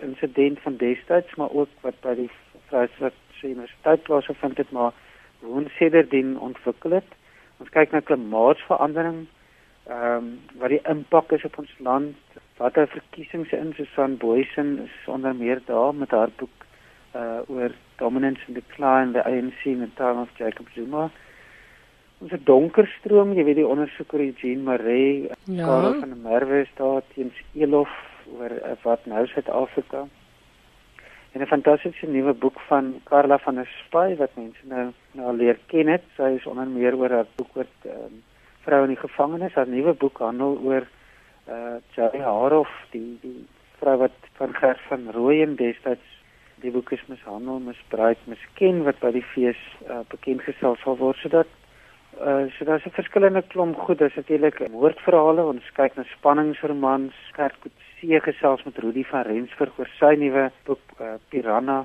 incident 0.00 0.60
van 0.60 0.76
destyds, 0.76 1.34
maar 1.34 1.50
ook 1.50 1.68
wat 1.80 2.00
by 2.00 2.14
die 2.14 2.30
Vryheidsstad 2.68 3.12
Universiteit 3.42 4.02
plaasgevind 4.02 4.56
het, 4.56 4.70
maar 4.70 4.92
hoe 5.40 5.54
ons 5.60 5.74
sedertdien 5.76 6.38
ontwikkel 6.38 6.90
het. 6.90 7.10
Ons 7.58 7.70
kyk 7.74 7.92
na 7.92 8.00
klimaatsverandering, 8.00 9.26
ehm 9.88 10.16
um, 10.16 10.32
wat 10.60 10.74
die 10.74 10.82
impak 10.90 11.32
is 11.32 11.44
op 11.44 11.58
ons 11.58 11.74
land, 11.78 12.16
wat 12.58 12.74
daar 12.74 12.90
verkiesings 12.90 13.52
in 13.52 13.72
Susan 13.76 14.16
Boysen 14.16 14.78
is 14.84 14.96
onder 15.06 15.34
meer 15.34 15.60
daar 15.66 15.94
met 15.94 16.10
haar 16.10 16.30
boek 16.36 16.66
uh 17.14 17.40
oor 17.46 17.70
dominance 17.96 18.40
and 18.46 18.54
decline 18.54 19.12
the 19.12 19.24
ANC 19.24 19.64
in 19.64 19.80
the 19.80 19.90
time 19.96 20.20
of 20.20 20.28
Jacob 20.38 20.66
Zuma. 20.74 21.10
Ons 22.18 22.30
het 22.30 22.44
donker 22.46 22.86
stroom, 22.98 23.32
jy 23.32 23.44
weet 23.46 23.60
die 23.60 23.66
ondersoeker 23.66 24.20
Eugene 24.20 24.62
Maree, 24.62 25.30
ja. 25.44 25.64
Karel 25.64 26.00
van 26.00 26.14
der 26.14 26.22
Merwe 26.22 26.60
is 26.60 26.72
daar 26.76 27.02
teens 27.14 27.34
Elof 27.54 27.94
oor 28.36 28.50
uh, 28.50 28.76
wat 28.82 29.06
nou 29.06 29.26
Suid-Afrika 29.26 30.06
en 31.32 31.40
'n 31.40 31.46
fantastiese 31.46 32.06
nuwe 32.06 32.32
boek 32.32 32.60
van 32.60 33.00
Karla 33.04 33.38
van 33.38 33.54
der 33.54 33.68
Spy 33.86 34.16
wat 34.16 34.30
mense 34.34 34.62
nou 34.62 34.92
nou 35.12 35.36
leer 35.36 35.58
ken 35.66 35.86
het. 35.86 36.02
Sy 36.16 36.36
is 36.36 36.46
onder 36.46 36.66
meer 36.66 36.96
oor 36.96 37.10
haar 37.10 37.26
boek 37.36 37.56
oor 37.56 37.66
um, 37.84 38.22
vroue 38.64 38.82
in 38.82 38.94
die 38.94 39.04
gevangenis. 39.08 39.54
Haar 39.54 39.68
nuwe 39.68 39.92
boek 39.92 40.18
handel 40.18 40.58
oor 40.62 40.86
uh 41.48 41.54
eh, 41.54 41.76
Jay 41.94 42.20
Harof, 42.20 42.68
die 42.90 43.18
die 43.20 43.46
vrou 43.78 43.96
wat 43.96 44.16
van 44.36 44.54
Gert 44.54 44.80
van 44.88 45.10
Rooyen 45.10 45.56
destyds 45.56 46.16
die 46.60 46.70
boek 46.70 46.90
is 46.92 47.06
mishandel, 47.06 47.58
misbruik, 47.58 48.18
misken 48.24 48.82
wat 48.84 48.98
by 49.00 49.12
die 49.14 49.24
fees 49.34 49.60
uh, 49.86 50.00
bekend 50.10 50.42
gestel 50.42 50.76
sal 50.82 50.98
word 50.98 51.16
sodat 51.22 51.46
uh 52.18 52.48
so 52.56 52.64
daar's 52.64 52.86
'n 52.86 52.98
verskillende 52.98 53.42
klomp 53.42 53.78
goed. 53.78 53.98
Daar's 53.98 54.14
natuurlik 54.14 54.68
moordverhale, 54.70 55.44
ons 55.44 55.70
kyk 55.72 55.96
na 55.96 56.04
spanningsromans, 56.16 57.14
kerk 57.32 57.56
see 58.00 58.20
gesels 58.20 58.64
met 58.64 58.78
Rudy 58.78 59.04
van 59.10 59.26
Rensburg 59.26 59.78
oor 59.78 59.90
sy 59.98 60.14
nuwe 60.18 60.50
boek 60.66 60.98
uh, 61.00 61.16
Piranha. 61.30 61.84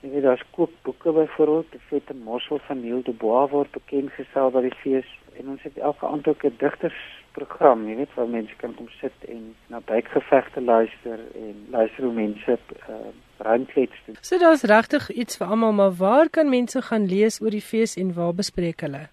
Jy 0.00 0.10
weet 0.14 0.24
daar's 0.24 0.44
kookboeke 0.56 1.12
byvoorbeeld, 1.12 1.72
die 1.74 1.82
Vette 1.90 2.14
Mossel 2.14 2.60
van 2.66 2.80
Neil 2.80 3.02
de 3.04 3.12
Bois 3.12 3.50
word 3.50 3.72
bekend 3.74 4.12
gestel 4.16 4.52
by 4.54 4.62
die 4.64 4.76
fees 4.82 5.08
en 5.38 5.50
ons 5.54 5.62
het 5.62 5.76
elke 5.78 6.06
aand 6.06 6.28
ook 6.28 6.44
'n 6.44 6.56
digtersprogram, 6.58 7.88
jy 7.88 7.96
weet 7.96 8.14
waar 8.14 8.28
mense 8.28 8.56
kan 8.56 8.74
kom 8.74 8.88
sit 9.00 9.12
en 9.28 9.54
na 9.68 9.80
buikgevegte 9.84 10.60
luister 10.60 11.18
en 11.34 11.54
luister 11.70 12.04
hoe 12.04 12.12
mense 12.12 12.58
uh, 12.88 12.94
randklets 13.38 14.00
doen. 14.06 14.16
So 14.20 14.38
daar's 14.38 14.62
regtig 14.62 15.10
iets 15.10 15.36
vir 15.36 15.46
almal, 15.46 15.72
maar 15.72 15.92
waar 15.92 16.28
kan 16.28 16.48
mense 16.48 16.82
gaan 16.82 17.06
lees 17.06 17.40
oor 17.42 17.50
die 17.50 17.68
fees 17.72 17.96
en 17.96 18.14
waar 18.14 18.34
bespreek 18.34 18.80
hulle? 18.80 19.08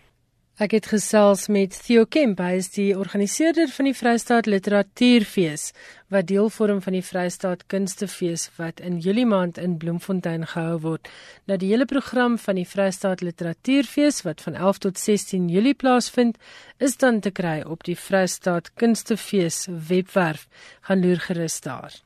Ek 0.60 0.74
het 0.76 0.90
gesels 0.90 1.46
met 1.48 1.72
Theo 1.86 2.02
Kemp, 2.04 2.42
hy 2.44 2.58
is 2.60 2.66
die 2.74 2.90
organiseerder 2.92 3.70
van 3.72 3.86
die 3.88 3.94
Vrystaat 3.96 4.44
Literatuurfees 4.44 5.70
wat 6.12 6.26
deel 6.28 6.50
vorm 6.52 6.82
van 6.84 6.98
die 6.98 7.06
Vrystaat 7.06 7.62
Kunstefees 7.72 8.44
wat 8.58 8.82
in 8.84 8.98
Julie 9.00 9.24
maand 9.24 9.56
in 9.56 9.78
Bloemfontein 9.80 10.44
gehou 10.50 10.76
word. 10.84 11.08
Nou 11.48 11.56
die 11.56 11.70
hele 11.72 11.88
program 11.88 12.36
van 12.44 12.60
die 12.60 12.66
Vrystaat 12.68 13.24
Literatuurfees 13.24 14.20
wat 14.28 14.44
van 14.44 14.60
11 14.68 14.82
tot 14.84 15.00
16 15.00 15.48
Julie 15.48 15.74
plaasvind, 15.74 16.36
is 16.76 17.00
dan 17.00 17.24
te 17.24 17.32
kry 17.32 17.62
op 17.64 17.88
die 17.88 17.96
Vrystaat 17.96 18.68
Kunstefees 18.74 19.64
webwerf. 19.88 20.44
Gaan 20.84 21.00
loer 21.00 21.24
gerus 21.24 21.60
daar. 21.64 22.02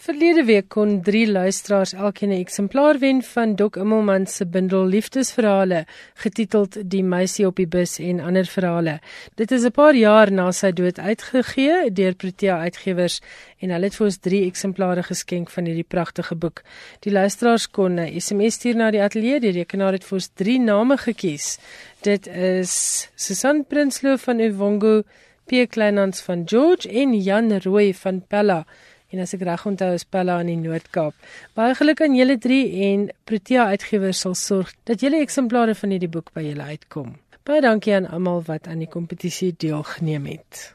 Verlede 0.00 0.46
week 0.48 0.70
kon 0.72 0.94
3 1.04 1.26
luisteraars 1.28 1.90
elkeen 1.92 2.30
'n 2.32 2.40
eksemplaar 2.40 2.98
wen 2.98 3.22
van 3.22 3.54
Dok 3.54 3.76
Immelman 3.76 4.26
se 4.26 4.46
bundel 4.46 4.86
Liefdesverhale 4.86 5.84
getiteld 6.14 6.90
Die 6.90 7.02
meisie 7.02 7.46
op 7.46 7.56
die 7.56 7.66
bus 7.66 7.98
en 7.98 8.20
ander 8.20 8.46
verhale. 8.46 9.00
Dit 9.34 9.50
is 9.50 9.64
'n 9.64 9.70
paar 9.70 9.94
jaar 9.94 10.32
na 10.32 10.52
sy 10.52 10.72
dood 10.72 10.98
uitgegee 10.98 11.90
deur 11.92 12.14
Protea 12.14 12.58
Uitgewers 12.58 13.20
en 13.58 13.70
hulle 13.70 13.84
het 13.84 13.94
vir 13.94 14.06
ons 14.06 14.18
3 14.18 14.46
eksemplare 14.46 15.02
geskenk 15.02 15.50
van 15.50 15.64
hierdie 15.64 15.88
pragtige 15.88 16.34
boek. 16.34 16.62
Die 17.00 17.12
luisteraars 17.12 17.70
kon 17.70 18.00
'n 18.00 18.20
SMS 18.20 18.54
stuur 18.54 18.76
na 18.76 18.90
die 18.90 19.02
ateljee, 19.02 19.40
die 19.40 19.52
rekenaar 19.52 19.92
het 19.92 20.04
vir 20.04 20.16
ons 20.16 20.30
3 20.34 20.58
name 20.58 20.96
gekies. 20.96 21.58
Dit 22.02 22.26
is 22.26 23.10
Susan 23.14 23.64
Prinsloo 23.66 24.16
van 24.16 24.40
Uvongo, 24.40 25.02
Pierre 25.46 25.66
Kleinans 25.66 26.20
van 26.20 26.42
George 26.46 26.88
en 26.88 27.20
Jan 27.20 27.58
Rooi 27.58 27.94
van 27.94 28.26
Pella 28.26 28.66
en 29.10 29.22
as 29.24 29.34
ek 29.36 29.44
reg 29.46 29.66
onthou 29.66 29.92
is 29.98 30.06
Pella 30.06 30.38
in 30.42 30.52
die 30.52 30.58
Noord-Kaap. 30.60 31.14
Baie 31.58 31.74
geluk 31.78 32.02
aan 32.04 32.16
julle 32.18 32.38
drie 32.38 32.64
en 32.90 33.08
Protea 33.28 33.68
Uitgewers 33.74 34.22
sal 34.26 34.36
sorg 34.38 34.74
dat 34.90 35.02
julle 35.04 35.22
eksemplare 35.24 35.74
van 35.74 35.94
hierdie 35.94 36.12
boek 36.12 36.32
by 36.34 36.46
julle 36.46 36.68
uitkom. 36.74 37.16
Baie 37.44 37.64
dankie 37.64 37.96
aan 37.96 38.10
almal 38.10 38.44
wat 38.46 38.68
aan 38.70 38.84
die 38.84 38.90
kompetisie 38.90 39.54
deelgeneem 39.58 40.28
het. 40.30 40.70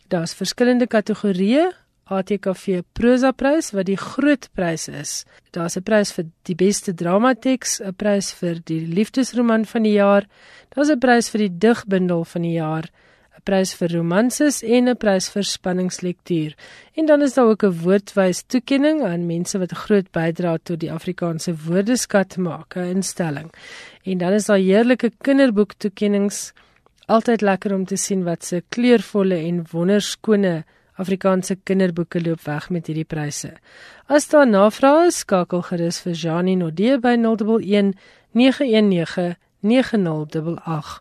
Daar's 0.09 0.35
verskillende 0.35 0.87
kategorieë 0.87 1.73
ATKV 2.07 2.85
prosa 2.95 3.33
prys 3.35 3.73
wat 3.75 3.89
die 3.89 3.99
groot 3.99 4.47
prys 4.55 4.87
is. 4.89 5.25
Daar's 5.51 5.77
'n 5.77 5.83
prys 5.83 6.12
vir 6.12 6.27
die 6.45 6.55
beste 6.55 6.95
dramateks, 6.95 7.81
'n 7.81 7.95
prys 7.95 8.33
vir 8.33 8.61
die 8.64 8.87
liefdesroman 8.87 9.67
van 9.67 9.83
die 9.83 9.99
jaar, 9.99 10.27
daar's 10.75 10.91
'n 10.91 10.99
prys 10.99 11.31
vir 11.31 11.39
die 11.39 11.59
digbundel 11.59 12.25
van 12.25 12.43
die 12.43 12.53
jaar, 12.53 12.85
prys 13.47 13.73
vir 13.79 13.95
romanses 13.95 14.63
en 14.63 14.89
'n 14.89 14.97
prys 14.97 15.29
vir 15.35 15.45
spanningslektuur. 15.45 16.55
En 16.99 17.07
dan 17.07 17.23
is 17.23 17.35
daar 17.35 17.47
ook 17.47 17.65
'n 17.65 17.79
woordwys 17.85 18.43
toekenning 18.43 19.03
aan 19.03 19.27
mense 19.27 19.59
wat 19.59 19.73
'n 19.73 19.83
groot 19.87 20.09
bydrae 20.11 20.59
tot 20.63 20.81
die 20.81 20.93
Afrikaanse 20.93 21.55
woordeskat 21.67 22.37
maak, 22.37 22.77
'n 22.77 22.97
instelling. 22.97 23.51
En 24.05 24.19
dan 24.19 24.33
is 24.33 24.47
daar 24.47 24.59
heerlike 24.59 25.13
kinderboek 25.21 25.73
toekennings. 25.79 26.53
Altyd 27.07 27.41
lekker 27.41 27.75
om 27.75 27.85
te 27.85 27.97
sien 27.97 28.25
wat 28.25 28.45
se 28.45 28.63
kleurvolle 28.69 29.37
en 29.37 29.67
wonderskone 29.71 30.65
Afrikaanse 30.97 31.57
kinderboeke 31.63 32.23
loop 32.25 32.41
weg 32.41 32.71
met 32.71 32.87
hierdie 32.87 33.05
pryse. 33.05 33.53
As 34.07 34.29
daar 34.29 34.49
navrae 34.49 35.07
is, 35.07 35.19
skakel 35.19 35.63
gerus 35.63 36.01
vir 36.01 36.13
Janie 36.13 36.57
Nodee 36.57 36.99
by 36.99 37.17
011 37.17 37.93
919 38.33 39.37
9088. 39.67 40.95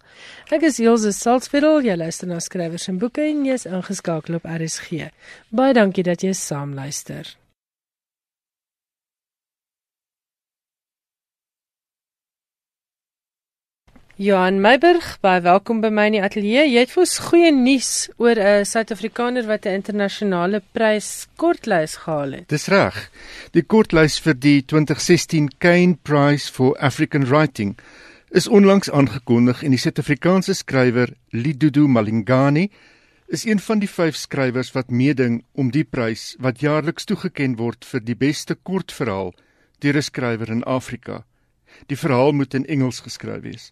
Ek 0.55 0.68
is 0.68 0.82
Elsje 0.82 1.13
Salzveld, 1.16 1.86
jy 1.86 1.95
luister 1.97 2.30
na 2.30 2.41
skrywers 2.43 2.89
en 2.91 2.99
boeke 3.01 3.24
en 3.30 3.45
jy's 3.47 3.66
ingeskakel 3.70 4.41
op 4.41 4.45
RSG. 4.49 5.09
Baie 5.49 5.74
dankie 5.78 6.05
dat 6.05 6.26
jy 6.26 6.34
saam 6.38 6.74
luister. 6.78 7.36
Johan 14.16 14.61
Meiburg, 14.63 15.18
baie 15.20 15.41
welkom 15.43 15.82
by 15.84 15.89
my 15.91 16.05
in 16.07 16.13
die 16.16 16.22
ateljee. 16.24 16.61
Jy 16.72 16.86
het 16.86 16.91
vir 16.93 17.01
ons 17.01 17.16
goeie 17.20 17.49
nuus 17.51 17.89
oor 18.16 18.39
'n 18.39 18.63
Suid-Afrikaner 18.63 19.43
wat 19.43 19.66
'n 19.68 19.76
internasionale 19.82 20.61
prys 20.72 21.28
kortlys 21.36 21.97
gehaal 22.05 22.32
het. 22.32 22.47
Dis 22.47 22.70
reg. 22.72 23.11
Die 23.51 23.61
kortlys 23.61 24.18
vir 24.20 24.34
die 24.34 24.61
2016 24.63 25.49
Kane 25.59 25.97
Prize 26.03 26.49
for 26.49 26.78
African 26.80 27.26
Writing 27.26 27.76
is 28.36 28.47
onlangs 28.51 28.89
aangekondig 28.91 29.61
en 29.63 29.71
die 29.71 29.79
Suid-Afrikaanse 29.79 30.51
skrywer 30.59 31.13
Lidudu 31.31 31.86
Malingani 31.88 32.65
is 33.31 33.45
een 33.47 33.61
van 33.63 33.79
die 33.79 33.88
5 33.88 34.17
skrywers 34.19 34.73
wat 34.75 34.91
meeding 34.91 35.38
om 35.55 35.69
die 35.71 35.86
prys 35.88 36.33
wat 36.43 36.59
jaarliks 36.59 37.07
toegekend 37.07 37.55
word 37.61 37.88
vir 37.88 38.03
die 38.03 38.17
beste 38.19 38.57
kortverhaal 38.59 39.31
deur 39.79 39.95
'n 39.95 40.07
skrywer 40.09 40.51
in 40.51 40.63
Afrika. 40.63 41.23
Die 41.88 41.95
verhaal 41.95 42.33
moet 42.33 42.53
in 42.53 42.65
Engels 42.65 42.99
geskryf 42.99 43.41
wees. 43.41 43.71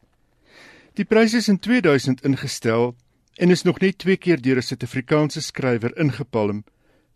Die 0.96 1.06
prys 1.06 1.34
is 1.34 1.50
in 1.50 1.60
2000 1.60 2.24
ingestel 2.24 2.96
en 3.36 3.50
is 3.50 3.64
nog 3.64 3.80
net 3.80 3.98
twee 3.98 4.18
keer 4.18 4.42
deur 4.42 4.58
'n 4.58 4.62
Suid-Afrikaanse 4.62 5.42
skrywer 5.42 5.98
ingepalm. 5.98 6.64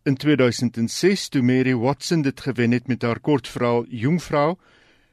In 0.04 0.18
2006 0.18 1.30
toe 1.30 1.42
Mary 1.42 1.76
Watson 1.76 2.22
dit 2.22 2.42
gewen 2.42 2.72
het 2.72 2.88
met 2.88 3.02
haar 3.02 3.20
kortverhaal 3.20 3.86
Jongvrou 3.88 4.58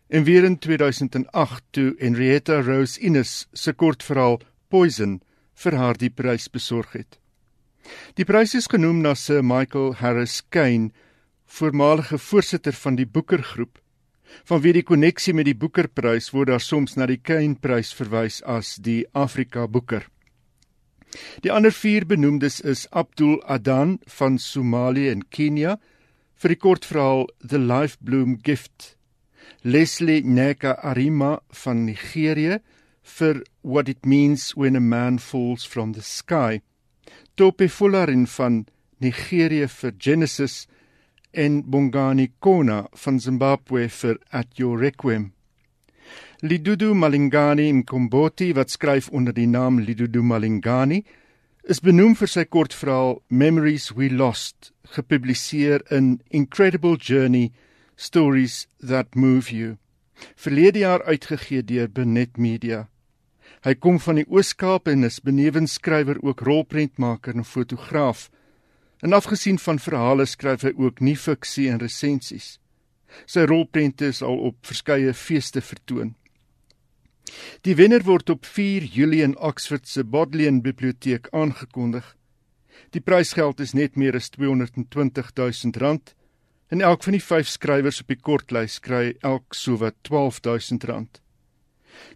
en 0.09 0.25
weer 0.25 0.45
in 0.45 0.59
2008 0.59 1.63
toe 1.71 1.95
Henrietta 1.99 2.61
Rose 2.63 3.01
Innes 3.01 3.47
se 3.53 3.73
kortverhaal 3.73 4.41
Poison 4.69 5.21
vir 5.55 5.79
haar 5.79 5.97
die 5.99 6.11
prys 6.11 6.49
besorg 6.49 6.93
het. 6.93 7.19
Die 8.15 8.25
prys 8.25 8.55
is 8.55 8.69
genoem 8.71 9.03
na 9.05 9.15
Sir 9.15 9.43
Michael 9.45 9.95
Harris 10.01 10.43
Kane, 10.49 10.91
voormalige 11.47 12.19
voorsitter 12.19 12.73
van 12.73 12.97
die 12.97 13.07
Booker 13.07 13.43
Groep 13.43 13.79
Vanweë 14.49 14.75
die 14.79 14.87
koneksie 14.87 15.35
met 15.37 15.47
die 15.49 15.57
Boekerprys 15.57 16.31
word 16.35 16.51
daar 16.51 16.63
soms 16.63 16.97
na 16.99 17.07
die 17.11 17.21
Kane-prys 17.21 17.93
verwys 17.97 18.41
as 18.57 18.75
die 18.83 19.05
Afrika 19.13 19.67
Boeker. 19.71 20.09
Die 21.47 21.53
ander 21.55 21.73
vier 21.73 22.07
benoemdes 22.11 22.59
is 22.61 22.89
Abdul 22.91 23.39
Adan 23.47 23.99
van 24.19 24.39
Somalië 24.43 25.13
en 25.13 25.23
Kenia 25.31 25.79
vir 26.43 26.55
die 26.55 26.61
kortverhaal 26.67 27.29
The 27.39 27.61
Life 27.63 28.01
Bloom 28.03 28.39
Gift. 28.43 28.97
Leslie 29.67 30.21
Neka 30.21 30.75
Arima 30.83 31.39
van 31.65 31.87
Nigerië 31.87 32.59
vir 33.17 33.39
What 33.63 33.89
It 33.89 34.05
Means 34.05 34.55
When 34.55 34.77
a 34.77 34.81
Man 34.81 35.17
Falls 35.19 35.65
from 35.65 35.95
the 35.95 36.03
Sky. 36.03 36.61
Tope 37.35 37.69
Fularin 37.69 38.27
van 38.27 38.67
Nigerië 39.01 39.71
vir 39.73 39.95
Genesis 39.99 40.67
en 41.33 41.63
Bongani 41.65 42.29
Kona 42.41 42.83
van 42.93 43.19
Zimbabwe 43.19 43.89
vir 43.89 44.21
At 44.31 44.59
Your 44.59 44.79
Requiem. 44.79 45.33
Lidudu 46.43 46.93
Malingani 46.95 47.73
Mkomboti 47.73 48.53
wat 48.53 48.71
skryf 48.71 49.09
onder 49.09 49.33
die 49.33 49.49
naam 49.49 49.81
Lidudu 49.81 50.21
Malingani 50.23 51.07
is 51.65 51.81
benoem 51.81 52.13
vir 52.13 52.29
sy 52.29 52.45
kortverhaal 52.45 53.23
Memories 53.31 53.95
We 53.97 54.13
Lost 54.13 54.75
gepubliseer 54.93 55.81
in 55.91 56.19
Incredible 56.29 56.99
Journey 57.01 57.55
Stories 57.97 58.67
That 58.79 59.15
Move 59.15 59.55
You 59.55 59.77
verlede 60.35 60.79
jaar 60.79 61.03
uitgegee 61.03 61.65
deur 61.65 61.91
Benet 61.91 62.37
Media. 62.37 62.89
Hy 63.65 63.75
kom 63.75 63.99
van 64.01 64.21
die 64.21 64.27
Oos-Kaap 64.29 64.89
en 64.89 65.07
is 65.09 65.21
benewens 65.25 65.79
skrywer 65.79 66.21
ook 66.23 66.45
rolprentmaker 66.45 67.35
en 67.35 67.45
fotograaf. 67.45 68.31
En 69.03 69.13
afgesien 69.13 69.59
van 69.59 69.79
verhale 69.79 70.27
skryf 70.27 70.65
hy 70.65 70.75
ook 70.77 71.01
nie 71.01 71.17
fiksie 71.17 71.71
en 71.73 71.81
resensies. 71.81 72.59
Sy 73.27 73.47
rolprente 73.49 74.09
is 74.11 74.23
al 74.23 74.39
op 74.51 74.59
verskeie 74.67 75.15
feeste 75.15 75.63
vertoon. 75.63 76.15
Die 77.65 77.77
wenner 77.77 78.05
word 78.05 78.31
op 78.31 78.45
4 78.47 78.85
Julie 78.85 79.23
in 79.25 79.37
Oxford 79.39 79.89
se 79.89 80.05
Bodleian 80.05 80.61
Biblioteek 80.63 81.31
aangekondig. 81.33 82.05
Die 82.93 83.01
prysgeld 83.01 83.61
is 83.61 83.73
net 83.75 83.97
meer 83.97 84.17
as 84.17 84.29
220 84.35 85.33
000 85.37 85.81
rand 85.81 86.15
en 86.75 86.81
elk 86.83 87.05
van 87.07 87.15
die 87.15 87.23
5 87.23 87.47
skrywers 87.47 88.01
op 88.03 88.09
die 88.11 88.19
kortlys 88.19 88.81
kry 88.83 89.13
elk 89.23 89.55
sowat 89.55 89.95
12 90.09 90.41
000 90.43 90.89
rand. 90.91 91.21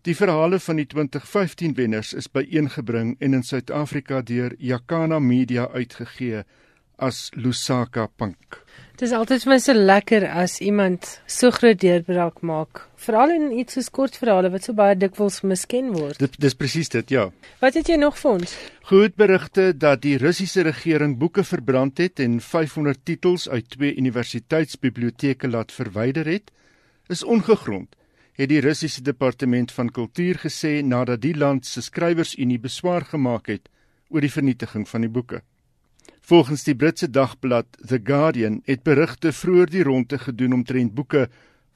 Die 0.02 0.16
verhale 0.18 0.58
van 0.58 0.80
die 0.80 0.86
2015 0.90 1.76
wenners 1.78 2.10
is 2.18 2.26
byeengebring 2.26 3.12
en 3.22 3.38
in 3.38 3.46
Suid-Afrika 3.46 4.18
deur 4.26 4.56
Jakana 4.58 5.20
Media 5.22 5.68
uitgegee 5.70 6.42
as 6.98 7.28
Lusaka 7.36 8.08
Pink. 8.16 8.58
Dit 8.98 9.12
is 9.12 9.14
altyd 9.14 9.44
vir 9.44 9.52
my 9.52 9.56
so 9.62 9.74
lekker 9.78 10.24
as 10.26 10.56
iemand 10.58 11.04
so 11.30 11.52
groot 11.54 11.78
deurbraak 11.78 12.40
maak, 12.42 12.80
veral 12.98 13.30
in 13.30 13.52
iets 13.62 13.76
so 13.78 13.92
kortverhale 13.94 14.48
wat 14.50 14.64
so 14.66 14.74
baie 14.74 14.96
dikwels 14.98 15.36
misken 15.46 15.92
word. 15.94 16.18
Dit 16.18 16.34
dis 16.42 16.56
presies 16.58 16.90
dit, 16.90 17.12
ja. 17.14 17.28
Wat 17.60 17.76
het 17.78 17.86
jy 17.86 17.94
nog 18.02 18.16
vir 18.18 18.32
ons? 18.32 18.54
Goed 18.90 19.14
berigte 19.14 19.68
dat 19.84 20.02
die 20.02 20.16
Russiese 20.18 20.64
regering 20.66 21.14
boeke 21.20 21.44
verbrand 21.46 22.02
het 22.02 22.18
en 22.24 22.40
500 22.42 23.04
titels 23.06 23.46
uit 23.46 23.68
twee 23.76 23.94
universiteitsbiblioteke 24.02 25.46
laat 25.46 25.70
verwyder 25.76 26.26
het, 26.26 26.50
is 27.06 27.22
ongegrond. 27.22 27.94
Het 28.34 28.50
die 28.50 28.58
Russiese 28.66 29.04
departement 29.06 29.70
van 29.78 29.92
kultuur 29.94 30.42
gesê 30.42 30.80
nadat 30.82 31.22
die 31.22 31.36
land 31.38 31.70
se 31.70 31.86
skrywersunie 31.86 32.58
beswaar 32.66 33.06
gemaak 33.14 33.46
het 33.54 33.70
oor 34.10 34.26
die 34.26 34.34
vernietiging 34.40 34.88
van 34.90 35.06
die 35.06 35.12
boeke. 35.20 35.44
Volgens 36.28 36.64
die 36.64 36.74
Britse 36.76 37.08
dagblad 37.08 37.66
The 37.88 38.00
Guardian 38.04 38.58
het 38.66 38.82
berigte 38.84 39.30
vroeër 39.32 39.70
die 39.72 39.82
ronde 39.82 40.18
gedoen 40.20 40.52
omtrent 40.58 40.92
boeke 40.92 41.22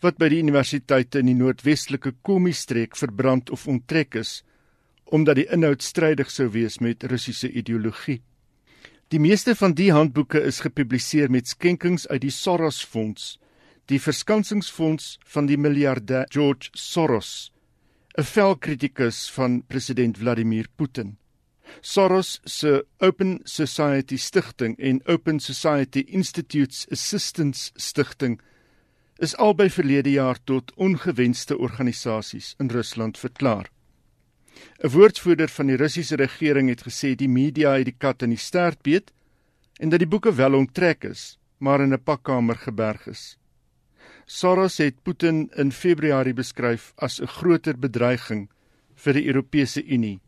wat 0.04 0.18
by 0.20 0.28
die 0.28 0.42
universiteite 0.44 1.22
in 1.22 1.30
die 1.30 1.36
noordwestelike 1.38 2.12
Komi-streek 2.28 2.98
verbrand 3.00 3.48
of 3.54 3.64
onttrek 3.64 4.18
is 4.20 4.42
omdat 5.08 5.38
die 5.40 5.46
inhoud 5.56 5.80
strydig 5.84 6.28
sou 6.32 6.50
wees 6.52 6.76
met 6.84 7.04
Russiese 7.08 7.48
ideologie. 7.48 8.18
Die 9.08 9.20
meeste 9.20 9.54
van 9.56 9.72
die 9.76 9.88
handboeke 9.92 10.44
is 10.44 10.60
gepubliseer 10.64 11.32
met 11.32 11.48
skenkings 11.48 12.04
uit 12.12 12.20
die 12.26 12.32
Soros 12.32 12.82
Fonds, 12.84 13.38
die 13.88 14.00
verskansingsfonds 14.00 15.16
van 15.32 15.48
die 15.48 15.56
miljardêr 15.60 16.28
George 16.28 16.68
Soros, 16.76 17.52
'n 18.18 18.24
velkritikus 18.24 19.30
van 19.32 19.62
president 19.66 20.18
Vladimir 20.18 20.68
Putin. 20.76 21.16
Soros 21.80 22.40
se 22.44 22.84
Open 22.98 23.40
Society 23.44 24.16
Stichting 24.16 24.78
en 24.78 25.00
Open 25.06 25.40
Society 25.40 26.04
Institutes 26.08 26.86
Assistance 26.90 27.72
Stichting 27.76 28.40
is 29.18 29.36
albei 29.36 29.70
verlede 29.70 30.10
jaar 30.10 30.38
tot 30.44 30.72
ongewenste 30.76 31.58
organisasies 31.58 32.54
in 32.58 32.70
Rusland 32.70 33.18
verklaar. 33.18 33.70
'n 34.84 34.90
Woordvoerder 34.90 35.48
van 35.48 35.66
die 35.66 35.76
Russiese 35.76 36.16
regering 36.16 36.68
het 36.68 36.82
gesê 36.82 37.14
die 37.14 37.28
media 37.28 37.76
het 37.76 37.84
die 37.84 37.98
kat 37.98 38.22
in 38.22 38.34
die 38.34 38.38
stert 38.38 38.82
beet 38.82 39.12
en 39.80 39.88
dat 39.88 39.98
die 39.98 40.08
boeke 40.08 40.34
wel 40.34 40.54
onttrek 40.54 41.04
is, 41.04 41.38
maar 41.58 41.80
in 41.80 41.92
'n 41.92 42.02
pakkamer 42.02 42.56
geberg 42.56 43.06
is. 43.06 43.38
Soros 44.26 44.78
het 44.78 45.02
Putin 45.02 45.50
in 45.56 45.72
Februarie 45.72 46.34
beskryf 46.34 46.92
as 46.96 47.20
'n 47.20 47.26
groter 47.26 47.78
bedreiging 47.78 48.48
vir 48.94 49.12
die 49.12 49.26
Europese 49.26 49.84
Unie 49.84 50.20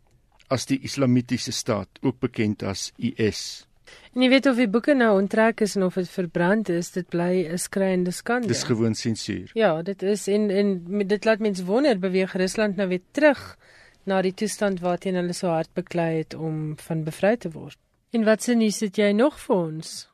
as 0.48 0.66
die 0.66 0.80
Islamitiese 0.82 1.52
staat, 1.52 1.88
ook 2.02 2.18
bekend 2.20 2.62
as 2.62 2.92
IS. 2.96 3.66
En 4.14 4.22
jy 4.22 4.28
weet 4.30 4.46
of 4.46 4.58
die 4.58 4.68
boeke 4.70 4.94
nou 4.96 5.10
onttrek 5.18 5.60
is 5.66 5.74
en 5.76 5.86
of 5.88 5.96
dit 5.98 6.10
verbrand 6.10 6.70
is, 6.72 6.92
dit 6.94 7.06
bly 7.10 7.46
'n 7.50 7.58
skreiende 7.58 8.10
skande. 8.10 8.48
Dis 8.48 8.62
gewoon 8.62 8.94
sensuur. 8.94 9.50
Ja, 9.54 9.82
dit 9.82 10.02
is 10.02 10.28
en 10.28 10.50
en 10.50 11.06
dit 11.06 11.24
laat 11.24 11.38
mense 11.38 11.64
wonder 11.64 11.98
beweeg 11.98 12.32
Rusland 12.32 12.76
nou 12.76 12.88
weer 12.88 13.02
terug 13.10 13.56
na 14.04 14.22
die 14.22 14.34
toestand 14.34 14.80
waarteen 14.80 15.14
hulle 15.14 15.32
so 15.32 15.48
hard 15.48 15.72
beklei 15.74 16.18
het 16.18 16.34
om 16.34 16.76
van 16.78 17.04
bevry 17.04 17.36
te 17.36 17.50
word. 17.50 17.78
En 18.10 18.24
wat 18.24 18.42
se 18.42 18.54
nuus 18.54 18.80
het 18.80 18.96
jy 18.96 19.12
nog 19.12 19.40
vir 19.40 19.56
ons? 19.56 20.08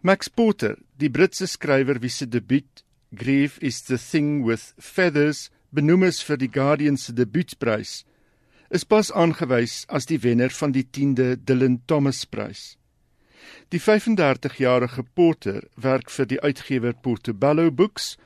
Max 0.00 0.28
Porter, 0.28 0.76
die 0.98 1.10
Britse 1.10 1.46
skrywer 1.46 2.00
wie 2.00 2.10
se 2.10 2.26
debuut 2.26 2.84
Grief 3.14 3.58
is 3.62 3.82
the 3.82 3.98
thing 3.98 4.44
with 4.44 4.74
feathers 4.78 5.50
benoem 5.70 6.02
is 6.02 6.22
vir 6.22 6.36
die 6.36 6.50
Guardian 6.52 6.96
se 6.96 7.12
debuutprys 7.12 8.04
is 8.70 8.84
pas 8.84 9.12
aangewys 9.12 9.84
as 9.88 10.06
die 10.06 10.18
wenner 10.22 10.50
van 10.50 10.72
die 10.72 10.84
10de 10.84 11.36
Dylan 11.44 11.80
Thomas 11.86 12.24
Prys. 12.26 12.76
Die 13.70 13.80
35-jarige 13.80 15.04
Porter 15.14 15.62
werk 15.76 16.10
vir 16.10 16.26
die 16.26 16.40
uitgewer 16.40 16.94
Portobello 17.02 17.70
Books 17.70 18.16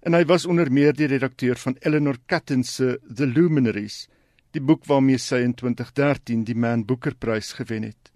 en 0.00 0.16
hy 0.16 0.24
was 0.28 0.46
onder 0.48 0.70
meer 0.72 0.96
die 0.96 1.08
redakteur 1.10 1.60
van 1.60 1.76
Eleanor 1.80 2.18
Catton 2.26 2.64
se 2.64 2.98
The 3.04 3.26
Luminaries, 3.26 4.06
die 4.52 4.60
boek 4.60 4.86
waarmee 4.88 5.20
sy 5.20 5.42
in 5.44 5.54
2013 5.54 6.46
die 6.48 6.56
Man 6.56 6.86
Booker 6.88 7.14
Prys 7.14 7.52
gewen 7.58 7.84
het. 7.88 8.10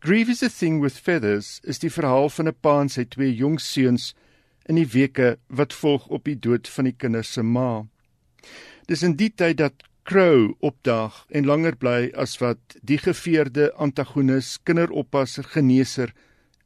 Grief 0.00 0.28
is 0.28 0.42
a 0.42 0.48
thing 0.48 0.80
with 0.82 0.98
feathers 0.98 1.60
is 1.62 1.78
die 1.78 1.92
verhaal 1.92 2.28
van 2.32 2.48
'n 2.48 2.56
pa 2.60 2.80
en 2.80 2.88
sy 2.88 3.04
twee 3.04 3.34
jong 3.34 3.60
seuns 3.60 4.14
in 4.68 4.76
die 4.76 4.88
weke 4.88 5.38
wat 5.48 5.72
volg 5.72 6.08
op 6.08 6.24
die 6.24 6.36
dood 6.36 6.68
van 6.68 6.84
die 6.84 6.96
kinders 6.96 7.32
se 7.32 7.42
ma. 7.42 7.86
Dis 8.86 9.02
in 9.02 9.16
die 9.16 9.30
tyd 9.30 9.58
dat 9.58 9.87
Crow 10.08 10.54
opdaag 10.64 11.26
en 11.36 11.44
langer 11.44 11.74
bly 11.76 12.06
as 12.16 12.38
wat 12.40 12.78
die 12.80 12.96
geveerde 12.96 13.66
antagonis, 13.76 14.54
kinderoppasser, 14.64 15.44
geneeser 15.44 16.14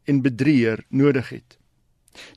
en 0.06 0.20
bedrieër 0.22 0.84
nodig 0.94 1.32
het. 1.34 1.56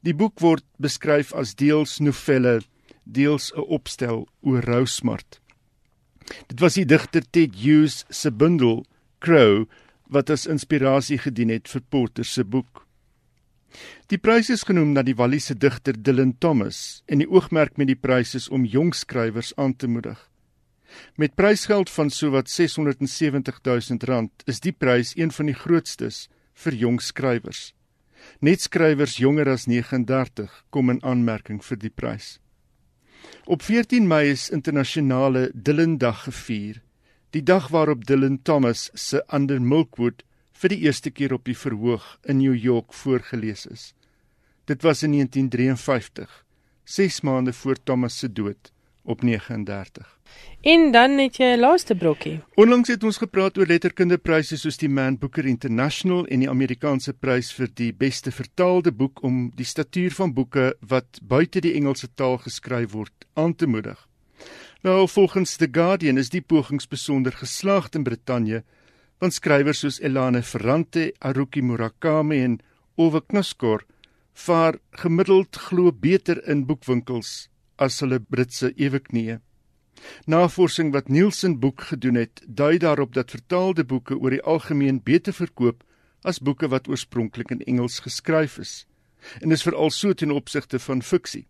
Die 0.01 0.15
boek 0.17 0.41
word 0.41 0.65
beskryf 0.81 1.29
as 1.37 1.53
deels 1.61 1.99
novelle, 2.01 2.55
deels 3.03 3.51
'n 3.53 3.67
opstel 3.77 4.25
oor 4.41 4.65
rousmart. 4.65 5.39
Dit 6.49 6.59
was 6.59 6.73
die 6.73 6.89
digter 6.89 7.21
Ted 7.21 7.53
Hughes 7.53 8.05
se 8.09 8.31
bundel 8.31 8.85
Crow 9.19 9.69
wat 10.09 10.29
as 10.29 10.47
inspirasie 10.47 11.17
gedien 11.21 11.49
het 11.49 11.67
vir 11.69 11.81
Porter 11.81 12.25
se 12.25 12.43
boek. 12.43 12.87
Die 14.07 14.17
prys 14.17 14.49
is 14.49 14.63
genoem 14.63 14.93
na 14.93 15.03
die 15.03 15.15
Walliese 15.15 15.53
digter 15.53 15.93
Dylan 15.93 16.37
Thomas 16.39 17.03
en 17.05 17.19
die 17.19 17.29
oogmerk 17.29 17.77
met 17.77 17.87
die 17.87 18.01
prys 18.07 18.35
is 18.35 18.49
om 18.49 18.65
jong 18.65 18.95
skrywers 18.95 19.53
aan 19.55 19.75
te 19.75 19.87
moedig. 19.87 20.29
Met 21.15 21.35
prysgeld 21.35 21.89
van 21.89 22.09
sowat 22.09 22.49
670 22.49 23.59
000 23.63 23.99
rand 23.99 24.43
is 24.45 24.59
die 24.59 24.71
prys 24.71 25.13
een 25.15 25.31
van 25.31 25.49
die 25.51 25.55
grootstes 25.55 26.27
vir 26.63 26.73
jong 26.73 27.01
skrywers. 27.01 27.73
Net 28.39 28.61
skrywers 28.61 29.17
jonger 29.21 29.49
as 29.51 29.67
39 29.67 30.51
kom 30.69 30.89
in 30.89 31.01
aanmerking 31.03 31.61
vir 31.63 31.79
die 31.79 31.91
prys. 31.91 32.37
Op 33.45 33.61
14 33.61 34.07
Mei 34.07 34.31
is 34.33 34.49
internasionale 34.49 35.49
Dylan 35.53 35.97
Dag 35.97 36.25
gevier, 36.27 36.81
die 37.31 37.43
dag 37.43 37.69
waarop 37.73 38.05
Dylan 38.05 38.39
Thomas 38.43 38.89
se 38.93 39.23
Under 39.33 39.61
Milkwood 39.61 40.23
vir 40.55 40.71
die 40.71 40.81
eerste 40.85 41.11
keer 41.11 41.33
op 41.35 41.45
die 41.45 41.57
verhoog 41.57 42.05
in 42.23 42.39
New 42.39 42.55
York 42.55 42.93
voorgeles 42.93 43.65
is. 43.65 43.93
Dit 44.65 44.81
was 44.81 45.03
in 45.03 45.11
1953, 45.11 46.45
6 46.85 47.21
maande 47.21 47.53
voor 47.53 47.75
Thomas 47.83 48.17
se 48.19 48.31
dood 48.31 48.74
op 49.05 49.21
39. 49.21 50.19
En 50.61 50.91
dan 50.91 51.17
het 51.17 51.37
jy 51.37 51.53
'n 51.55 51.59
laaste 51.59 51.95
brokkie. 51.95 52.39
Onlangs 52.55 52.89
het 52.89 53.03
ons 53.03 53.17
gepraat 53.17 53.57
oor 53.57 53.65
letterkundepryse 53.65 54.57
soos 54.57 54.77
die 54.77 54.89
Man 54.89 55.17
Booker 55.17 55.45
International 55.45 56.25
en 56.25 56.39
die 56.39 56.49
Amerikaanse 56.49 57.13
prys 57.13 57.53
vir 57.53 57.69
die 57.73 57.93
beste 57.93 58.31
vertaalde 58.31 58.91
boek 58.91 59.23
om 59.23 59.51
die 59.55 59.65
statuur 59.65 60.11
van 60.11 60.33
boeke 60.33 60.75
wat 60.79 61.19
buite 61.21 61.59
die 61.59 61.73
Engelse 61.73 62.07
taal 62.13 62.37
geskryf 62.37 62.91
word 62.91 63.25
aan 63.33 63.55
te 63.55 63.67
moedig. 63.67 64.07
Nou 64.81 65.07
volgens 65.07 65.55
The 65.55 65.67
Guardian 65.71 66.17
is 66.17 66.29
die 66.29 66.41
pogings 66.41 66.87
besonder 66.87 67.31
geslaagd 67.31 67.95
in 67.95 68.03
Brittanje 68.03 68.63
want 69.19 69.33
skrywers 69.33 69.79
soos 69.79 69.99
Elane 69.99 70.43
Ferrante, 70.43 71.13
Haruki 71.19 71.61
Murakami 71.61 72.41
en 72.43 72.59
Ove 72.95 73.21
Knuskor 73.27 73.85
vaar 74.33 74.77
gemiddeld 74.91 75.55
glo 75.55 75.91
beter 75.91 76.41
in 76.47 76.65
boekwinkels 76.65 77.47
as 77.81 77.99
hulle 78.03 78.19
Britse 78.19 78.71
eweknieë. 78.75 79.39
Navorsing 80.27 80.91
wat 80.93 81.07
Nielsen 81.09 81.59
boek 81.59 81.81
gedoen 81.91 82.19
het, 82.19 82.41
dui 82.47 82.77
daarop 82.77 83.13
dat 83.13 83.31
vertaalde 83.31 83.85
boeke 83.85 84.17
oor 84.17 84.35
die 84.35 84.43
algemeen 84.43 85.01
beter 85.03 85.33
verkoop 85.33 85.83
as 86.21 86.39
boeke 86.39 86.67
wat 86.67 86.87
oorspronklik 86.87 87.51
in 87.53 87.63
Engels 87.63 87.99
geskryf 87.99 88.57
is. 88.57 88.85
En 89.41 89.49
dis 89.49 89.63
veral 89.63 89.89
so 89.89 90.13
ten 90.13 90.31
opsigte 90.31 90.79
van 90.79 91.01
fiksie. 91.01 91.45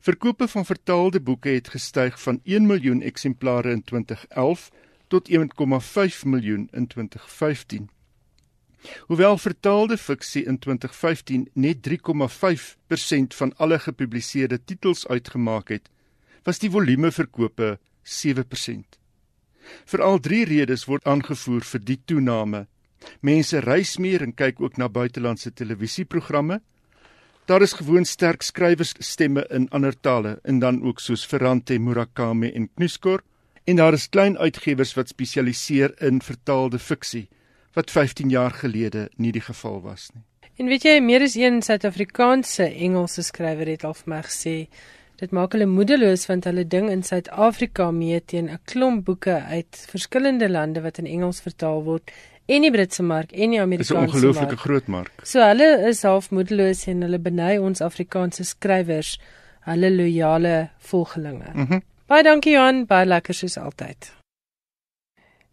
Verkope 0.00 0.48
van 0.48 0.64
vertaalde 0.64 1.20
boeke 1.20 1.48
het 1.48 1.68
gestyg 1.68 2.20
van 2.22 2.40
1 2.44 2.66
miljoen 2.66 3.02
eksemplare 3.02 3.70
in 3.70 3.82
2011 3.82 4.70
tot 5.08 5.30
1,5 5.30 6.24
miljoen 6.24 6.68
in 6.72 6.86
2015. 6.86 7.88
Hoewel 9.08 9.38
vertaalde 9.38 9.96
fiksie 9.98 10.44
in 10.44 10.58
2015 10.58 11.48
net 11.52 11.88
3,5% 11.88 13.34
van 13.40 13.52
alle 13.56 13.78
gepubliseerde 13.78 14.64
titels 14.64 15.06
uitgemaak 15.08 15.68
het, 15.68 15.90
was 16.42 16.58
die 16.62 16.70
volume 16.70 17.10
verkope 17.12 17.78
7%. 18.02 18.98
Veral 19.84 20.18
drie 20.20 20.44
redes 20.48 20.86
word 20.88 21.04
aangevoer 21.04 21.66
vir 21.66 21.84
die 21.84 21.98
toename. 22.06 22.66
Mense 23.20 23.60
reis 23.60 23.96
meer 23.98 24.22
en 24.24 24.34
kyk 24.34 24.60
ook 24.60 24.78
na 24.78 24.88
buitelandse 24.88 25.52
televisieprogramme. 25.52 26.60
Daar 27.48 27.62
is 27.62 27.72
gewoon 27.72 28.04
sterk 28.04 28.42
skrywersstemme 28.42 29.46
in 29.50 29.68
ander 29.70 29.94
tale 30.00 30.38
en 30.44 30.58
dan 30.58 30.82
ook 30.84 31.00
soos 31.00 31.24
Ferrante, 31.26 31.78
Murakami 31.78 32.50
en 32.52 32.68
Knuskor 32.74 33.22
en 33.64 33.76
daar 33.76 33.92
is 33.92 34.08
klein 34.08 34.38
uitgewers 34.38 34.94
wat 34.94 35.08
spesialiseer 35.08 35.94
in 36.02 36.22
vertaalde 36.22 36.78
fiksie 36.78 37.28
wat 37.78 37.90
15 37.94 38.32
jaar 38.34 38.50
gelede 38.50 39.08
nie 39.16 39.32
die 39.32 39.44
geval 39.44 39.80
was 39.84 40.10
nie. 40.14 40.24
En 40.58 40.66
weet 40.66 40.82
jy, 40.82 40.96
meer 40.98 41.22
as 41.22 41.36
een 41.38 41.60
Suid-Afrikaanse 41.62 42.66
Engelse 42.66 43.22
skrywer 43.22 43.68
het 43.70 43.84
al 43.86 43.94
vir 43.94 44.08
my 44.10 44.22
gesê, 44.26 44.54
dit 45.22 45.34
maak 45.34 45.54
hulle 45.54 45.68
moedeloos 45.70 46.26
want 46.26 46.48
hulle 46.50 46.64
ding 46.66 46.88
in 46.90 47.04
Suid-Afrika 47.06 47.90
mee 47.94 48.18
teen 48.20 48.50
'n 48.50 48.58
klomp 48.64 49.04
boeke 49.06 49.36
uit 49.54 49.86
verskillende 49.92 50.48
lande 50.48 50.82
wat 50.82 50.98
in 50.98 51.06
Engels 51.06 51.40
vertaal 51.40 51.84
word 51.84 52.10
en 52.46 52.62
die 52.62 52.70
Britse 52.70 53.02
mark 53.02 53.32
en 53.32 53.50
die 53.50 53.60
Amerikaanse 53.60 53.94
mark. 53.94 54.10
Dis 54.10 54.20
'n 54.22 54.26
ongelooflike 54.26 54.56
groot 54.56 54.86
mark. 54.86 55.12
So 55.22 55.40
hulle 55.40 55.86
is 55.88 56.02
half 56.02 56.30
moedeloos 56.30 56.86
en 56.86 57.02
hulle 57.02 57.18
beny 57.18 57.58
ons 57.58 57.80
Afrikaanse 57.80 58.44
skrywers, 58.44 59.18
hulle 59.60 59.90
loyale 59.90 60.70
volgelinge. 60.78 61.50
Mm 61.54 61.82
Baie 62.08 62.22
dankie 62.22 62.54
Johan, 62.54 62.86
baie 62.86 63.04
lekker 63.04 63.34
soos 63.34 63.58
altyd. 63.58 64.06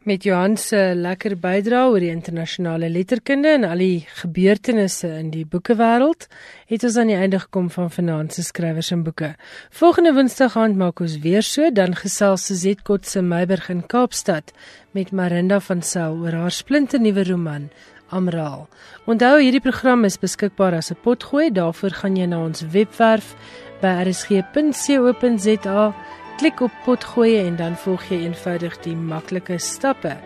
Met 0.05 0.21
Johan 0.23 0.53
se 0.61 0.77
lekker 0.93 1.33
bydrae 1.41 1.87
oor 1.89 2.03
die 2.03 2.11
internasionale 2.13 2.91
letterkunde 2.93 3.55
en 3.55 3.63
al 3.65 3.79
die 3.81 4.03
gebeurtenisse 4.19 5.07
in 5.17 5.31
die 5.33 5.47
boekewêreld, 5.49 6.27
het 6.69 6.83
ons 6.85 6.99
aan 7.01 7.09
die 7.09 7.15
einde 7.17 7.39
gekom 7.41 7.71
van 7.73 7.89
vanaand 7.89 8.35
se 8.35 8.43
skrywers 8.45 8.91
en 8.93 9.01
boeke. 9.07 9.31
Volgende 9.73 10.13
Woensdag 10.13 10.59
aand 10.61 10.77
maak 10.77 11.01
ons 11.01 11.15
weer 11.23 11.41
so, 11.41 11.71
dan 11.73 11.97
gesels 11.97 12.45
Suzette 12.45 12.85
Kotse 12.85 13.23
Meiburg 13.25 13.71
in 13.73 13.81
Kaapstad 13.81 14.53
met 14.93 15.09
Marinda 15.09 15.57
van 15.57 15.81
Sail 15.81 16.21
oor 16.21 16.37
haar 16.37 16.53
splinternuwe 16.53 17.25
roman 17.25 17.71
Amraal. 18.13 18.67
Onthou 19.09 19.39
hierdie 19.41 19.63
program 19.65 20.05
is 20.05 20.21
beskikbaar 20.21 20.77
as 20.77 20.91
'n 20.93 21.01
potgooi, 21.01 21.49
daarvoor 21.49 21.97
gaan 22.03 22.15
jy 22.15 22.27
na 22.29 22.45
ons 22.45 22.61
webwerf 22.61 23.33
by 23.81 24.05
rsg.co.za 24.05 25.95
Klik 26.35 26.59
op 26.59 26.71
potgooi 26.83 27.37
en 27.39 27.55
dan 27.55 27.77
volg 27.79 28.09
jy 28.11 28.17
eenvoudig 28.25 28.73
die 28.83 28.95
maklike 28.95 29.55
stappe 29.63 30.17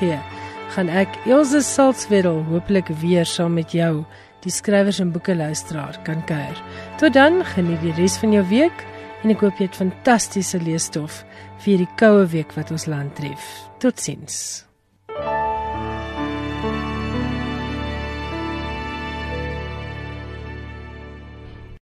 gaan 0.76 0.90
ek 0.90 1.08
Elsje 1.26 1.62
Salzwetel 1.62 2.46
hopelik 2.50 2.88
weer 2.88 3.26
saam 3.26 3.54
met 3.54 3.72
jou 3.72 4.06
die 4.46 4.54
skrywers 4.54 5.00
en 5.04 5.12
boeke 5.14 5.36
luisteraar 5.36 6.00
kan 6.08 6.24
kuier. 6.30 6.58
Tot 7.02 7.14
dan, 7.14 7.42
geniet 7.54 7.82
die 7.86 7.96
res 8.00 8.18
van 8.22 8.34
jou 8.36 8.44
week 8.50 8.86
en 9.22 9.36
ek 9.36 9.46
hoop 9.46 9.62
jy 9.62 9.70
het 9.70 9.78
fantastiese 9.78 10.62
leesstof 10.64 11.22
vir 11.66 11.86
die 11.86 11.92
koue 12.02 12.26
week 12.34 12.58
wat 12.58 12.74
ons 12.74 12.90
land 12.90 13.16
tref. 13.20 13.54
Totsiens. 13.82 14.66